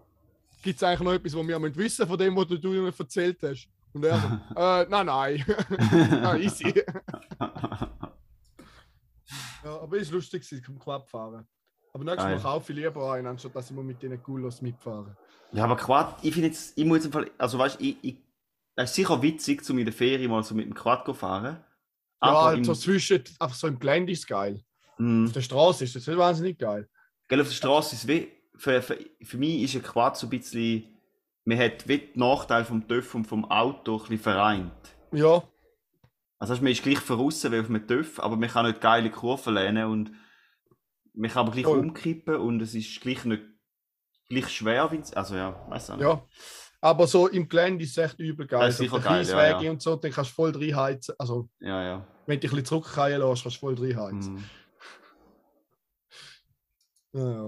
gibt 0.62 0.76
es 0.76 0.82
eigentlich 0.82 1.00
noch 1.00 1.12
etwas, 1.12 1.36
was 1.36 1.46
wir 1.46 1.58
müssen 1.58 1.76
wissen 1.76 2.06
von 2.06 2.18
dem, 2.18 2.36
was 2.36 2.46
du 2.46 2.68
mir 2.68 2.92
erzählt 2.96 3.38
hast? 3.42 3.68
Und 3.92 4.04
er 4.04 4.18
so, 4.18 4.26
äh, 4.60 4.86
nein, 4.88 5.06
nein. 5.06 5.44
ah, 6.24 6.36
easy. 6.36 6.74
ja, 9.64 9.80
aber 9.80 9.96
es 9.98 10.08
war 10.08 10.16
lustig, 10.16 10.44
zum 10.44 10.78
Quad 10.78 11.06
fahren. 11.08 11.46
Aber 11.92 12.04
nächstes 12.04 12.24
Mal 12.24 12.32
Geil. 12.32 12.42
kaufe 12.42 12.72
ich 12.72 12.78
lieber 12.78 13.12
einen, 13.12 13.28
anstatt 13.28 13.54
dass 13.54 13.70
ich 13.70 13.76
mal 13.76 13.84
mit 13.84 14.02
diesen 14.02 14.20
Gulos 14.20 14.60
mitfahren. 14.62 15.16
Ja, 15.52 15.64
aber 15.64 15.76
Quad, 15.76 16.16
ich 16.22 16.32
finde 16.32 16.48
jetzt, 16.48 16.76
ich 16.76 16.84
muss 16.84 16.98
jetzt 16.98 17.06
im 17.06 17.12
Fall, 17.12 17.30
also 17.38 17.58
weißt 17.58 17.78
du, 17.78 17.84
ich, 17.84 17.96
ich, 18.02 18.16
es 18.74 18.90
ist 18.90 18.96
sicher 18.96 19.22
witzig, 19.22 19.68
um 19.70 19.78
in 19.78 19.84
der 19.84 19.94
Ferie 19.94 20.26
mal 20.26 20.42
so 20.42 20.56
mit 20.56 20.66
dem 20.66 20.74
Quad 20.74 21.06
zu 21.06 21.14
fahren. 21.14 21.62
Ja, 22.22 22.30
Aber 22.30 22.64
so 22.64 22.74
zwischen, 22.74 23.22
einfach 23.38 23.56
so 23.56 23.66
im 23.66 23.78
Gelände 23.78 24.12
ist 24.12 24.26
geil. 24.26 24.62
mh, 24.98 25.26
Auf 25.26 25.32
der 25.32 25.40
Straße 25.42 25.84
ist 25.84 25.96
das 25.96 26.06
wahnsinnig 26.06 26.58
geil. 26.58 26.88
gell, 27.28 27.40
auf 27.40 27.48
der 27.48 27.54
Straße 27.54 27.94
ist 27.96 28.08
wie, 28.08 28.28
für, 28.56 28.80
für, 28.82 28.98
für 29.22 29.36
mich 29.36 29.62
ist 29.62 29.74
ein 29.74 29.82
Quad 29.82 30.16
so 30.16 30.26
ein 30.26 30.30
bisschen, 30.30 30.84
man 31.44 31.58
hat 31.58 31.86
wie 31.88 31.98
den 31.98 32.18
Nachteil 32.20 32.64
vom 32.64 32.86
TÜV 32.86 33.14
und 33.16 33.26
vom 33.26 33.44
Auto 33.44 33.94
ein 33.96 33.98
bisschen 34.00 34.18
vereint. 34.18 34.96
Ja, 35.12 35.42
Also 36.38 36.54
man 36.56 36.68
ist 36.72 36.82
gleich 36.82 36.98
voraus 37.00 37.44
wie 37.50 37.58
auf 37.58 37.68
einem 37.68 37.86
TÜV, 37.86 38.20
aber 38.20 38.36
man 38.36 38.48
kann 38.48 38.66
nicht 38.66 38.80
geile 38.80 39.10
Kurven 39.10 39.54
lernen 39.54 39.86
und 39.90 40.12
man 41.14 41.30
kann 41.30 41.46
aber 41.46 41.52
gleich 41.52 41.64
Voll. 41.64 41.78
umkippen 41.78 42.36
und 42.36 42.60
es 42.62 42.74
ist 42.74 43.00
gleich 43.00 43.24
nicht 43.24 43.42
gleich 44.28 44.48
schwer, 44.48 44.90
also 45.14 45.36
ja, 45.36 45.66
weiß 45.68 45.90
auch 45.90 45.96
nicht. 45.96 46.04
ja. 46.04 46.26
Aber 46.84 47.06
so 47.06 47.28
im 47.28 47.48
Gelände 47.48 47.82
ist 47.82 47.96
es 47.96 48.04
echt 48.04 48.20
übel 48.20 48.46
geil. 48.46 48.60
Das 48.60 48.74
ist 48.74 48.80
sicher 48.80 49.00
geil, 49.00 49.26
ja, 49.26 49.58
ja. 49.62 49.70
und 49.70 49.80
so, 49.80 49.96
dann 49.96 50.12
kannst 50.12 50.32
du 50.32 50.34
voll 50.34 50.50
reinheizen. 50.50 51.14
Also, 51.18 51.48
Ja, 51.58 51.82
ja. 51.82 52.06
wenn 52.26 52.36
du 52.36 52.40
dich 52.40 52.50
ein 52.50 52.56
bisschen 52.56 52.66
zurückfallen 52.66 53.22
lässt, 53.22 53.42
kannst 53.42 53.56
du 53.56 53.60
voll 53.60 53.74
reinheizen. 53.74 54.34
Mhm. 54.34 54.44
Ja, 57.14 57.46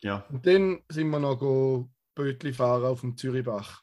ja. 0.00 0.26
Und 0.30 0.46
dann 0.46 0.80
sind 0.88 1.10
wir 1.10 1.18
noch 1.18 1.36
go 1.40 1.90
Bötli 2.14 2.52
fahren 2.52 2.84
auf 2.84 3.00
dem 3.00 3.16
Zürichbach. 3.16 3.82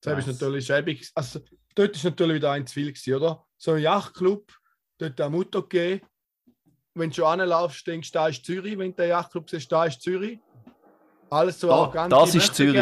Das 0.00 0.20
ist 0.20 0.26
Nice. 0.26 0.40
natürlich 0.40 0.64
schäbig. 0.64 1.10
Also, 1.14 1.40
dort 1.74 1.96
ist 1.96 2.04
natürlich 2.04 2.36
wieder 2.36 2.52
ein 2.52 2.66
zu 2.66 2.72
viel, 2.72 2.92
gewesen, 2.94 3.14
oder? 3.14 3.44
So 3.58 3.72
ein 3.72 3.82
Yachtclub, 3.82 4.50
dort 4.96 5.20
am 5.20 5.32
Motto 5.32 5.62
gegeben. 5.64 6.00
Wenn 6.94 7.10
du 7.10 7.16
schon 7.16 7.40
anlaufst, 7.40 7.86
denkst 7.86 8.10
du, 8.10 8.18
da 8.20 8.28
ist 8.28 8.42
Zürich. 8.46 8.78
Wenn 8.78 8.92
du 8.92 8.96
den 8.96 9.10
Yachtclub 9.10 9.50
siehst, 9.50 9.70
da 9.70 9.84
ist 9.84 10.00
Zürich. 10.00 10.38
Alles 11.30 11.60
so 11.60 11.68
Da- 11.68 11.74
arrogant. 11.74 12.12
das 12.12 12.34
ist 12.34 12.54
Zürich. 12.54 12.74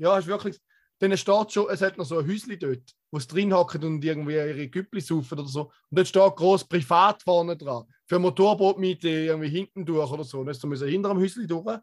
Ja, 0.00 0.18
ist 0.18 0.26
wirklich. 0.26 0.58
Dann 1.00 1.16
steht 1.16 1.52
schon, 1.52 1.68
es 1.70 1.82
hat 1.82 1.98
noch 1.98 2.04
so 2.06 2.18
ein 2.18 2.26
Häuschen 2.28 2.56
dort, 2.58 2.94
wo 3.10 3.18
es 3.18 3.26
drin 3.26 3.52
hocken 3.52 3.82
und 3.84 4.04
irgendwie 4.04 4.34
ihre 4.34 4.68
Güppli 4.68 5.00
saufen 5.00 5.38
oder 5.38 5.48
so. 5.48 5.62
Und 5.64 5.72
dort 5.98 6.06
steht 6.08 6.36
groß 6.36 6.64
privat 6.68 7.22
vorne 7.22 7.56
dran. 7.56 7.84
Für 8.06 8.18
Motorbootmiete 8.18 9.08
irgendwie 9.08 9.48
hinten 9.48 9.84
durch 9.84 10.10
oder 10.10 10.24
so. 10.24 10.38
Dann 10.38 10.46
müssen 10.46 10.70
wir 10.70 10.86
hinter 10.88 11.08
dem 11.10 11.18
Häuschen 11.18 11.46
durch. 11.48 11.78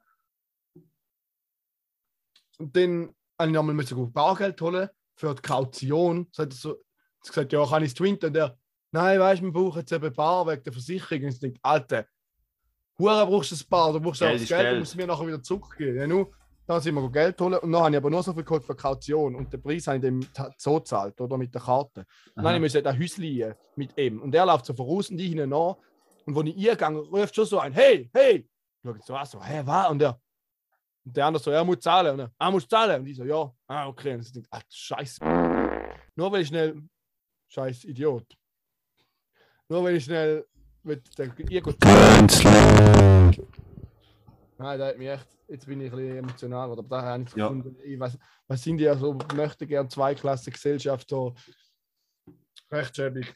Und 2.58 2.76
dann 2.76 3.14
habe 3.40 3.50
ich 3.50 3.54
nochmal 3.54 3.76
müssen 3.76 3.96
gut 3.98 4.14
Bargeld 4.14 4.60
holen 4.62 4.90
für 5.16 5.36
die 5.36 5.42
Kaution. 5.42 6.28
So 6.32 6.44
hat 6.44 6.54
so 6.54 6.78
gesagt, 7.26 7.52
ja, 7.54 7.66
kann 7.66 7.84
ich 7.84 7.90
es 7.90 7.96
twinten? 7.96 8.28
Und 8.28 8.34
der, 8.34 8.58
nein, 8.92 9.20
weißt 9.20 9.42
du, 9.42 9.46
wir 9.46 9.52
brauchen 9.52 9.80
jetzt 9.80 9.92
eben 9.92 10.14
Bar 10.14 10.48
wegen 10.48 10.64
der 10.64 10.74
Versicherung. 10.74 11.24
Und 11.24 11.30
ich 11.34 11.40
denke, 11.40 11.60
Alter, 11.64 12.06
Hure 13.02 13.26
brauchst 13.26 13.52
du 13.52 13.56
ein 13.56 13.70
Bar, 13.70 13.94
du 13.94 14.00
brauchst 14.00 14.22
auch 14.22 14.28
Geld 14.28 14.36
das 14.36 14.44
ist 14.44 14.50
Geld, 14.50 14.62
du 14.62 14.66
Geld. 14.66 14.80
musst 14.80 14.96
mir 14.96 15.08
nachher 15.08 15.28
wieder 15.28 15.42
zurückgeben. 15.42 16.12
Ja, 16.12 16.26
dann 16.68 16.82
sind 16.82 16.96
wir 16.96 17.12
Geld 17.12 17.42
holen 17.42 17.60
und 17.60 17.72
dann 17.72 17.82
habe 17.82 17.92
ich 17.92 17.98
aber 17.98 18.10
nur 18.10 18.24
so 18.24 18.34
viel 18.34 18.44
geholt 18.44 18.64
für 18.64 18.76
Kaution 18.76 19.36
und 19.36 19.52
den 19.52 19.62
Preis 19.62 19.88
habe 19.88 19.98
ich 19.98 20.04
dem 20.04 20.26
so 20.58 20.76
gezahlt, 20.76 21.20
oder 21.20 21.38
mit 21.38 21.54
der 21.54 21.62
Karte. 21.62 22.06
Und 22.36 22.44
dann 22.44 22.62
musste 22.62 22.80
ich 22.80 22.86
ein 22.86 23.00
Häuschen 23.00 23.56
mit 23.76 23.98
ihm. 23.98 24.22
Und 24.22 24.32
der 24.32 24.46
läuft 24.46 24.66
so 24.66 24.74
voraus 24.74 25.10
und 25.10 25.20
ich 25.20 25.30
hinten 25.30 25.50
nach. 25.50 25.76
Und 26.26 26.36
wenn 26.36 26.48
ich 26.48 26.56
eingegangen 26.58 27.00
ruft 27.00 27.36
schon 27.36 27.46
so 27.46 27.60
ein, 27.60 27.74
hey, 27.74 28.10
hey! 28.14 28.48
Ich 28.84 29.06
so 29.06 29.16
an, 29.16 29.26
so, 29.26 29.44
hä, 29.44 29.62
was? 29.66 29.90
Und 29.90 30.00
der, 30.00 30.20
und 31.04 31.18
der 31.18 31.26
andere 31.26 31.44
so, 31.44 31.52
er 31.52 31.64
muss 31.64 31.80
zahlen. 31.80 32.14
Und 32.14 32.20
er, 32.20 32.32
er 32.40 32.52
muss 32.52 32.68
zahlen. 32.68 33.02
Und 33.02 33.08
ich 33.08 33.18
so, 33.18 33.24
ja, 33.24 33.52
ah, 33.68 33.88
okay. 33.88 34.14
Und 34.14 34.22
ich 34.22 34.32
denke, 34.32 34.48
ah, 34.52 34.62
Scheiße. 34.70 35.20
Nur 36.16 36.32
weil 36.32 36.42
ich 36.42 36.48
schnell, 36.48 36.82
scheiß 37.50 37.84
Idiot. 37.86 38.38
Nur 39.68 39.84
weil 39.84 39.96
ich 39.96 40.06
schnell 40.06 40.46
mit 40.84 41.17
der 41.17 41.30
Künstler. 41.30 41.82
Nein, 44.58 44.80
da 44.80 44.88
hat 44.88 44.98
mich 44.98 45.08
echt, 45.10 45.28
jetzt 45.48 45.65
bin 45.65 45.82
ich 45.82 45.91
ein 45.91 45.98
bisschen 45.98 46.17
emotional, 46.17 46.72
aber 46.72 46.84
da 46.84 47.02
habe 47.02 47.24
ich 47.24 47.36
Ja. 47.36 47.48
gefunden, 47.50 47.76
ich 47.84 48.00
weiß, 48.00 48.17
was 48.48 48.62
sind 48.63 48.78
die 48.78 48.84
ja 48.84 48.96
so, 48.96 49.17
möchte 49.36 49.65
gern 49.65 49.89
Zweiklasse-Gesellschaft 49.89 51.10
so 51.10 51.36
recht 52.72 52.96
schäbig. 52.96 53.36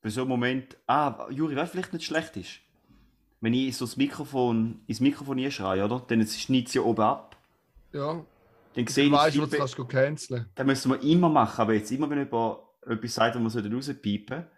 Bei 0.00 0.08
so 0.10 0.22
einem 0.22 0.30
Moment, 0.30 0.76
ah, 0.86 1.28
Juri, 1.30 1.54
was 1.56 1.70
vielleicht 1.70 1.92
nicht 1.92 2.04
schlecht 2.06 2.36
ist, 2.36 2.60
wenn 3.40 3.54
ich 3.54 3.76
so 3.76 3.84
das 3.84 3.96
Mikrofon, 3.96 4.82
ins 4.86 5.00
Mikrofon 5.00 5.38
einschreie, 5.38 5.84
oder? 5.84 6.00
Dann 6.08 6.26
schneidet 6.26 6.68
es 6.68 6.74
ja 6.74 6.82
oben 6.82 7.02
ab. 7.02 7.36
Ja, 7.92 8.24
Dann 8.74 8.84
du 8.86 8.92
sehe 8.92 9.06
ich 9.06 9.12
weißt, 9.12 9.36
du 9.36 9.46
be- 9.48 9.56
kannst 9.58 9.78
du 9.78 9.84
canceln. 9.84 10.46
Das 10.54 10.66
müssen 10.66 10.90
wir 10.92 11.02
immer 11.02 11.28
machen, 11.28 11.60
aber 11.60 11.74
jetzt 11.74 11.90
immer, 11.92 12.08
wenn 12.08 12.18
jemand 12.18 12.58
etwas 12.86 13.14
sagt, 13.14 13.36
was 13.38 13.54
man 13.54 13.72
rauspiepen 13.74 14.38
sollte, 14.38 14.50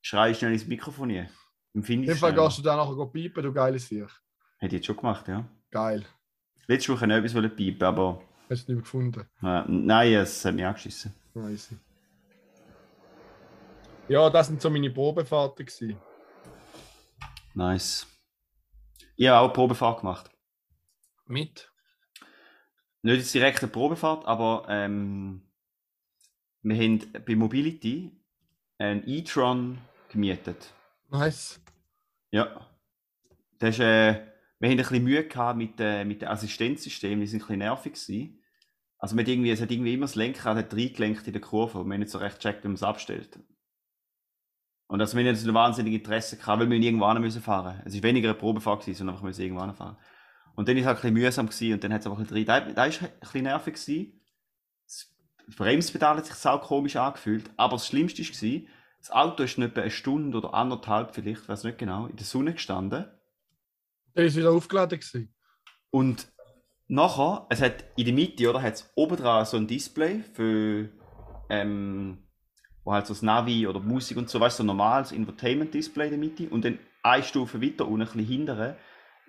schreie 0.00 0.30
ich 0.32 0.38
schnell 0.38 0.52
ins 0.52 0.66
Mikrofon 0.66 1.10
ein. 1.10 1.28
Dem 1.74 2.16
Fall 2.16 2.32
gehst 2.34 2.58
du 2.58 2.62
dann 2.62 2.76
nachher 2.76 3.06
piepen, 3.06 3.42
du 3.42 3.52
geiles 3.52 3.84
Viech. 3.86 4.10
Hätte 4.58 4.76
ich 4.76 4.80
jetzt 4.80 4.86
schon 4.86 4.96
gemacht, 4.96 5.26
ja. 5.28 5.44
Geil. 5.70 6.04
Letzte 6.68 6.92
Woche 6.92 7.06
noch 7.06 7.16
etwas 7.16 7.56
piepen, 7.56 7.82
aber 7.82 8.22
Hast 8.48 8.68
du 8.68 8.72
nicht 8.72 8.76
mehr 8.76 8.76
gefunden. 8.82 9.28
äh, 9.42 9.62
nein, 9.66 10.14
es 10.14 10.44
hat 10.44 10.54
mich 10.54 10.64
angeschissen. 10.64 11.12
Nice. 11.34 11.70
Ja, 14.08 14.30
das 14.30 14.46
sind 14.46 14.60
so 14.60 14.70
meine 14.70 14.90
Probefahrten 14.90 15.66
gewesen. 15.66 15.96
Nice. 17.54 18.06
Ich 19.16 19.26
habe 19.26 19.38
auch 19.38 19.44
eine 19.44 19.52
Probefahrt 19.52 20.00
gemacht. 20.00 20.30
Mit? 21.26 21.70
Nicht 23.02 23.18
jetzt 23.18 23.34
direkt 23.34 23.62
eine 23.62 23.70
Probefahrt, 23.72 24.26
aber 24.26 24.66
ähm, 24.68 25.42
wir 26.62 26.76
haben 26.76 27.12
bei 27.26 27.34
Mobility 27.34 28.12
einen 28.78 29.06
e-tron 29.06 29.78
gemietet. 30.08 30.72
Nice. 31.10 31.60
Ja. 32.34 32.68
Das 33.60 33.76
ist, 33.76 33.80
äh, 33.80 34.26
wir 34.58 34.68
haben 34.68 34.72
ein 34.72 34.76
bisschen 34.78 35.04
Mühe 35.04 35.24
gehabt 35.24 35.56
mit, 35.56 35.78
äh, 35.78 36.04
mit 36.04 36.20
dem 36.20 36.28
Assistenzsystem, 36.28 37.20
die 37.20 37.28
sind 37.28 37.38
ein 37.38 37.46
bisschen 37.46 37.58
nervig 37.60 37.92
gewesen. 37.92 38.42
Also 38.98 39.16
hat 39.16 39.28
irgendwie, 39.28 39.50
es 39.50 39.60
hat 39.60 39.70
irgendwie 39.70 39.94
immer 39.94 40.06
das 40.06 40.16
Lenkrad 40.16 40.56
hat 40.56 40.74
reingelenkt 40.74 41.24
in 41.28 41.32
der 41.32 41.40
Kurve 41.40 41.78
und 41.78 41.86
wir 41.86 41.94
haben 41.94 42.00
nicht 42.00 42.10
so 42.10 42.18
recht 42.18 42.38
gecheckt, 42.38 42.64
wie 42.64 42.68
man 42.68 42.74
es 42.74 42.82
abstellt. 42.82 43.38
Und 44.88 45.00
also 45.00 45.16
wir 45.16 45.24
haben 45.24 45.32
jetzt 45.32 45.46
ein 45.46 45.54
wahnsinniges 45.54 45.98
Interesse 45.98 46.36
gehabt, 46.36 46.60
weil 46.60 46.68
wir 46.68 46.76
irgendwo 46.76 47.08
hin 47.12 47.20
müssen 47.20 47.40
fahren. 47.40 47.80
Es 47.84 47.94
ist 47.94 48.02
weniger 48.02 48.30
eine 48.30 48.38
Probefahrt 48.38 48.80
gewesen, 48.80 48.98
sondern 48.98 49.14
einfach 49.14 49.26
müssen 49.26 49.42
irgendwo 49.42 49.72
fahren. 49.72 49.96
Und 50.56 50.68
dann 50.68 50.76
ist 50.76 50.82
es 50.82 50.86
halt 50.88 50.98
ein 50.98 51.02
bisschen 51.02 51.14
mühsam 51.14 51.46
gewesen 51.46 51.74
und 51.74 51.84
dann 51.84 51.92
hat 51.92 52.00
es 52.00 52.06
aber 52.08 52.16
ein 52.16 52.26
bisschen 52.26 52.34
drin. 52.34 52.46
Da, 52.46 52.60
da 52.60 52.84
ist 52.86 53.00
ein 53.00 53.10
bisschen 53.20 53.42
nervig 53.44 53.74
gewesen. 53.74 54.20
Das 54.86 55.56
Bremspedal 55.56 56.16
hat 56.16 56.26
sich 56.26 56.34
sau 56.34 56.58
komisch 56.58 56.96
angefühlt, 56.96 57.48
aber 57.56 57.76
das 57.76 57.86
Schlimmste 57.86 58.22
war, 58.22 58.68
das 59.04 59.10
Auto 59.10 59.42
ist 59.42 59.58
nicht 59.58 59.72
etwa 59.72 59.82
eine 59.82 59.90
Stunde 59.90 60.38
oder 60.38 60.54
anderthalb 60.54 61.14
vielleicht, 61.14 61.46
weiß 61.46 61.64
nicht 61.64 61.76
genau, 61.76 62.06
in 62.06 62.16
der 62.16 62.24
Sonne 62.24 62.54
gestanden. 62.54 63.04
Der 64.16 64.24
ist 64.24 64.34
wieder 64.34 64.50
aufgeladen 64.50 64.98
gewesen. 64.98 65.34
Und 65.90 66.32
nachher, 66.88 67.46
es 67.50 67.60
hat 67.60 67.84
in 67.96 68.06
der 68.06 68.14
Mitte, 68.14 68.48
oder, 68.48 68.62
hat 68.62 68.74
es 68.74 68.90
oben 68.94 69.16
dran 69.16 69.44
so 69.44 69.58
ein 69.58 69.66
Display 69.66 70.20
für, 70.32 70.88
ähm, 71.50 72.26
wo 72.82 72.94
halt 72.94 73.06
so 73.06 73.12
das 73.12 73.20
Navi 73.20 73.66
oder 73.66 73.78
Musik 73.78 74.16
und 74.16 74.30
so, 74.30 74.40
weißt 74.40 74.58
du, 74.58 74.62
so 74.62 74.62
ein 74.62 74.68
normales 74.68 75.12
Infotainment-Display 75.12 76.06
in 76.06 76.10
der 76.10 76.18
Mitte. 76.18 76.48
Und 76.48 76.64
dann 76.64 76.78
eine 77.02 77.22
Stufe 77.22 77.60
weiter 77.60 77.86
unten, 77.86 78.00
ein 78.00 78.06
bisschen 78.06 78.26
hinterher, 78.26 78.78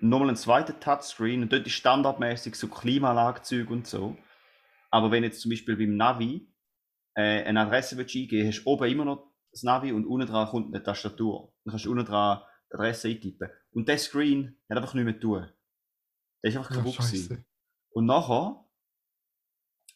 nochmal 0.00 0.30
ein 0.30 0.36
zweiter 0.36 0.80
Touchscreen 0.80 1.42
und 1.42 1.52
dort 1.52 1.66
ist 1.66 1.74
standardmäßig 1.74 2.54
so 2.54 2.68
Klimaanlagezeug 2.68 3.68
und 3.68 3.86
so. 3.86 4.16
Aber 4.90 5.10
wenn 5.10 5.22
jetzt 5.22 5.42
zum 5.42 5.50
Beispiel 5.50 5.76
beim 5.76 5.96
Navi 5.96 6.48
äh, 7.14 7.44
eine 7.44 7.60
Adresse 7.60 7.98
willst 7.98 8.16
eingeben 8.16 8.48
hast 8.48 8.64
du 8.64 8.70
oben 8.70 8.90
immer 8.90 9.04
noch 9.04 9.35
das 9.56 9.62
Navi 9.62 9.92
und 9.92 10.06
unten 10.06 10.26
dran 10.26 10.48
kommt 10.48 10.74
eine 10.74 10.82
Tastatur. 10.82 11.52
Dann 11.64 11.72
kannst 11.72 11.86
du 11.86 11.90
unten 11.90 12.04
dran 12.04 12.42
die 12.70 12.74
Adresse 12.74 13.08
eintippen. 13.08 13.48
Und 13.72 13.88
der 13.88 13.98
Screen 13.98 14.58
hat 14.68 14.76
einfach 14.78 14.94
nichts 14.94 15.04
mehr 15.06 15.14
zu 15.14 15.20
tun. 15.20 15.50
Der 16.42 16.50
ist 16.50 16.56
einfach 16.56 16.70
Ja, 16.70 16.76
kaputt 16.76 16.96
gewesen. 16.98 17.28
scheiße. 17.28 17.44
Und 17.90 18.06
nachher, 18.06 18.64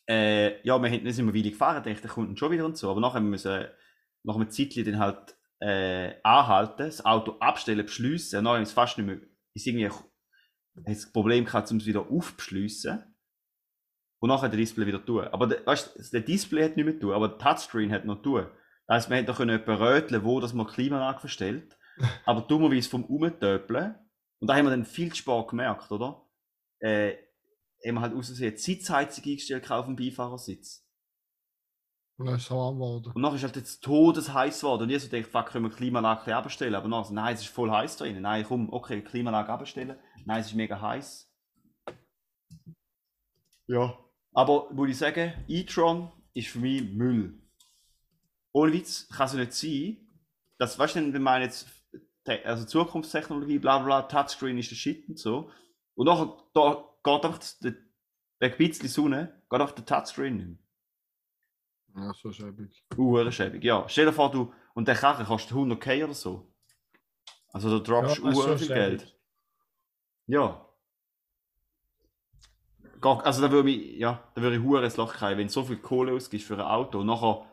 äh, 0.08 0.66
ja, 0.66 0.78
wir 0.82 0.90
haben, 0.90 1.04
dann 1.04 1.12
sind 1.12 1.26
wir 1.26 1.34
wieder 1.34 1.50
gefahren, 1.50 1.82
dachte, 1.82 2.00
der 2.00 2.10
kommt 2.10 2.38
schon 2.38 2.50
wieder 2.50 2.64
und 2.64 2.76
so. 2.78 2.90
Aber 2.90 3.00
nachher 3.00 3.16
haben 3.16 3.24
wir 3.24 3.30
müssen, 3.32 3.66
nach 4.24 4.34
einem 4.36 4.50
Zeitchen 4.50 4.84
dann 4.84 4.98
halt 4.98 5.36
äh, 5.60 6.14
anhalten, 6.22 6.86
das 6.86 7.04
Auto 7.04 7.32
abstellen, 7.40 7.84
beschliessen, 7.84 8.38
und 8.38 8.44
dann 8.46 8.62
ist 8.62 8.68
es 8.70 8.74
fast 8.74 8.96
nicht 8.96 9.06
mehr, 9.06 9.20
ist 9.54 9.66
irgendwie, 9.66 9.88
hat 9.90 10.04
das 10.86 11.12
Problem 11.12 11.44
gehabt, 11.44 11.70
um 11.70 11.76
es 11.76 11.86
wieder 11.86 12.10
aufzuschliessen. 12.10 13.04
Und 14.22 14.28
nachher 14.28 14.48
das 14.48 14.56
Display 14.56 14.86
wieder 14.86 15.04
tun. 15.04 15.24
Aber 15.28 15.46
der, 15.46 15.66
weißt, 15.66 16.12
der 16.12 16.20
Display 16.20 16.64
hat 16.64 16.76
nicht 16.76 16.84
mehr 16.84 16.98
tun, 16.98 17.12
aber 17.12 17.28
der 17.28 17.38
Touchscreen 17.38 17.90
hat 17.92 18.04
noch 18.04 18.20
tun. 18.22 18.46
Das 18.90 19.04
heisst, 19.04 19.08
man 19.08 19.18
hätte 19.18 19.30
noch 19.30 19.38
können 19.38 19.60
röteln, 19.60 20.24
wo 20.24 20.40
das 20.40 20.52
man 20.52 20.66
die 20.66 20.72
Klimaanlage 20.72 21.20
verstellt. 21.20 21.78
aber 22.26 22.40
dummerweise 22.40 22.90
vom 22.90 23.04
Umtöpeln, 23.04 23.94
und 24.40 24.48
da 24.48 24.56
haben 24.56 24.64
wir 24.64 24.70
dann 24.70 24.84
viel 24.84 25.14
spät 25.14 25.46
gemerkt, 25.46 25.92
oder? 25.92 26.26
Äh, 26.80 27.12
haben 27.86 27.94
wir 27.94 28.00
halt 28.00 28.14
aus 28.14 28.26
Versehen 28.26 28.52
die 28.52 28.60
Sitzheizung 28.60 29.24
eingestellt 29.24 29.70
auf 29.70 29.86
dem 29.86 29.94
Beifahrersitz. 29.94 30.84
Und 32.16 32.26
dann 32.26 32.34
ist 32.34 32.42
es 32.42 32.50
warm 32.50 32.74
geworden. 32.74 33.12
Und 33.14 33.22
nachher 33.22 33.36
ist 33.36 33.44
halt 33.44 33.56
jetzt 33.56 33.80
todesheiß 33.84 34.60
geworden. 34.60 34.82
Und 34.82 34.90
ich 34.90 35.02
so 35.02 35.08
denke, 35.08 35.28
fuck, 35.28 35.46
können 35.46 35.66
wir 35.66 35.70
die 35.70 35.76
Klimaanlage 35.76 36.34
abstellen? 36.34 36.74
Aber 36.74 36.88
nachher 36.88 37.04
so, 37.04 37.14
nein, 37.14 37.34
es 37.34 37.42
ist 37.42 37.48
voll 37.48 37.70
heiß 37.70 37.96
da 37.96 38.06
drin. 38.06 38.20
Nein, 38.20 38.44
komm, 38.44 38.72
okay, 38.72 39.02
Klimaanlage 39.02 39.52
abstellen. 39.52 39.96
Nein, 40.24 40.40
es 40.40 40.48
ist 40.48 40.54
mega 40.54 40.80
heiß. 40.80 41.32
Ja. 43.68 43.96
Aber 44.32 44.68
muss 44.72 44.90
ich 44.90 44.98
sagen, 44.98 45.32
e-tron 45.46 46.10
ist 46.34 46.48
für 46.48 46.58
mich 46.58 46.82
Müll. 46.90 47.39
Ohne 48.52 48.72
Witz 48.72 49.08
kann 49.08 49.26
es 49.26 49.32
ja 49.32 49.38
nicht 49.38 49.52
sein, 49.52 50.08
dass, 50.58 50.78
weißt 50.78 50.96
du, 50.96 51.12
wenn 51.12 51.22
man 51.22 51.42
jetzt 51.42 51.68
also 52.44 52.64
Zukunftstechnologie, 52.64 53.58
bla 53.58 53.78
bla, 53.78 54.02
Touchscreen 54.02 54.58
ist 54.58 54.70
der 54.70 54.76
Shit 54.76 55.08
und 55.08 55.18
so. 55.18 55.50
Und 55.94 56.06
nachher 56.06 56.36
da 56.52 56.84
geht 57.02 57.24
einfach 57.24 57.40
der, 57.62 57.74
ein 58.40 58.56
bisschen 58.56 58.88
Sonne, 58.88 59.42
geht 59.50 59.60
einfach 59.60 59.74
der 59.74 59.86
Touchscreen 59.86 60.36
nicht 60.36 60.46
mehr. 60.48 60.58
Ja, 61.96 62.12
so 62.14 62.32
schäbig. 62.32 62.84
Uhren 62.96 63.32
schäbig, 63.32 63.64
ja. 63.64 63.88
Stell 63.88 64.06
dir 64.06 64.12
vor, 64.12 64.30
du, 64.30 64.52
und 64.74 64.86
der 64.86 64.94
Karre 64.94 65.24
kostet 65.24 65.56
100k 65.56 66.04
oder 66.04 66.14
so. 66.14 66.52
Also 67.52 67.78
da 67.78 67.84
droppst 67.84 68.18
du 68.18 68.28
ist 68.28 68.36
Uhren 68.36 68.48
schon 68.50 68.58
viel. 68.58 68.68
Geld. 68.68 69.18
Ja. 70.26 70.66
Also 73.02 73.42
da 73.42 73.50
würde 73.50 73.70
ich, 73.70 73.98
ja, 73.98 74.22
da 74.34 74.42
würde 74.42 74.56
ich 74.56 74.62
hure 74.62 74.84
ins 74.84 74.96
Loch 74.96 75.14
fallen, 75.14 75.38
wenn 75.38 75.46
du 75.46 75.52
so 75.52 75.64
viel 75.64 75.78
Kohle 75.78 76.12
ausgibst 76.12 76.46
für 76.46 76.54
ein 76.54 76.60
Auto 76.60 77.00
und 77.00 77.06
nachher, 77.06 77.49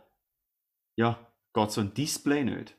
ja, 0.97 1.31
geht 1.53 1.71
so 1.71 1.81
ein 1.81 1.93
Display 1.93 2.43
nicht. 2.43 2.75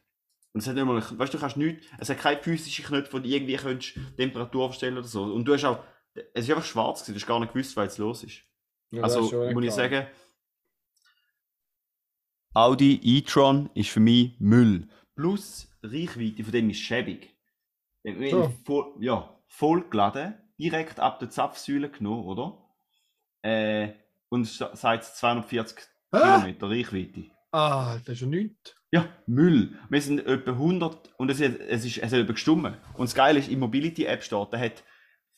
Und 0.53 0.61
es 0.61 0.67
hat 0.67 0.75
nicht 0.75 0.85
mal, 0.85 0.97
weißt 0.97 1.33
du, 1.33 1.39
du 1.39 1.41
kannst 1.41 1.57
nicht, 1.57 1.81
es 1.99 2.11
hat 2.11 2.19
keine 2.19 2.43
physischen 2.43 2.85
Knöpfe, 2.85 3.21
du 3.21 3.29
irgendwie 3.29 3.57
könntest 3.57 3.99
Temperatur 4.17 4.69
verstellen 4.69 4.99
oder 4.99 5.07
so. 5.07 5.23
Und 5.23 5.45
du 5.45 5.55
hast 5.55 5.65
auch, 5.65 5.83
es 6.35 6.45
ist 6.45 6.51
einfach 6.51 6.65
schwarz 6.65 7.01
gewesen, 7.01 7.15
du 7.15 7.21
hast 7.21 7.27
gar 7.27 7.41
nicht 7.41 7.53
gewusst, 7.53 7.77
was 7.77 7.85
jetzt 7.85 7.99
los 7.99 8.25
ist. 8.25 8.43
Ja, 8.91 9.03
Also 9.03 9.21
ist 9.21 9.55
muss 9.55 9.65
ich 9.65 9.73
sagen, 9.73 10.07
Audi 12.55 12.99
e-tron 13.03 13.71
ist 13.75 13.91
für 13.91 14.01
mich 14.01 14.35
Müll. 14.41 14.89
Plus 15.15 15.69
die 15.83 16.07
Reichweite 16.07 16.43
von 16.43 16.53
dem 16.53 16.71
ist 16.71 16.79
schäbig. 16.79 17.37
So. 18.31 18.53
voll, 18.65 18.95
ja, 19.01 19.39
voll 19.47 19.89
geladen, 19.89 20.35
direkt 20.59 20.99
ab 20.99 21.19
der 21.19 21.31
Zapfsäule 21.31 21.91
genommen, 21.91 22.25
oder? 22.25 22.65
Äh, 23.43 23.93
und 24.31 24.47
sagt 24.47 25.05
240 25.05 25.79
Hä? 26.13 26.19
Kilometer 26.19 26.71
Reichweite. 26.71 27.31
Ah, 27.53 27.99
das 28.05 28.15
ist 28.17 28.21
ja 28.23 28.27
nichts. 28.27 28.75
Ja, 28.91 29.09
Müll. 29.27 29.79
Wir 29.91 30.01
sind 30.03 30.21
etwa 30.27 30.53
100 30.53 31.15
und 31.19 31.31
es, 31.31 31.41
hat- 31.41 31.61
es, 31.61 31.85
ist, 31.85 31.99
es 31.99 32.05
hat 32.13 32.19
etwa 32.19 32.33
gestummen. 32.33 32.75
Und 32.95 33.07
das 33.09 33.15
Geile 33.15 33.39
ist, 33.39 33.49
im 33.51 33.59
Mobility-App 33.61 34.23
steht, 34.23 34.53
der 34.53 34.61
hat, 34.61 34.85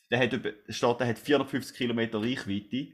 der 0.09 0.19
hat, 0.19 0.33
etwa, 0.33 0.49
steht, 0.69 0.99
der 0.99 1.07
hat 1.07 1.19
450 1.19 1.75
Kilometer 1.77 2.21
Reichweite, 2.21 2.93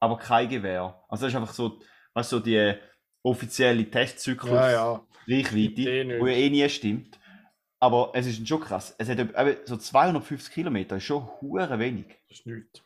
aber 0.00 0.18
kein 0.18 0.48
Gewehr. 0.48 1.02
Also 1.08 1.24
das 1.24 1.32
ist 1.34 1.38
einfach 1.40 1.52
so, 1.54 1.80
weißt, 2.14 2.30
so 2.30 2.40
die 2.40 2.74
offizielle 3.22 3.90
Testzyklus 3.90 4.50
Ja, 4.52 4.70
ja. 4.70 5.06
Reichweite, 5.28 5.82
Eh 5.90 6.20
wo 6.20 6.26
ja 6.26 6.34
eh 6.34 6.50
nie 6.50 6.68
stimmt. 6.68 7.18
Aber 7.80 8.10
es 8.14 8.26
ist 8.26 8.46
schon 8.48 8.60
krass. 8.60 8.94
Es 8.98 9.08
hat 9.08 9.18
etwa- 9.18 9.56
so 9.66 9.76
250 9.76 10.52
Kilometer, 10.52 10.96
ist 10.96 11.04
schon 11.04 11.26
hure 11.40 11.78
wenig. 11.78 12.06
Das 12.28 12.38
ist 12.38 12.46
nichts. 12.46 12.82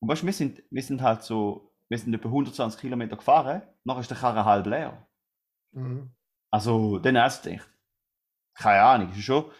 Und 0.00 0.08
weißt 0.08 0.22
du, 0.22 0.26
wir 0.26 0.32
sind, 0.32 0.62
wir 0.70 0.82
sind 0.82 1.00
halt 1.02 1.22
so, 1.22 1.73
wir 1.88 1.98
sind 1.98 2.14
etwa 2.14 2.28
120 2.28 2.80
Kilometer 2.80 3.16
gefahren, 3.16 3.62
nachher 3.84 4.00
ist 4.00 4.10
der 4.10 4.16
Karre 4.16 4.44
halb 4.44 4.66
leer. 4.66 5.06
Mhm. 5.72 6.10
Also, 6.50 6.98
dann 6.98 7.16
erst 7.16 7.44
gedacht. 7.44 7.68
Keine 8.54 8.82
Ahnung, 8.82 9.10
ist 9.10 9.22
schon. 9.22 9.50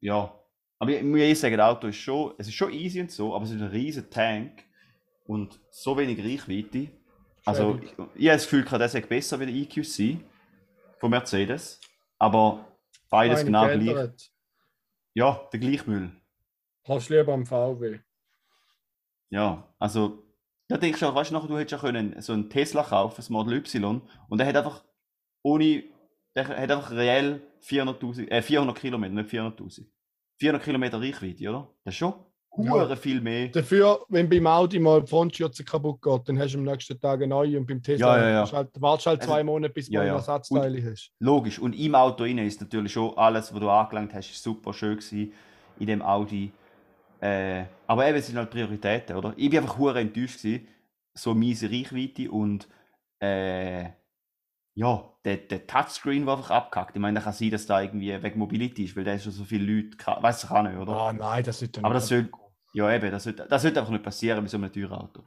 Ja. 0.00 0.38
Aber 0.78 0.90
ich 0.90 1.02
muss 1.02 1.20
ehrlich 1.20 1.40
sagen, 1.40 1.56
das 1.56 1.66
Auto 1.66 1.86
ist 1.88 1.96
schon, 1.96 2.34
es 2.38 2.48
ist 2.48 2.54
schon 2.54 2.72
easy 2.72 3.00
und 3.00 3.10
so, 3.10 3.34
aber 3.34 3.44
es 3.44 3.50
ist 3.50 3.60
ein 3.60 3.68
riesen 3.68 4.10
Tank 4.10 4.64
und 5.24 5.58
so 5.70 5.96
wenig 5.96 6.18
Reichweite. 6.18 6.90
Also, 7.44 7.78
ich, 7.82 7.92
ich 7.92 7.98
habe 7.98 8.36
das 8.36 8.44
Gefühl, 8.44 8.64
gehabt, 8.64 8.94
der 8.94 9.00
besser 9.00 9.40
wie 9.40 9.46
der 9.46 9.54
EQC 9.54 10.24
von 10.98 11.10
Mercedes. 11.10 11.80
Aber 12.18 12.64
beides 13.10 13.40
Eine 13.40 13.46
genau 13.46 13.66
geändert. 13.66 14.16
gleich. 14.16 14.32
Ja, 15.14 15.48
der 15.52 15.60
gleiche 15.60 15.90
Müll. 15.90 16.10
Kannst 16.84 17.10
du 17.10 17.14
lieber 17.14 17.32
am 17.32 17.46
VW. 17.46 18.00
Ja, 19.30 19.66
also, 19.78 20.23
da 20.68 20.76
denkst 20.78 21.00
du 21.00 21.06
auch, 21.06 21.14
weißt 21.14 21.30
du, 21.30 21.34
nachher, 21.34 21.48
du 21.48 21.58
hättest 21.58 21.72
ja 21.72 21.78
können 21.78 22.20
so 22.20 22.32
einen 22.32 22.48
Tesla 22.48 22.82
kaufen, 22.82 23.14
das 23.16 23.30
Model 23.30 23.54
Y, 23.54 24.00
und 24.28 24.38
der 24.38 24.46
hat 24.46 24.56
einfach 24.56 24.82
ohne, 25.42 25.84
der 26.34 26.48
hat 26.48 26.70
einfach 26.70 26.90
reell 26.90 27.42
400.000, 27.62 28.30
äh, 28.30 28.42
400 28.42 28.78
Kilometer, 28.78 29.14
nicht 29.14 29.30
400.000. 29.30 29.86
400 30.38 30.62
Kilometer 30.64 31.00
Reichweite, 31.00 31.48
oder? 31.48 31.68
Das 31.84 31.94
ist 31.94 31.98
schon 31.98 32.14
Ja. 32.56 32.96
viel 32.96 33.20
mehr. 33.20 33.48
Dafür, 33.48 34.04
wenn 34.08 34.28
beim 34.28 34.46
Audi 34.46 34.78
mal 34.78 35.02
die 35.02 35.08
Frontschürze 35.08 35.64
kaputt 35.64 36.00
geht, 36.00 36.28
dann 36.28 36.38
hast 36.38 36.54
du 36.54 36.58
am 36.58 36.64
nächsten 36.64 36.98
Tag 36.98 37.18
eine 37.18 37.26
neue 37.26 37.58
und 37.58 37.66
beim 37.66 37.82
Tesla 37.82 38.16
Ja, 38.16 38.22
ja, 38.22 38.44
ja. 38.44 38.52
Halt, 38.52 38.68
wartest 38.80 39.06
halt 39.06 39.20
Also, 39.20 39.32
zwei 39.32 39.44
Monate, 39.44 39.72
bis 39.74 39.86
du 39.86 39.94
ja, 39.94 40.04
ja. 40.04 40.14
Ersatzteile 40.14 40.90
hast. 40.90 41.12
Logisch. 41.20 41.58
Und 41.58 41.72
im 41.74 41.94
Auto 41.94 42.22
rein 42.24 42.38
ist 42.38 42.60
natürlich 42.60 42.92
schon 42.92 43.16
alles, 43.18 43.52
was 43.52 43.60
du 43.60 43.68
angelangt 43.68 44.14
hast, 44.14 44.32
super 44.42 44.72
schön 44.72 44.96
gewesen 44.96 45.32
in 45.78 45.86
dem 45.86 46.02
Audi. 46.02 46.52
Äh, 47.24 47.64
aber 47.86 48.06
eben, 48.06 48.18
es 48.18 48.26
sind 48.26 48.36
halt 48.36 48.50
Prioritäten, 48.50 49.16
oder? 49.16 49.32
Ich 49.36 49.48
bin 49.48 49.60
einfach 49.60 49.78
hure 49.78 49.98
enttäuscht 49.98 50.42
gewesen. 50.42 50.68
So 51.14 51.32
miese 51.32 51.70
Reichweite 51.70 52.30
und 52.30 52.68
äh, 53.20 53.84
ja, 54.74 55.10
der, 55.24 55.36
der 55.38 55.66
Touchscreen 55.66 56.26
war 56.26 56.36
einfach 56.36 56.50
abgehackt. 56.50 56.96
Ich 56.96 57.00
meine, 57.00 57.18
da 57.20 57.24
kann 57.24 57.32
sein, 57.32 57.50
dass 57.50 57.64
da 57.64 57.80
irgendwie 57.80 58.22
wegen 58.22 58.38
Mobility 58.38 58.84
ist, 58.84 58.94
weil 58.96 59.04
der 59.04 59.18
schon 59.18 59.32
so 59.32 59.44
viele 59.44 59.64
Leute. 59.72 59.96
Weiß 60.20 60.44
ich 60.44 60.50
auch 60.50 60.62
nicht, 60.64 60.76
oder? 60.76 60.92
Ah, 60.92 61.12
nein, 61.14 61.44
das 61.44 61.62
ist 61.62 61.78
Aber 61.78 61.94
das 61.94 62.08
soll, 62.08 62.28
ja 62.74 62.92
eben, 62.92 63.10
das 63.10 63.22
sollte, 63.22 63.46
das 63.48 63.62
sollte 63.62 63.80
einfach 63.80 63.92
nicht 63.92 64.04
passieren 64.04 64.42
bei 64.42 64.48
so 64.48 64.58
einem 64.58 64.70
teuren 64.72 64.92
Auto. 64.92 65.24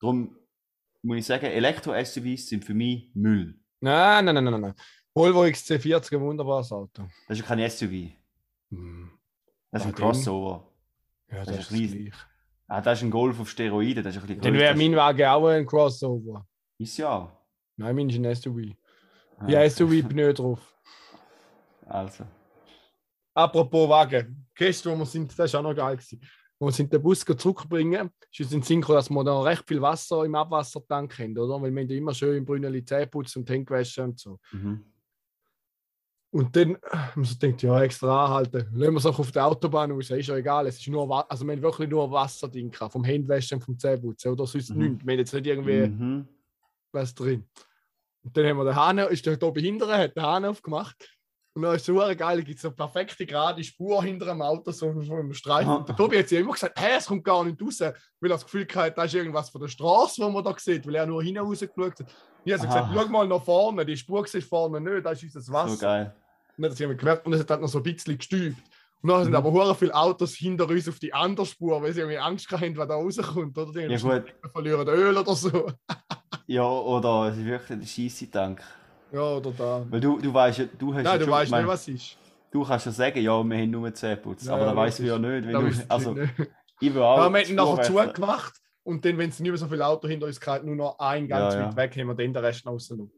Darum 0.00 0.36
muss 1.02 1.18
ich 1.18 1.24
sagen, 1.26 1.46
Elektro-SUVs 1.46 2.48
sind 2.48 2.64
für 2.64 2.74
mich 2.74 3.10
Müll. 3.14 3.58
Nein, 3.80 4.24
nein, 4.24 4.34
nein, 4.34 4.44
nein, 4.44 4.60
nein. 4.60 4.74
Volvo 5.14 5.44
XC40, 5.44 6.16
ein 6.16 6.20
wunderbares 6.20 6.72
Auto. 6.72 7.04
Das 7.28 7.38
ist 7.38 7.48
ja 7.48 7.54
kein 7.54 7.70
SUV, 7.70 8.10
Hm. 8.70 9.12
das 9.70 9.82
ist 9.82 9.88
ein 9.88 9.94
Crossover. 9.94 10.75
Ja, 11.30 11.38
Das 11.38 11.46
das, 11.48 11.58
ist 11.58 11.72
riesig. 11.72 12.14
Ah, 12.68 12.80
das 12.80 12.98
ist 12.98 13.04
ein 13.04 13.10
Golf 13.10 13.38
auf 13.38 13.48
Steroiden, 13.48 14.02
das 14.02 14.16
ist 14.16 14.22
ein 14.22 14.26
bisschen 14.26 14.42
Dann 14.42 14.54
wäre 14.54 14.76
mein 14.76 14.96
Wagen 14.96 15.24
auch 15.26 15.46
ein 15.46 15.66
Crossover. 15.66 16.46
Ist 16.78 16.96
ja. 16.98 17.32
Nein, 17.76 17.94
mein 17.94 18.08
ist 18.10 18.16
ein 18.18 18.34
SUV. 18.34 18.74
Ah, 19.38 19.48
Ja, 19.48 19.68
SUV-Pneu 19.70 20.32
drauf. 20.32 20.60
Also. 21.88 22.24
Apropos 23.32 23.88
Wagen. 23.88 24.44
Gestern, 24.56 24.94
wo 24.94 24.98
wir 25.00 25.06
sind, 25.06 25.38
das 25.38 25.52
war 25.52 25.60
auch 25.60 25.64
noch 25.64 25.76
geil. 25.76 25.96
Gewesen. 25.96 26.20
Wo 26.58 26.66
wir 26.66 26.72
sind 26.72 26.92
den 26.92 27.00
Bus 27.00 27.20
zurückbringen, 27.20 28.10
ist 28.32 28.52
uns 28.52 28.70
in 28.70 28.80
gekommen, 28.80 28.96
dass 28.96 29.08
wir 29.08 29.22
da 29.22 29.42
recht 29.42 29.62
viel 29.68 29.80
Wasser 29.80 30.24
im 30.24 30.34
Abwassertank 30.34 31.16
haben, 31.18 31.38
oder? 31.38 31.62
Weil 31.62 31.72
wir 31.72 31.82
haben 31.82 31.88
ja 31.90 31.96
immer 31.96 32.14
schön 32.14 32.38
im 32.38 32.44
Brünneli 32.44 32.84
Zähne 32.84 33.06
putzen 33.06 33.40
und 33.40 33.50
Hände 33.50 33.70
waschen 33.70 34.04
und 34.04 34.18
so. 34.18 34.40
Mhm. 34.50 34.84
Und 36.36 36.54
dann 36.54 36.76
haben 36.92 37.22
wir 37.22 37.24
so 37.24 37.34
gedacht, 37.38 37.62
ja, 37.62 37.82
extra 37.82 38.26
anhalten. 38.26 38.68
Lassen 38.74 38.92
wir 38.92 38.98
es 38.98 39.06
auch 39.06 39.18
auf 39.18 39.32
der 39.32 39.46
Autobahn 39.46 39.90
raus, 39.90 40.10
ist 40.10 40.26
ja 40.26 40.36
egal. 40.36 40.66
Es 40.66 40.78
ist 40.78 40.86
nur, 40.86 41.30
also 41.30 41.46
wir 41.46 41.52
haben 41.54 41.62
wirklich 41.62 41.88
nur 41.88 42.10
Wasserding 42.10 42.70
gehabt, 42.70 42.92
vom 42.92 43.04
Händwaschen 43.04 43.56
und 43.56 43.62
vom 43.64 43.78
Zähneputzen 43.78 44.32
oder 44.32 44.46
sonst 44.46 44.68
Mhm. 44.74 44.78
nichts. 44.82 45.06
Wir 45.06 45.12
haben 45.12 45.18
jetzt 45.18 45.32
nicht 45.32 45.46
irgendwie 45.46 45.86
Mhm. 45.86 46.28
was 46.92 47.14
drin. 47.14 47.48
Und 48.22 48.36
dann 48.36 48.44
haben 48.48 48.58
wir 48.58 48.64
den 48.66 48.76
Hahn, 48.76 48.98
ist 48.98 49.24
der 49.24 49.38
hier 49.38 49.50
behindert, 49.50 49.88
hat 49.90 50.14
den 50.14 50.22
Hahn 50.22 50.44
aufgemacht. 50.44 51.08
Und 51.54 51.62
dann 51.62 51.74
ist 51.74 51.80
es 51.82 51.86
so 51.86 51.94
geil, 51.94 52.16
da 52.18 52.40
gibt 52.42 52.58
es 52.58 52.64
eine 52.66 52.74
perfekte 52.74 53.24
gerade 53.24 53.64
Spur 53.64 54.04
hinter 54.04 54.26
dem 54.26 54.42
Auto, 54.42 54.72
so 54.72 54.90
im 54.90 55.32
Streifen. 55.32 55.74
Und 55.74 55.88
der 55.88 55.96
Tobi 55.96 56.18
hat 56.18 56.30
ja 56.30 56.40
immer 56.40 56.52
gesagt, 56.52 56.78
hey, 56.78 56.98
es 56.98 57.06
kommt 57.06 57.24
gar 57.24 57.42
nicht 57.44 57.62
raus, 57.62 57.80
weil 57.80 57.94
er 58.20 58.28
das 58.28 58.44
Gefühl 58.44 58.66
hatte, 58.74 58.94
da 58.94 59.04
ist 59.04 59.14
irgendwas 59.14 59.48
von 59.48 59.62
der 59.62 59.68
Straße, 59.68 60.22
wo 60.22 60.28
man 60.28 60.44
da 60.44 60.54
sieht, 60.58 60.86
weil 60.86 60.96
er 60.96 61.06
nur 61.06 61.22
hinten 61.22 61.38
rausgeschaut 61.40 62.00
hat. 62.00 62.14
Ich 62.44 62.52
habe 62.52 62.66
gesagt, 62.66 62.90
schau 62.94 63.08
mal 63.08 63.26
nach 63.26 63.42
vorne, 63.42 63.86
die 63.86 63.96
Spur 63.96 64.26
sieht 64.26 64.44
vorne 64.44 64.82
nicht, 64.82 65.06
da 65.06 65.12
ist 65.12 65.22
unser 65.22 65.50
Wasser. 65.54 65.68
So 65.70 65.78
geil. 65.78 66.14
Dann 66.56 66.70
hat 66.70 66.76
sie 66.76 66.86
gemerkt 66.96 67.26
und 67.26 67.32
es 67.32 67.40
hat 67.40 67.50
dann 67.50 67.60
noch 67.60 67.68
so 67.68 67.78
ein 67.78 67.82
bisschen 67.84 68.16
gestübt. 68.18 68.56
Und 69.02 69.10
dann 69.10 69.22
sind 69.22 69.30
Mhm. 69.32 69.36
aber 69.36 69.52
hure 69.52 69.74
viele 69.74 69.94
Autos 69.94 70.34
hinter 70.34 70.68
uns 70.68 70.88
auf 70.88 70.98
die 70.98 71.12
andere 71.12 71.46
Spur, 71.46 71.80
weil 71.82 71.92
sie 71.92 72.00
irgendwie 72.00 72.18
Angst 72.18 72.50
haben, 72.50 72.76
was 72.76 72.88
da 72.88 72.94
rauskommt. 72.94 73.56
Oder? 73.58 73.72
Die 73.72 73.92
Ja, 73.94 73.98
gut. 73.98 74.34
verlieren 74.52 74.88
Öl 74.88 75.16
oder 75.16 75.34
so. 75.34 75.70
Ja, 76.48 76.62
oder 76.68 77.30
es 77.30 77.38
ist 77.38 77.44
wirklich 77.44 77.78
der 77.80 77.86
Scheisse-Tank. 77.86 78.62
Ja, 79.10 79.20
oder 79.20 79.50
da. 79.50 79.84
Weil 79.90 79.98
du, 80.00 80.18
du 80.20 80.32
weißt 80.32 80.58
ja, 80.60 80.64
du 80.78 80.94
hast 80.94 81.02
ja 81.04 81.10
Nein, 81.10 81.18
du 81.18 81.24
schon 81.24 81.32
weißt 81.34 81.52
nicht, 81.52 81.66
was 81.66 81.88
ist. 81.88 82.16
Du 82.52 82.62
kannst 82.64 82.86
ja 82.86 82.92
sagen, 82.92 83.20
ja, 83.20 83.42
wir 83.42 83.56
haben 83.58 83.70
nur 83.70 83.92
10 83.92 84.22
Putz. 84.22 84.44
Ja, 84.46 84.54
aber 84.54 84.66
da 84.66 84.74
ja, 84.74 84.84
das 84.86 85.00
wir 85.00 85.08
ja 85.08 85.18
nicht. 85.18 85.48
Wenn 85.48 85.52
du, 85.52 85.84
also, 85.88 86.12
nicht. 86.14 86.32
ich 86.80 86.94
will 86.94 87.02
auch. 87.02 87.18
Ja, 87.18 87.28
wir 87.30 87.40
haben 87.40 87.50
ihn 87.50 87.56
nachher 87.56 87.82
zugemacht 87.82 88.54
und 88.84 89.04
dann, 89.04 89.18
wenn 89.18 89.30
es 89.30 89.40
nicht 89.40 89.50
mehr 89.50 89.58
so 89.58 89.66
viele 89.66 89.84
Autos 89.84 90.08
hinter 90.08 90.26
uns 90.26 90.38
gehabt 90.40 90.64
nur 90.64 90.76
noch 90.76 90.98
ein 91.00 91.26
ganz 91.26 91.54
Ja, 91.54 91.60
weit 91.66 91.70
ja. 91.72 91.76
weg, 91.76 91.96
haben 91.96 92.06
wir 92.08 92.14
den 92.14 92.36
Rest 92.36 92.64
noch 92.64 92.72
rausgelassen. 92.72 93.10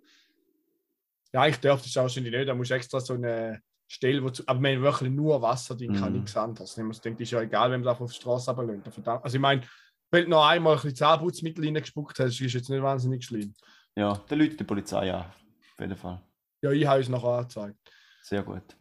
Ja, 1.32 1.42
eigentlich 1.42 1.60
darf 1.60 1.82
das 1.82 1.94
wahrscheinlich 1.96 2.32
nicht. 2.34 2.48
Da 2.48 2.54
musst 2.54 2.70
du 2.70 2.74
extra 2.74 3.00
so 3.00 3.14
eine 3.14 3.60
Stelle, 3.86 4.22
wo 4.22 4.30
zu, 4.30 4.42
aber 4.46 4.60
wir 4.60 4.74
haben 4.76 4.82
wirklich 4.82 5.10
nur 5.10 5.40
Wasser 5.42 5.76
drin, 5.76 5.92
kann 5.94 6.12
Mhm. 6.12 6.18
nichts 6.20 6.36
anderes. 6.36 6.76
Ich 6.76 6.84
muss 6.84 7.00
denken, 7.00 7.22
ist 7.22 7.30
ja 7.32 7.40
egal, 7.42 7.70
wenn 7.70 7.80
man 7.82 7.96
auf 7.96 8.10
die 8.10 8.16
Straße 8.16 8.50
runterlässt. 8.50 8.92
Verdammt. 8.94 9.24
Also 9.24 9.36
ich 9.36 9.40
meine, 9.40 9.62
wenn 10.10 10.24
du 10.24 10.30
noch 10.30 10.46
einmal 10.46 10.74
ein 10.74 10.76
bisschen 10.76 10.96
Zahnputzmittel 10.96 11.64
reingespuckt 11.64 12.18
hast, 12.18 12.40
ist 12.40 12.52
jetzt 12.54 12.68
nicht 12.70 12.82
wahnsinnig 12.82 13.24
schlimm. 13.24 13.54
Ja, 13.96 14.14
der 14.30 14.36
Leute 14.36 14.56
die 14.56 14.64
Polizei 14.64 15.12
an. 15.12 15.24
Auf 15.24 15.80
jeden 15.80 15.96
Fall. 15.96 16.22
Ja, 16.62 16.70
ich 16.70 16.86
habe 16.86 17.00
es 17.00 17.08
noch 17.08 17.24
angezeigt, 17.24 17.78
Sehr 18.22 18.42
gut. 18.42 18.76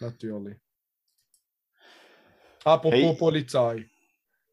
natürlich. 0.00 0.56
Apropos 2.64 2.92
Hey. 2.98 3.16
Polizei. 3.16 3.88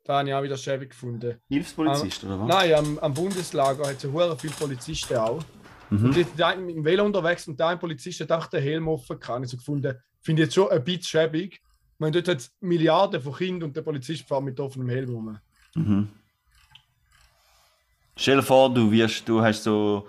Da 0.04 0.20
habe 0.20 0.30
ich 0.30 0.36
auch 0.36 0.44
wieder 0.44 0.58
schäbig 0.58 0.92
gefunden. 0.92 1.42
Hilfspolizist, 1.48 2.24
oder 2.24 2.40
was? 2.40 2.48
Nein, 2.48 2.74
am, 2.76 3.00
am 3.00 3.14
Bundeslager 3.14 3.88
hat 3.88 3.96
es 3.98 4.04
ja 4.04 4.36
viele 4.36 4.54
Polizisten 4.54 5.16
auch. 5.18 5.44
Mhm. 5.90 6.06
Und 6.06 6.14
sind 6.14 6.66
mit 6.66 6.76
dem 6.76 6.86
Velo 6.86 7.06
unterwegs 7.06 7.48
und 7.48 7.60
da 7.60 7.70
ein 7.70 7.80
Polizist 7.80 8.20
hat 8.22 8.32
auch 8.32 8.48
den 8.48 8.62
Helm 8.62 8.88
offen 8.88 9.20
gehabt. 9.20 9.44
Ich 9.44 9.52
so 9.52 9.58
gefunden, 9.58 9.96
finde 10.22 10.42
ich 10.42 10.48
jetzt 10.48 10.56
schon 10.56 10.70
ein 10.72 10.84
bisschen 10.84 11.04
schäbig. 11.04 11.62
Ich 11.96 12.00
meine, 12.00 12.12
dort 12.12 12.28
hat 12.28 12.38
es 12.40 12.56
Milliarden 12.60 13.22
von 13.22 13.34
Kindern 13.34 13.70
und 13.70 13.78
der 13.78 13.82
Polizist 13.82 14.28
fährt 14.28 14.44
mit 14.44 14.60
offenem 14.60 14.90
Helm 14.90 15.10
rum. 15.10 15.40
Mhm. 15.76 16.10
Stell 18.18 18.38
dir 18.38 18.44
vor, 18.44 18.74
du, 18.74 18.92
wirst, 18.92 19.28
du 19.28 19.42
hast 19.42 19.64
so 19.64 20.08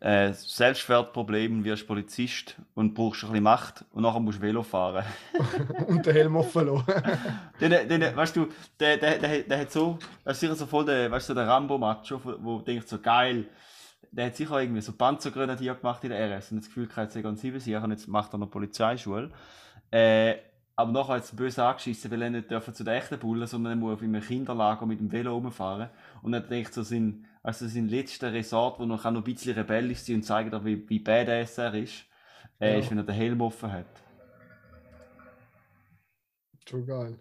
äh, 0.00 0.32
Selbstwertproblem 0.32 1.58
und 1.58 1.64
wirst 1.64 1.86
Polizist 1.86 2.56
und 2.74 2.94
brauchst 2.94 3.22
ein 3.22 3.30
bisschen 3.30 3.44
Macht 3.44 3.84
und 3.92 4.02
nachher 4.02 4.20
musst 4.20 4.38
du 4.38 4.42
Velo 4.42 4.62
fahren. 4.62 5.04
und 5.86 6.06
den 6.06 6.14
Helm 6.14 6.36
offen 6.36 6.66
lassen. 6.66 6.84
den, 7.60 7.88
den, 7.88 8.16
weißt 8.16 8.36
du, 8.36 8.48
der, 8.78 8.96
der, 8.96 9.18
der, 9.18 9.42
der 9.42 9.58
hat 9.58 9.70
so, 9.70 9.98
das 10.24 10.36
ist 10.36 10.40
sicher 10.40 10.54
so 10.54 10.66
voll 10.66 10.84
der, 10.84 11.10
weißt 11.10 11.28
du, 11.28 11.34
so 11.34 11.38
der 11.38 11.48
Rambo-Macho, 11.48 12.20
wo 12.24 12.36
wo 12.40 12.58
denkt 12.60 12.88
so 12.88 12.98
geil, 12.98 13.46
der 14.12 14.26
hat 14.26 14.36
sicher 14.36 14.60
irgendwie 14.60 14.80
so 14.80 14.92
Panzergrenadier 14.92 15.74
gemacht 15.74 16.02
in 16.04 16.10
der 16.10 16.36
RS 16.38 16.52
und 16.52 16.58
das 16.58 16.66
Gefühl 16.66 16.88
er 16.96 17.22
ganz 17.22 17.40
sieben 17.40 17.60
sicher 17.60 17.82
und 17.82 17.90
jetzt 17.92 18.08
macht 18.08 18.34
er 18.34 18.38
noch 18.38 18.50
Polizeischule. 18.50 19.30
Äh, 19.90 20.36
aber 20.76 20.92
nachher 20.92 21.16
hat 21.16 21.24
es 21.24 21.36
böse 21.36 21.62
angeschissen, 21.64 22.10
weil 22.10 22.22
er 22.22 22.30
nicht 22.30 22.50
dürfen 22.50 22.72
zu 22.72 22.84
den 22.84 22.94
echten 22.94 23.18
Bullen, 23.18 23.46
sondern 23.46 23.72
er 23.74 23.76
muss 23.76 23.94
auf 23.94 24.02
einem 24.02 24.22
Kinderlager 24.22 24.86
mit 24.86 24.98
dem 24.98 25.12
Velo 25.12 25.34
rumfahren. 25.34 25.90
Und 26.22 26.32
er 26.32 26.40
denkt 26.40 26.72
so, 26.72 26.82
sein, 26.82 27.26
also 27.42 27.68
sein 27.68 27.88
letzter 27.88 28.32
Resort, 28.32 28.78
wo 28.78 28.84
er 28.84 28.86
noch 28.86 29.04
ein 29.04 29.22
bisschen 29.22 29.54
rebellisch 29.54 29.98
sein 29.98 30.16
und 30.16 30.22
zeigen 30.22 30.50
darf, 30.50 30.64
wie, 30.64 30.88
wie 30.88 30.98
badass 30.98 31.58
er 31.58 31.74
ist, 31.74 32.06
äh, 32.60 32.72
Ja. 32.72 32.78
ist, 32.78 32.90
wenn 32.90 32.98
er 32.98 33.04
den 33.04 33.14
Helm 33.14 33.40
offen 33.42 33.70
hat. 33.70 33.86
Schon 36.66 36.86
geil. 36.86 37.18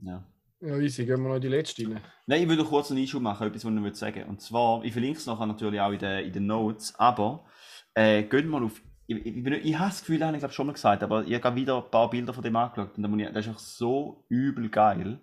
Ja. 0.00 0.24
Ja, 0.60 0.76
easy, 0.76 1.06
gehen 1.06 1.22
wir 1.22 1.28
noch 1.28 1.36
in 1.36 1.42
die 1.42 1.48
letzte 1.48 1.88
rein. 1.88 2.00
Nein, 2.26 2.42
ich 2.42 2.48
würde 2.48 2.62
noch 2.62 2.68
kurz 2.70 2.90
einen 2.90 3.00
Einschub 3.00 3.22
machen, 3.22 3.46
etwas, 3.46 3.64
was 3.64 3.72
ich 3.72 3.78
noch 3.80 3.94
sagen 3.94 4.16
will. 4.16 4.24
Und 4.24 4.40
zwar, 4.40 4.84
ich 4.84 4.92
verlinke 4.92 5.18
es 5.18 5.26
nachher 5.26 5.46
natürlich 5.46 5.80
auch 5.80 5.92
in 5.92 5.98
den, 6.00 6.26
in 6.26 6.32
den 6.32 6.46
Notes, 6.46 6.94
aber 6.96 7.44
äh, 7.94 8.24
geht 8.24 8.46
mal 8.46 8.64
auf. 8.64 8.82
Ich, 9.06 9.24
ich, 9.24 9.36
ich, 9.36 9.46
ich 9.46 9.78
habe 9.78 9.90
das 9.90 10.00
Gefühl, 10.00 10.18
das 10.18 10.26
habe 10.26 10.36
ich 10.36 10.40
glaube 10.40 10.54
schon 10.54 10.66
mal 10.66 10.72
gesagt, 10.72 11.02
aber 11.04 11.24
ich 11.24 11.42
habe 11.42 11.56
wieder 11.56 11.82
ein 11.82 11.90
paar 11.90 12.10
Bilder 12.10 12.34
von 12.34 12.42
dem 12.42 12.56
angeschaut 12.56 12.98
und 12.98 13.18
das 13.18 13.30
ist 13.30 13.48
einfach 13.48 13.60
so 13.60 14.24
übel 14.28 14.68
geil. 14.68 15.20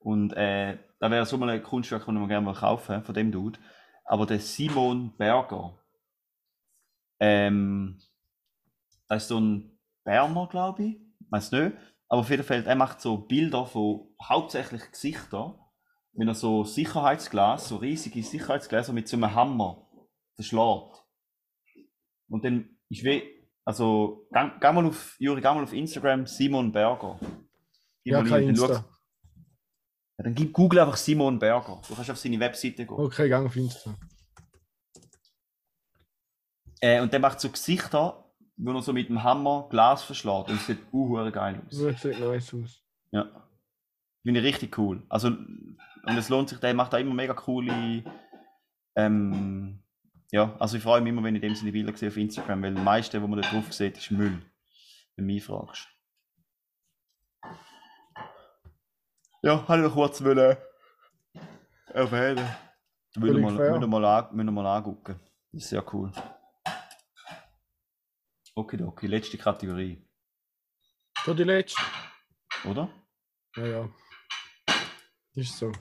Und 0.00 0.34
äh, 0.34 0.78
da 1.00 1.10
wäre 1.10 1.24
so 1.24 1.38
mal 1.38 1.48
ein 1.48 1.62
Kunstwerk, 1.62 2.04
das 2.04 2.14
mir 2.14 2.28
gerne 2.28 2.44
mal 2.44 2.54
kaufen 2.54 3.02
von 3.02 3.14
dem 3.14 3.32
Dude. 3.32 3.58
Aber 4.04 4.26
der 4.26 4.38
Simon 4.38 5.16
Berger, 5.16 5.78
ähm, 7.18 7.98
das 9.08 9.22
ist 9.22 9.28
so 9.28 9.40
ein 9.40 9.78
Berner, 10.04 10.46
glaube 10.46 10.84
ich, 10.84 10.96
weiß 11.30 11.52
nicht. 11.52 11.72
Aber 12.14 12.20
auf 12.20 12.30
jeden 12.30 12.44
Fall, 12.44 12.64
er 12.64 12.76
macht 12.76 13.00
so 13.00 13.16
Bilder 13.16 13.66
von 13.66 14.14
hauptsächlich 14.22 14.88
Gesichtern, 14.92 15.58
wenn 16.12 16.28
er 16.28 16.36
so 16.36 16.62
Sicherheitsglas, 16.62 17.66
so 17.66 17.74
riesige 17.78 18.22
Sicherheitsgläser 18.22 18.92
mit 18.92 19.08
so 19.08 19.16
einem 19.16 19.34
Hammer 19.34 19.88
verschlägt. 20.36 21.04
Und 22.28 22.44
dann 22.44 22.78
ist 22.88 23.02
wie, 23.02 23.24
also, 23.64 24.28
geh, 24.32 24.48
geh 24.60 24.72
mal 24.72 24.86
auf, 24.86 25.16
Juri, 25.18 25.40
geh 25.40 25.48
mal 25.48 25.64
auf 25.64 25.72
Instagram, 25.72 26.24
Simon 26.28 26.70
Berger. 26.70 27.18
Gib 28.04 28.12
Ja, 28.12 28.22
kein 28.22 28.44
Insta. 28.50 28.66
schau- 28.68 28.74
ja, 30.16 30.22
dann 30.22 30.34
gib 30.36 30.52
Google 30.52 30.78
einfach 30.78 30.96
Simon 30.96 31.40
Berger. 31.40 31.82
Du 31.88 31.96
kannst 31.96 32.12
auf 32.12 32.16
seine 32.18 32.38
Webseite 32.38 32.86
gehen. 32.86 32.90
Okay, 32.96 33.28
gang 33.28 33.46
auf 33.46 33.56
Insta. 33.56 33.92
Äh, 36.80 37.00
und 37.00 37.12
der 37.12 37.18
macht 37.18 37.40
so 37.40 37.50
Gesichter, 37.50 38.23
wo 38.56 38.72
er 38.72 38.82
so 38.82 38.92
mit 38.92 39.08
dem 39.08 39.22
Hammer 39.22 39.66
Glas 39.70 40.02
verschlägt. 40.02 40.48
Und 40.48 40.56
es 40.56 40.66
sieht 40.66 40.78
uh, 40.92 41.30
geil 41.30 41.60
aus. 41.66 41.78
Das 41.78 42.02
sieht 42.02 42.20
nice 42.20 42.54
aus. 42.54 42.82
Ja. 43.10 43.26
Finde 44.22 44.40
ich 44.40 44.46
richtig 44.46 44.78
cool. 44.78 45.02
Also, 45.08 45.28
und 45.28 46.16
es 46.16 46.28
lohnt 46.28 46.48
sich, 46.48 46.58
der 46.58 46.74
macht 46.74 46.92
da 46.92 46.98
immer 46.98 47.14
mega 47.14 47.34
coole. 47.34 48.04
Ähm, 48.96 49.82
ja, 50.30 50.56
also 50.58 50.76
ich 50.76 50.82
freue 50.82 51.00
mich 51.00 51.10
immer, 51.12 51.22
wenn 51.22 51.34
ich 51.34 51.40
dem 51.40 51.54
seine 51.54 51.72
Bilder 51.72 51.96
sehe 51.96 52.08
auf 52.08 52.16
Instagram, 52.16 52.62
weil 52.62 52.74
das 52.74 52.84
meiste, 52.84 53.22
was 53.22 53.28
man 53.28 53.40
da 53.40 53.48
drauf 53.48 53.72
sieht, 53.72 53.98
ist 53.98 54.10
Müll. 54.10 54.42
Wenn 55.16 55.28
du 55.28 55.34
mich 55.34 55.44
fragst. 55.44 55.88
Ja, 59.42 59.68
habe 59.68 59.82
ich 59.82 59.88
noch 59.88 59.94
kurz 59.94 60.24
wollen 60.24 60.56
erwähnen. 61.92 62.44
Müssen 63.16 63.22
wir 63.22 63.32
Völlig 63.32 63.42
mal, 63.42 63.56
fair. 63.56 63.70
müssen 63.70 63.80
wir 63.82 63.86
mal, 63.88 64.04
an, 64.04 64.36
müssen 64.36 64.46
wir 64.46 64.62
mal 64.62 64.76
angucken. 64.76 65.20
Das 65.52 65.62
ist 65.62 65.68
sehr 65.68 65.94
cool. 65.94 66.10
Okay, 68.56 68.80
okay, 68.82 69.08
letzte 69.08 69.36
Kategorie, 69.36 70.00
Schon 71.24 71.36
die 71.36 71.42
letzte? 71.42 71.82
oder? 72.64 72.88
Ja, 73.56 73.66
ja. 73.66 73.88
Ist 75.34 75.58
so. 75.58 75.72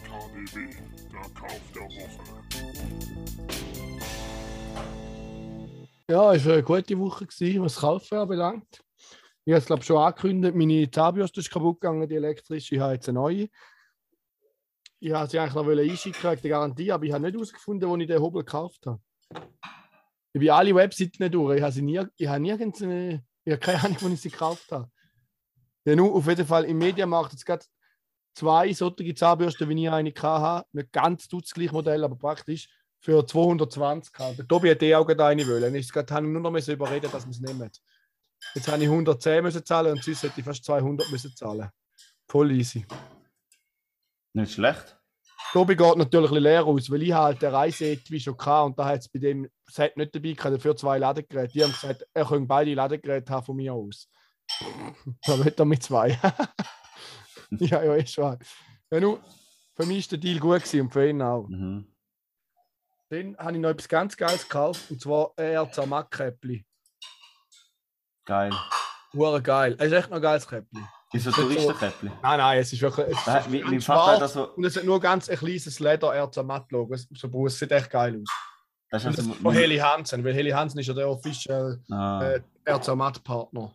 KDW, 0.00 0.68
der 1.12 1.20
Kauf 1.32 1.60
der 1.72 1.82
Woche. 1.82 2.24
Ja, 6.10 6.34
es 6.34 6.44
war 6.44 6.54
eine 6.54 6.64
gute 6.64 6.98
Woche, 6.98 7.24
gewesen, 7.24 7.62
was 7.62 7.74
das 7.74 7.80
Kaufen 7.80 8.18
anbelangt. 8.18 8.82
Ich 9.44 9.52
habe 9.52 9.58
es, 9.58 9.66
glaube 9.66 9.84
schon 9.84 9.98
angekündigt, 9.98 10.56
meine 10.56 10.90
Zahnbürste 10.90 11.38
ist 11.38 11.50
kaputt 11.52 11.80
gegangen, 11.80 12.08
die 12.08 12.16
elektrische. 12.16 12.74
Ich 12.74 12.80
habe 12.80 12.94
jetzt 12.94 13.08
eine 13.08 13.20
neue. 13.20 13.48
Ich 14.98 15.12
wollte 15.12 15.30
sie 15.30 15.38
eigentlich 15.38 15.54
noch 15.54 15.68
einschicken 15.68 16.30
wegen 16.30 16.42
der 16.42 16.50
Garantie, 16.50 16.90
aber 16.90 17.04
ich 17.04 17.12
habe 17.12 17.22
nicht 17.22 17.34
herausgefunden, 17.34 17.88
wo 17.88 17.96
ich 17.96 18.08
den 18.08 18.20
Hobel 18.20 18.42
gekauft 18.44 18.84
habe. 18.86 19.00
Ich 20.32 20.40
bin 20.40 20.50
alle 20.50 20.74
Webseiten 20.74 21.30
durch. 21.30 21.56
Ich 21.56 21.62
habe, 21.62 21.72
sie 21.72 21.82
nie, 21.82 22.00
ich 22.16 22.26
habe 22.26 22.40
nirgends 22.40 22.82
eine, 22.82 23.24
ich 23.44 23.52
habe 23.52 23.60
keine 23.60 23.84
Ahnung, 23.84 23.96
wo 24.00 24.08
ich 24.08 24.20
sie 24.20 24.30
gekauft 24.30 24.70
habe. 24.72 24.90
Ja, 25.84 25.96
nur 25.96 26.14
auf 26.14 26.26
jeden 26.26 26.46
Fall 26.46 26.64
im 26.64 26.78
Mediamarkt 26.78 27.32
jetzt 27.32 27.44
gerade 27.44 27.64
zwei 28.34 28.72
solche 28.72 29.14
Zahnbürsten, 29.14 29.68
wie 29.68 29.84
ich 29.84 29.90
eine 29.90 30.12
hatte. 30.14 30.66
Nicht 30.72 30.92
ganz 30.92 31.28
das 31.28 31.50
gleiche 31.50 31.72
Modell, 31.72 32.04
aber 32.04 32.16
praktisch 32.16 32.68
für 33.00 33.26
220 33.26 34.12
gehabt. 34.12 34.38
Der 34.38 34.46
Tobi 34.46 34.70
hat 34.70 34.82
eh 34.82 34.94
auch 34.94 35.04
gerade 35.04 35.26
eine 35.26 35.46
wollen. 35.46 35.74
Ich 35.74 35.92
habe 35.92 36.26
nur 36.26 36.40
noch 36.40 36.50
müssen 36.50 36.74
überreden, 36.74 37.10
dass 37.10 37.26
wir 37.26 37.30
es 37.30 37.40
nehmen. 37.40 37.68
Jetzt 38.54 38.68
habe 38.68 38.82
ich 38.82 38.88
110 38.88 39.42
müssen 39.42 39.64
zahlen 39.64 39.92
und 39.92 40.02
sonst 40.02 40.22
hätte 40.22 40.38
ich 40.38 40.44
fast 40.44 40.64
200 40.64 41.10
müssen 41.10 41.34
zahlen. 41.34 41.68
Voll 42.28 42.52
easy. 42.52 42.86
Nicht 44.34 44.52
schlecht. 44.52 44.96
Tobi 45.52 45.76
geht 45.76 45.96
natürlich 45.98 46.30
ein 46.30 46.34
bisschen 46.34 46.42
leer 46.42 46.64
aus, 46.64 46.90
weil 46.90 47.02
ich 47.02 47.12
halt 47.12 47.42
den 47.42 47.54
Reiseetui 47.54 48.20
schon 48.20 48.38
hatte 48.38 48.64
und 48.64 48.78
da 48.78 48.86
hat 48.86 49.00
es 49.00 49.08
bei 49.08 49.18
dem 49.18 49.50
Set 49.68 49.96
nicht 49.98 50.14
dabei 50.14 50.32
gehabt, 50.32 50.54
dafür 50.54 50.76
zwei 50.76 50.98
Ladegeräte. 50.98 51.52
Die 51.52 51.62
haben 51.62 51.72
gesagt, 51.72 52.06
er 52.14 52.24
könnte 52.24 52.46
beide 52.46 52.72
Ladegeräte 52.72 53.30
haben 53.30 53.44
von 53.44 53.56
mir 53.56 53.74
aus. 53.74 54.08
da 55.26 55.44
wird 55.44 55.58
er 55.58 55.66
mit 55.66 55.82
zwei. 55.82 56.18
ja, 57.50 57.82
ja, 57.82 57.94
ist 57.94 58.16
wahr. 58.16 58.38
Ja, 58.90 59.00
nur, 59.00 59.20
für 59.74 59.84
mich 59.84 60.06
war 60.06 60.10
der 60.16 60.18
Deal 60.18 60.40
gut 60.40 60.62
gewesen 60.62 60.80
und 60.80 60.90
für 60.90 61.08
ihn 61.08 61.20
auch. 61.20 61.46
Mhm. 61.46 61.86
Dann 63.10 63.36
habe 63.36 63.52
ich 63.52 63.58
noch 63.58 63.70
etwas 63.70 63.88
ganz 63.88 64.16
Geiles 64.16 64.44
gekauft 64.44 64.90
und 64.90 65.02
zwar 65.02 65.32
ein 65.36 65.58
RZ 65.58 65.86
Mac-Käppli. 65.86 66.64
Geil. 68.24 68.52
Hure 69.12 69.42
geil. 69.42 69.76
Es 69.78 69.88
ist 69.88 69.92
echt 69.92 70.08
noch 70.08 70.16
ein 70.16 70.22
geiles 70.22 70.48
Käppli. 70.48 70.80
Ist 71.12 71.26
ein 71.26 71.32
Das 71.32 71.36
ist 71.36 71.36
so- 71.36 71.42
Touristenkäppli. 71.42 72.10
Nein, 72.22 72.38
nein, 72.38 72.58
es 72.60 72.72
ist 72.72 72.80
wirklich. 72.82 73.06
Es 73.08 73.18
ist 73.18 73.50
Mein 73.50 73.62
mein 73.64 73.80
Vater 73.80 74.12
hat 74.12 74.20
das 74.22 74.32
so. 74.32 74.48
und 74.54 74.64
es 74.64 74.76
hat 74.76 74.84
nur 74.84 74.98
ganz 75.00 75.28
ein 75.28 75.36
kleines 75.36 75.78
Leder 75.80 76.08
RZ 76.24 76.42
Matt-Logo. 76.42 76.94
Es- 76.94 77.08
So 77.14 77.28
Brust 77.28 77.58
sieht 77.58 77.70
echt 77.72 77.90
geil 77.90 78.20
aus. 78.22 78.28
Das 78.90 79.04
ist 79.04 79.18
also, 79.18 79.32
von 79.34 79.52
Heli 79.54 79.78
Hansen, 79.78 80.22
weil 80.24 80.34
Heli 80.34 80.50
Hansen 80.50 80.78
ist 80.80 80.86
ja 80.86 80.94
der 80.94 81.08
Official 81.08 81.80
ah, 81.90 82.22
äh, 82.22 82.40
RZ 82.70 82.94
Matt-Partner. 82.94 83.74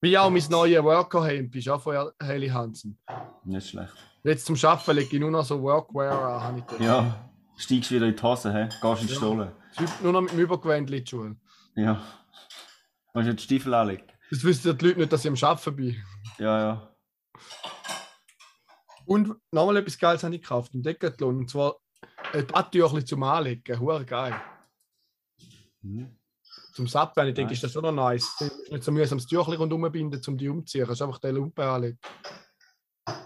Wie 0.00 0.18
auch 0.18 0.30
mein 0.30 0.42
neues 0.50 0.82
Worker-Hemd 0.82 1.54
ist 1.56 1.68
auch 1.68 1.80
von 1.80 2.10
Heli 2.22 2.48
Hansen. 2.48 2.98
nicht 3.44 3.68
schlecht. 3.68 3.92
Jetzt 4.24 4.46
zum 4.46 4.56
Arbeiten 4.62 4.96
lege 4.96 5.14
ich 5.16 5.20
nur 5.20 5.30
noch 5.30 5.44
so 5.44 5.60
Workwear 5.62 6.42
an. 6.42 6.62
Ja, 6.78 7.30
steigst 7.56 7.90
wieder 7.90 8.06
in 8.06 8.14
die 8.16 8.22
Hose, 8.22 8.52
hä? 8.52 8.68
Gehst 8.80 9.02
in 9.02 9.08
die 9.08 9.14
Ja. 9.14 9.48
Nur 10.02 10.12
noch 10.12 10.20
mit 10.20 10.32
dem 10.32 10.38
Übergewändchen 10.40 10.96
in 10.98 11.04
die 11.04 11.10
Schule. 11.10 11.36
Ja. 11.74 12.00
Du 13.14 13.22
die 13.22 13.42
Stiefel 13.42 13.74
anlegen? 13.74 14.04
Das 14.30 14.44
wissen 14.44 14.68
ja 14.68 14.72
die 14.74 14.86
Leute 14.86 14.98
nicht, 15.00 15.12
dass 15.12 15.24
ich 15.24 15.30
am 15.30 15.48
Arbeiten 15.50 15.76
bin. 15.76 15.96
Ja, 16.42 16.58
ja. 16.58 16.96
Und 19.06 19.36
nochmal 19.52 19.76
etwas 19.76 19.96
Geiles 19.96 20.24
habe 20.24 20.34
ich 20.34 20.42
gekauft 20.42 20.74
im 20.74 20.82
Decathlon. 20.82 21.36
Und 21.38 21.50
zwar 21.50 21.76
ein 22.32 22.46
Badtüchli 22.46 23.04
zum 23.04 23.22
Anlegen. 23.22 23.78
Hure 23.78 24.04
geil. 24.04 24.34
Mhm. 25.82 26.18
Zum 26.72 26.88
Sappen. 26.88 27.28
Ich 27.28 27.34
denke, 27.34 27.50
Nice. 27.52 27.58
ist 27.58 27.64
das 27.64 27.72
schon 27.72 27.82
noch 27.82 27.92
nice. 27.92 28.34
Nicht 28.70 28.82
so 28.82 28.90
mühsam 28.90 29.18
das 29.18 29.26
Tüchli 29.28 29.54
rundherum 29.54 29.92
binden, 29.92 30.20
um 30.26 30.36
die 30.36 30.48
umzuziehen. 30.48 30.82
Du 30.82 30.86
kannst 30.88 31.02
einfach 31.02 31.18
den 31.20 31.36
Lumpen 31.36 31.64
anlegen. 31.64 31.98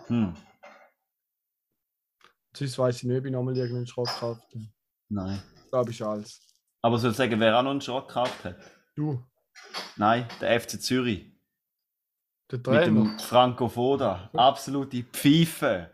Hm. 0.09 0.35
Sonst 2.55 2.79
weiß 2.79 2.97
ich 2.99 3.05
nicht, 3.05 3.19
ob 3.19 3.25
ich 3.25 3.33
nochmal 3.33 3.57
irgendeinen 3.57 3.87
Schrott 3.87 4.09
gekauft 4.09 4.43
habe. 4.55 4.69
Nein. 5.09 5.43
glaube 5.71 5.91
ich 5.91 6.05
alles. 6.05 6.55
Aber 6.83 6.99
soll 6.99 7.13
ich 7.13 7.17
sagen, 7.17 7.41
wer 7.41 7.59
auch 7.59 7.63
noch 7.63 7.71
einen 7.71 7.81
Schrott 7.81 8.09
gekauft 8.09 8.45
hat? 8.45 8.57
Du, 8.95 9.23
Nein, 9.97 10.29
der 10.41 10.61
FC 10.61 10.81
Zürich. 10.81 11.36
Der 12.51 12.59
Mit 12.59 12.65
Trainer. 12.67 12.85
dem 12.87 13.19
Franco 13.19 13.69
Foda. 13.69 14.31
Absolute 14.35 15.03
Pfeife. 15.13 15.91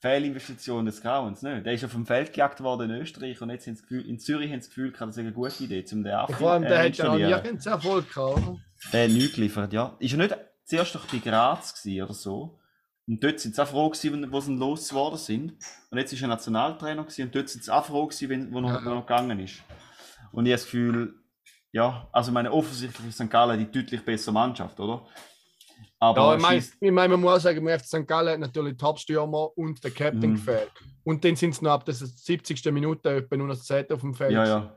Fehlinvestition 0.00 0.84
des 0.84 1.00
Grauens. 1.00 1.40
Ne? 1.40 1.62
Der 1.62 1.72
ist 1.72 1.84
auf 1.84 1.92
dem 1.92 2.04
Feld 2.04 2.34
gejagt 2.34 2.62
worden 2.62 2.90
in 2.90 3.00
Österreich 3.00 3.40
und 3.40 3.48
jetzt 3.48 3.64
Gefühl, 3.66 4.06
in 4.06 4.18
Zürich 4.18 4.50
haben 4.52 4.60
sie 4.60 4.66
das 4.66 4.68
Gefühl, 4.68 4.92
das 4.92 5.08
ist 5.08 5.18
eine 5.18 5.32
gute 5.32 5.64
Idee, 5.64 5.82
um 5.92 6.04
den 6.04 6.12
Affi 6.12 6.34
Vor 6.34 6.50
allem, 6.52 6.62
der 6.64 6.72
äh, 6.72 6.76
hat 6.76 6.82
ja 6.82 6.88
installieren. 7.04 7.30
nirgends 7.30 7.64
Erfolg 7.66 8.12
gehabt, 8.12 8.36
oder? 8.36 8.58
Der 8.92 9.04
hat 9.04 9.10
nichts 9.12 9.34
geliefert, 9.34 9.72
ja. 9.72 9.96
Ist 9.98 10.12
er 10.12 10.18
nicht 10.18 10.36
zuerst 10.64 10.94
doch 10.94 11.06
bei 11.06 11.18
Graz 11.18 11.80
gewesen 11.82 12.02
oder 12.02 12.12
so? 12.12 12.58
Und 13.06 13.24
dort 13.24 13.40
sind 13.40 13.54
sie 13.54 13.62
auch 13.62 13.68
froh 13.68 13.88
gewesen, 13.88 14.30
wo 14.30 14.40
sie 14.40 14.54
losgeworden 14.54 15.18
sind. 15.18 15.52
Und 15.90 15.98
jetzt 15.98 16.12
ist 16.12 16.20
er 16.20 16.28
Nationaltrainer 16.28 17.02
gewesen 17.02 17.22
und 17.26 17.34
dort 17.34 17.48
sind 17.48 17.64
sie 17.64 17.70
auch 17.72 17.84
froh 17.86 18.06
gewesen, 18.06 18.52
wo, 18.52 18.60
noch, 18.60 18.68
Ja. 18.70 18.76
er 18.76 18.94
noch 18.94 19.06
gegangen 19.06 19.38
ist. 19.40 19.62
Und 20.32 20.44
ich 20.44 20.52
habe 20.52 20.56
das 20.60 20.64
Gefühl, 20.64 21.14
ja, 21.72 22.08
also 22.12 22.30
meine, 22.30 22.52
offensichtlich 22.52 23.08
ist 23.08 23.14
St. 23.16 23.30
Gallen 23.30 23.58
die 23.58 23.70
deutlich 23.70 24.04
bessere 24.04 24.34
Mannschaft, 24.34 24.78
oder? 24.80 25.06
Aber 25.98 26.38
Ja, 26.38 26.52
ich 26.52 26.70
ich 26.80 26.90
mein, 26.92 27.10
man 27.10 27.20
muss 27.20 27.32
auch 27.34 27.40
sagen, 27.40 27.58
im 27.66 27.78
FC 27.78 27.86
St. 27.86 28.06
Gallen 28.06 28.32
hat 28.34 28.40
natürlich 28.40 28.76
Top-Stürmer 28.76 29.56
und 29.56 29.82
der 29.84 29.90
Captain 29.90 30.30
Mhm. 30.30 30.34
gefehlt. 30.36 30.70
Und 31.04 31.24
dann 31.24 31.36
sind 31.36 31.50
es 31.50 31.62
noch 31.62 31.72
ab 31.72 31.84
der 31.84 31.94
70. 31.94 32.72
Minute 32.72 33.10
etwa 33.16 33.36
nur 33.36 33.46
noch 33.48 33.54
das 33.56 33.64
Z 33.64 33.92
auf 33.92 34.00
dem 34.00 34.14
Feld. 34.14 34.32
ja, 34.32 34.46
ja. 34.46 34.76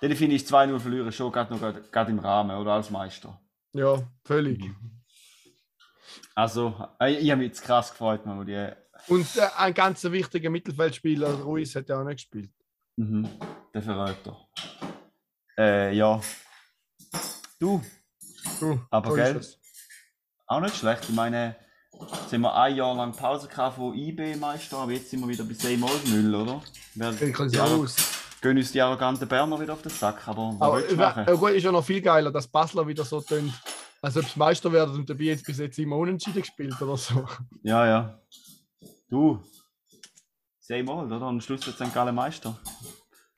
Dann 0.00 0.14
finde 0.14 0.36
ich 0.36 0.44
2-0 0.46 0.78
verlieren 0.78 1.10
schon 1.12 1.32
gerade 1.32 1.52
noch 1.52 1.60
grad- 1.60 1.90
grad 1.92 2.08
im 2.08 2.18
Rahmen, 2.20 2.56
oder 2.56 2.72
als 2.74 2.90
Meister. 2.90 3.40
Ja, 3.72 4.00
völlig. 4.24 4.60
Mhm. 4.60 5.00
Also, 6.34 6.74
äh, 7.00 7.14
ich 7.14 7.30
habe 7.30 7.38
mich 7.38 7.48
jetzt 7.48 7.62
krass 7.62 7.90
gefreut, 7.90 8.24
man, 8.24 8.46
die 8.46 8.70
Und 9.08 9.36
äh, 9.36 9.40
ein 9.56 9.74
ganz 9.74 10.04
wichtiger 10.04 10.50
Mittelfeldspieler, 10.50 11.40
Ruiz, 11.42 11.74
hat 11.74 11.88
ja 11.88 12.00
auch 12.00 12.04
nicht 12.04 12.16
gespielt. 12.18 12.50
Mhm, 12.96 13.28
der 13.74 13.82
Verräter. 13.82 14.36
Äh, 15.56 15.94
ja. 15.96 16.20
Du, 17.58 17.82
Du, 18.60 18.80
Aber 18.90 19.14
gell? 19.14 19.40
Auch 20.48 20.60
nicht 20.60 20.76
schlecht. 20.76 21.04
Ich 21.08 21.14
meine, 21.14 21.56
jetzt 21.92 22.32
haben 22.32 22.40
wir 22.42 22.54
ein 22.54 22.74
Jahr 22.76 22.94
lang 22.94 23.12
Pause 23.14 23.48
gehabt 23.48 23.76
von 23.76 23.94
IB-Meister, 23.94 24.78
aber 24.78 24.92
jetzt 24.92 25.10
sind 25.10 25.20
wir 25.20 25.28
wieder 25.28 25.44
bei 25.44 25.54
Seymour-Müll, 25.54 26.34
oder? 26.34 26.60
Wir 26.94 27.22
Ich 27.22 27.34
kann 27.34 27.48
ja, 27.50 27.64
aus. 27.64 27.96
gehen 28.40 28.56
uns 28.56 28.72
die 28.72 28.80
arroganten 28.80 29.28
Berner 29.28 29.60
wieder 29.60 29.72
auf 29.74 29.82
den 29.82 29.90
Sack, 29.92 30.26
aber 30.26 30.54
was 30.58 30.60
Aber 30.60 30.94
machen? 30.96 31.36
gut, 31.36 31.50
ist 31.50 31.62
ja 31.64 31.72
noch 31.72 31.84
viel 31.84 32.00
geiler, 32.00 32.30
dass 32.30 32.48
Basler 32.48 32.86
wieder 32.86 33.04
so 33.04 33.20
tun, 33.20 33.52
als 34.02 34.16
ob 34.16 34.24
sie 34.24 34.38
Meister 34.38 34.72
werden 34.72 34.94
und 34.94 35.08
dabei 35.10 35.24
jetzt 35.24 35.44
bis 35.44 35.58
jetzt 35.58 35.78
immer 35.78 35.96
unentschieden 35.96 36.40
gespielt 36.40 36.80
oder 36.80 36.96
so. 36.96 37.26
Ja, 37.62 37.86
ja. 37.86 38.18
Du, 39.10 39.42
Seymour, 40.60 41.04
oder? 41.04 41.16
Und 41.16 41.22
am 41.22 41.40
Schluss 41.40 41.66
wird 41.66 41.76
St. 41.76 41.92
Gallen 41.94 42.14
Meister. 42.14 42.58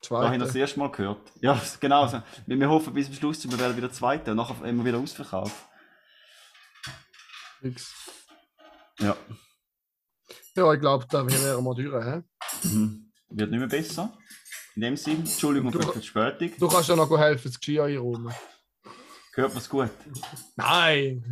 Da 0.09 0.23
habe 0.23 0.35
ich 0.35 0.39
das 0.41 0.49
Zweite. 0.49 0.59
erste 0.59 0.79
Mal 0.79 0.91
gehört. 0.91 1.31
Ja, 1.41 1.59
genau. 1.79 2.11
Wir, 2.45 2.59
wir 2.59 2.69
hoffen 2.69 2.93
bis 2.93 3.05
zum 3.07 3.15
Schluss, 3.15 3.49
wir 3.49 3.59
werden 3.59 3.77
wieder 3.77 3.91
Zweiter 3.91 4.31
und 4.31 4.37
nachher 4.37 4.65
immer 4.65 4.83
wieder 4.83 4.97
Ausverkauf. 4.97 5.67
Fix. 7.61 7.93
Ja. 8.99 9.15
Ja, 10.55 10.73
ich 10.73 10.79
glaube, 10.79 11.05
da 11.09 11.25
wären 11.25 11.63
wir 11.63 11.75
durch. 11.75 12.05
He? 12.05 12.67
Mhm. 12.67 13.11
Wird 13.29 13.51
nicht 13.51 13.59
mehr 13.59 13.67
besser. 13.67 14.17
In 14.75 14.81
dem 14.81 14.97
Sinn, 14.97 15.19
Entschuldigung 15.19 15.71
für 15.71 15.79
die 15.79 15.85
Verspätung. 15.85 16.51
Du 16.57 16.67
kannst 16.67 16.89
ja 16.89 16.95
noch 16.95 17.09
helfen, 17.17 17.51
das 17.51 17.59
Geschirr 17.59 17.85
einräumen. 17.85 18.33
Hört 19.33 19.53
man's 19.53 19.69
gut? 19.69 19.89
Nein! 20.55 21.23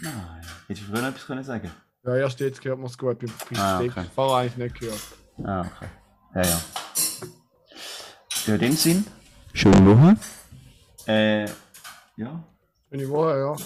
Nein. 0.00 0.46
Hättest 0.66 0.86
du 0.86 0.92
früher 0.92 1.02
noch 1.02 1.08
etwas 1.08 1.26
können 1.26 1.44
sagen 1.44 1.72
Ja, 2.04 2.16
erst 2.16 2.40
jetzt 2.40 2.64
hört 2.64 2.78
man 2.78 2.86
es 2.86 2.98
gut. 2.98 3.18
Beim 3.18 3.32
Ah, 3.56 3.78
ah, 3.78 3.80
okay. 3.80 4.04
Vorher 4.14 4.36
eigentlich 4.42 4.56
nicht 4.56 4.80
gehört. 4.80 5.00
Ah, 5.42 5.60
okay. 5.60 5.88
Ja, 6.34 6.42
ja. 6.42 6.60
Ja, 8.46 8.54
in 8.54 8.60
dem 8.60 8.72
Sinn, 8.76 9.06
schöne 9.54 9.86
Woche. 9.86 10.16
Äh, 11.06 11.46
ja. 12.16 12.44
Schöne 12.90 13.08
Woche, 13.08 13.38
ja. 13.38 13.56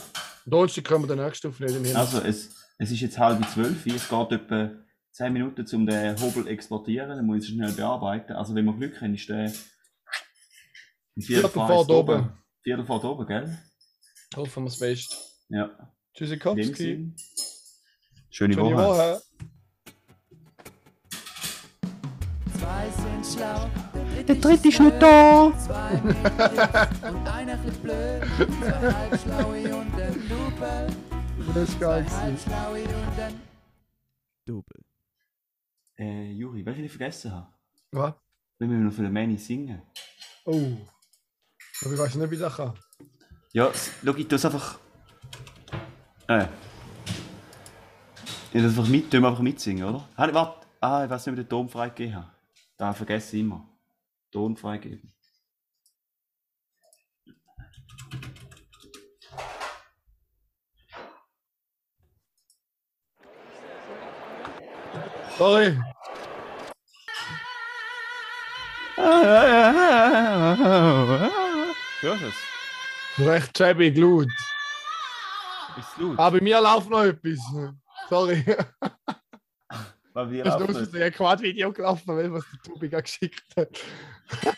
Donnerstag 0.47 0.85
können 0.85 1.05
wir 1.09 1.15
den 1.15 1.25
nächsten 1.25 1.49
aufnehmen. 1.49 1.85
hin. 1.85 1.97
Also, 1.97 2.21
es, 2.21 2.55
es 2.79 2.91
ist 2.91 3.01
jetzt 3.01 3.19
halb 3.19 3.45
zwölf. 3.51 3.87
Es 3.87 4.09
geht 4.09 4.33
etwa 4.33 4.71
10 5.13 5.33
Minuten, 5.33 5.67
um 5.75 5.87
den 5.87 6.21
Hobel 6.21 6.45
zu 6.45 6.49
exportieren. 6.49 7.09
Dann 7.11 7.27
muss 7.27 7.45
ich 7.45 7.51
ihn 7.51 7.57
schnell 7.57 7.73
bearbeiten. 7.73 8.33
Also, 8.33 8.55
wenn 8.55 8.65
wir 8.65 8.73
Glück 8.75 9.01
haben, 9.01 9.15
ist 9.15 9.29
der. 9.29 9.53
Viertel 11.19 11.51
vor 11.51 11.89
oben. 11.91 12.31
Viertel 12.63 12.87
vor 12.87 13.05
oben, 13.05 13.27
gell? 13.27 13.59
Hoffen 14.37 14.65
wir 14.65 14.69
es 14.69 14.79
best. 14.79 15.17
Ja. 15.49 15.71
Tschüssikowski. 16.15 17.13
Schöne, 18.31 18.55
Schöne 18.55 18.57
Woche. 18.57 18.77
Woche. 18.77 19.23
Zwei 22.59 22.89
sind 22.91 23.27
schlau, 23.27 23.71
Der 24.27 24.35
dritte 24.35 24.69
ist 24.69 24.81
nicht 24.81 25.03
da. 25.03 25.53
Das 31.55 31.69
ist 31.69 31.81
geil. 31.81 32.07
Double. 34.45 34.85
Äh, 35.99 36.33
Juri, 36.33 36.65
was 36.65 36.77
ich 36.77 36.91
vergessen 36.91 37.33
habe? 37.33 37.49
Was? 37.93 38.15
Wir 38.59 38.69
müssen 38.69 38.87
noch 38.87 38.93
für 38.93 39.03
den 39.03 39.13
Manny 39.13 39.37
singen. 39.37 39.83
Oh. 40.45 40.77
Aber 41.83 41.93
ich 41.93 41.99
weiß 41.99 42.15
nicht, 42.17 42.31
wie 42.31 42.37
das 42.37 42.57
kann. 42.57 42.75
Ja, 43.53 43.71
schau, 44.05 44.15
ich 44.15 44.29
tue 44.29 44.37
es 44.37 44.45
einfach. 44.45 44.79
Äh. 46.29 46.47
Ich 48.53 48.53
tue 48.53 48.61
es 48.63 48.67
einfach 48.67 48.89
mit, 48.89 49.11
tue 49.11 49.19
einfach 49.27 49.41
mitsingen, 49.41 49.85
oder? 49.85 50.09
Ah, 50.17 50.29
warte, 50.33 50.67
ah, 50.81 51.05
ich 51.05 51.11
weiß 51.11 51.27
nicht, 51.27 51.33
ob 51.35 51.39
ich 51.39 51.45
den 51.45 51.51
Ton 51.51 51.69
freigegeben 51.69 52.17
habe. 52.17 52.31
Da 52.77 52.93
vergesse 52.93 53.37
ich 53.37 53.43
immer. 53.43 53.68
Ton 54.33 54.57
freigeben. 54.57 55.13
Sorry. 65.39 65.77
Hörst 72.01 72.23
du 72.23 72.27
es? 72.29 73.27
Recht 73.27 73.57
schäbig, 73.57 73.97
laut. 73.97 74.27
Ist 75.79 75.97
laut? 75.99 76.19
Aber 76.19 76.39
bei 76.39 76.45
mir 76.45 76.61
läuft 76.61 76.91
noch 76.91 77.03
etwas. 77.05 77.39
Sorry. 78.09 78.45
Wir 78.47 80.43
Das 80.43 80.55
ist 80.55 80.61
laufen 80.61 80.73
nur 80.73 80.81
nicht. 80.81 80.93
so 80.93 80.99
ein 80.99 81.13
Quad-Video 81.13 81.73
gelaufen, 81.73 82.17
weil 82.17 82.33
was 82.33 82.45
der 82.51 82.61
Tobi 82.63 82.89
gerade 82.89 83.05
geschickt 83.05 83.45
hat. 83.57 83.81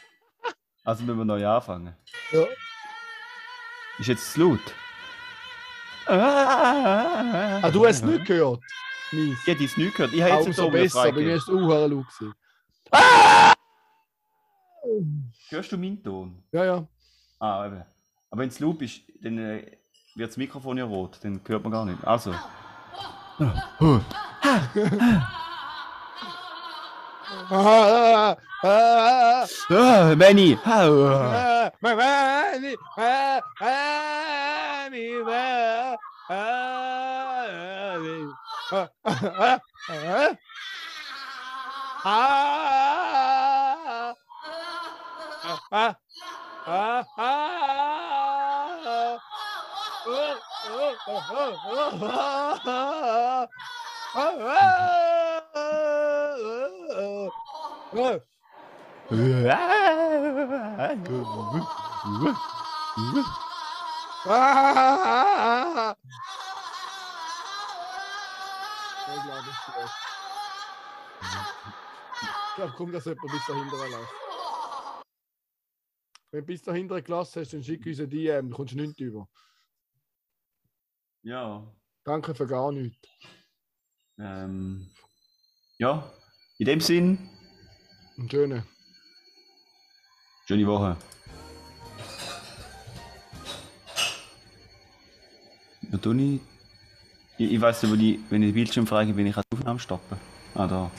Also 0.83 1.05
müssen 1.05 1.19
wir 1.19 1.25
neu 1.25 1.47
anfangen. 1.47 1.95
Ja. 2.33 2.45
Ist 3.99 4.09
jetzt 4.09 4.33
zu 4.33 4.41
laut? 4.41 4.61
Ah, 6.07 7.71
du 7.71 7.87
hast 7.87 7.97
es 7.97 8.03
nicht 8.03 8.25
gehört. 8.25 8.61
Mies. 9.13 9.39
Ich 9.41 9.47
hätte 9.47 9.65
es 9.65 9.77
nicht 9.77 9.95
gehört. 9.95 10.15
Ich 10.15 10.23
habe 10.23 10.33
jetzt 10.33 10.47
Umso 10.47 10.71
besser, 10.71 11.03
freigegeben. 11.03 11.37
ist 11.37 11.43
es 11.43 11.49
auch 11.49 11.61
laut 11.61 11.91
gewesen. 11.91 12.35
Hörst 15.51 15.71
du 15.71 15.77
meinen 15.77 16.03
Ton? 16.03 16.43
Ja, 16.51 16.65
ja. 16.65 16.87
Ah, 17.39 17.67
eben. 17.67 17.85
Aber 18.31 18.41
wenn 18.41 18.49
es 18.49 18.59
Loop 18.59 18.81
ist, 18.83 19.03
dann 19.21 19.39
äh, 19.39 19.77
wird 20.15 20.31
das 20.31 20.37
Mikrofon 20.37 20.79
ja 20.79 20.85
rot, 20.85 21.19
dann 21.23 21.41
hört 21.47 21.63
man 21.63 21.73
gar 21.73 21.85
nicht. 21.85 22.03
Also. 22.05 22.35
Ah, 27.31 27.47
ah, 27.55 28.35
ah, 28.65 29.47
Ah, 29.71 30.15
Manny! 30.19 30.59
ah, 30.67 30.91
ah, 30.91 31.71
Mami, 31.79 32.75
ah, 32.99 33.39
Mami, 33.63 35.23
ah, 35.31 35.95
ah, 36.27 36.35
ah, 38.75 38.83
ah, 39.39 39.59
ah, 39.63 40.41
ah, 56.31 57.31
Ich 72.51 72.57
glaube, 72.57 72.75
komm, 72.77 72.93
dass 72.93 73.05
jemand 73.07 73.33
bis 73.33 73.47
dahinter 73.47 73.77
läuft. 73.77 74.13
Wenn 76.33 76.41
du 76.41 76.47
bis 76.47 76.63
dahinter 76.63 76.95
eine 76.95 77.03
Klasse 77.03 77.41
hast, 77.41 77.53
dann 77.53 77.65
schick 77.65 77.85
uns 77.87 77.99
eine 77.99 78.09
DM, 78.09 78.51
dann 78.51 78.57
kommst 78.57 78.75
du 78.75 78.77
nichts 78.77 79.01
über. 79.01 79.29
Ja. 81.23 81.67
Danke 82.05 82.35
für 82.35 82.47
gar 82.47 82.71
nichts. 82.73 83.09
Ähm, 84.19 84.91
ja. 85.79 86.13
In 86.61 86.67
dem 86.67 86.81
Sinn, 86.83 87.17
Einen 88.19 88.29
schönen. 88.29 88.63
Schöne 90.47 90.67
Woche. 90.67 90.95
Ja, 95.91 95.97
ich. 96.19 96.41
Ich, 97.39 97.53
ich 97.53 97.61
weiß 97.63 97.83
nicht, 97.83 97.93
wo 97.93 97.97
die, 97.97 98.21
wenn 98.29 98.43
ich 98.43 98.51
den 98.51 98.55
Bildschirm 98.55 98.87
frage, 98.87 99.15
bin 99.15 99.27
ich 99.27 99.35
die 99.37 99.57
Aufnahme 99.57 99.81
stoppen. 99.81 100.19
Ah, 100.55 100.67
da. 100.67 100.91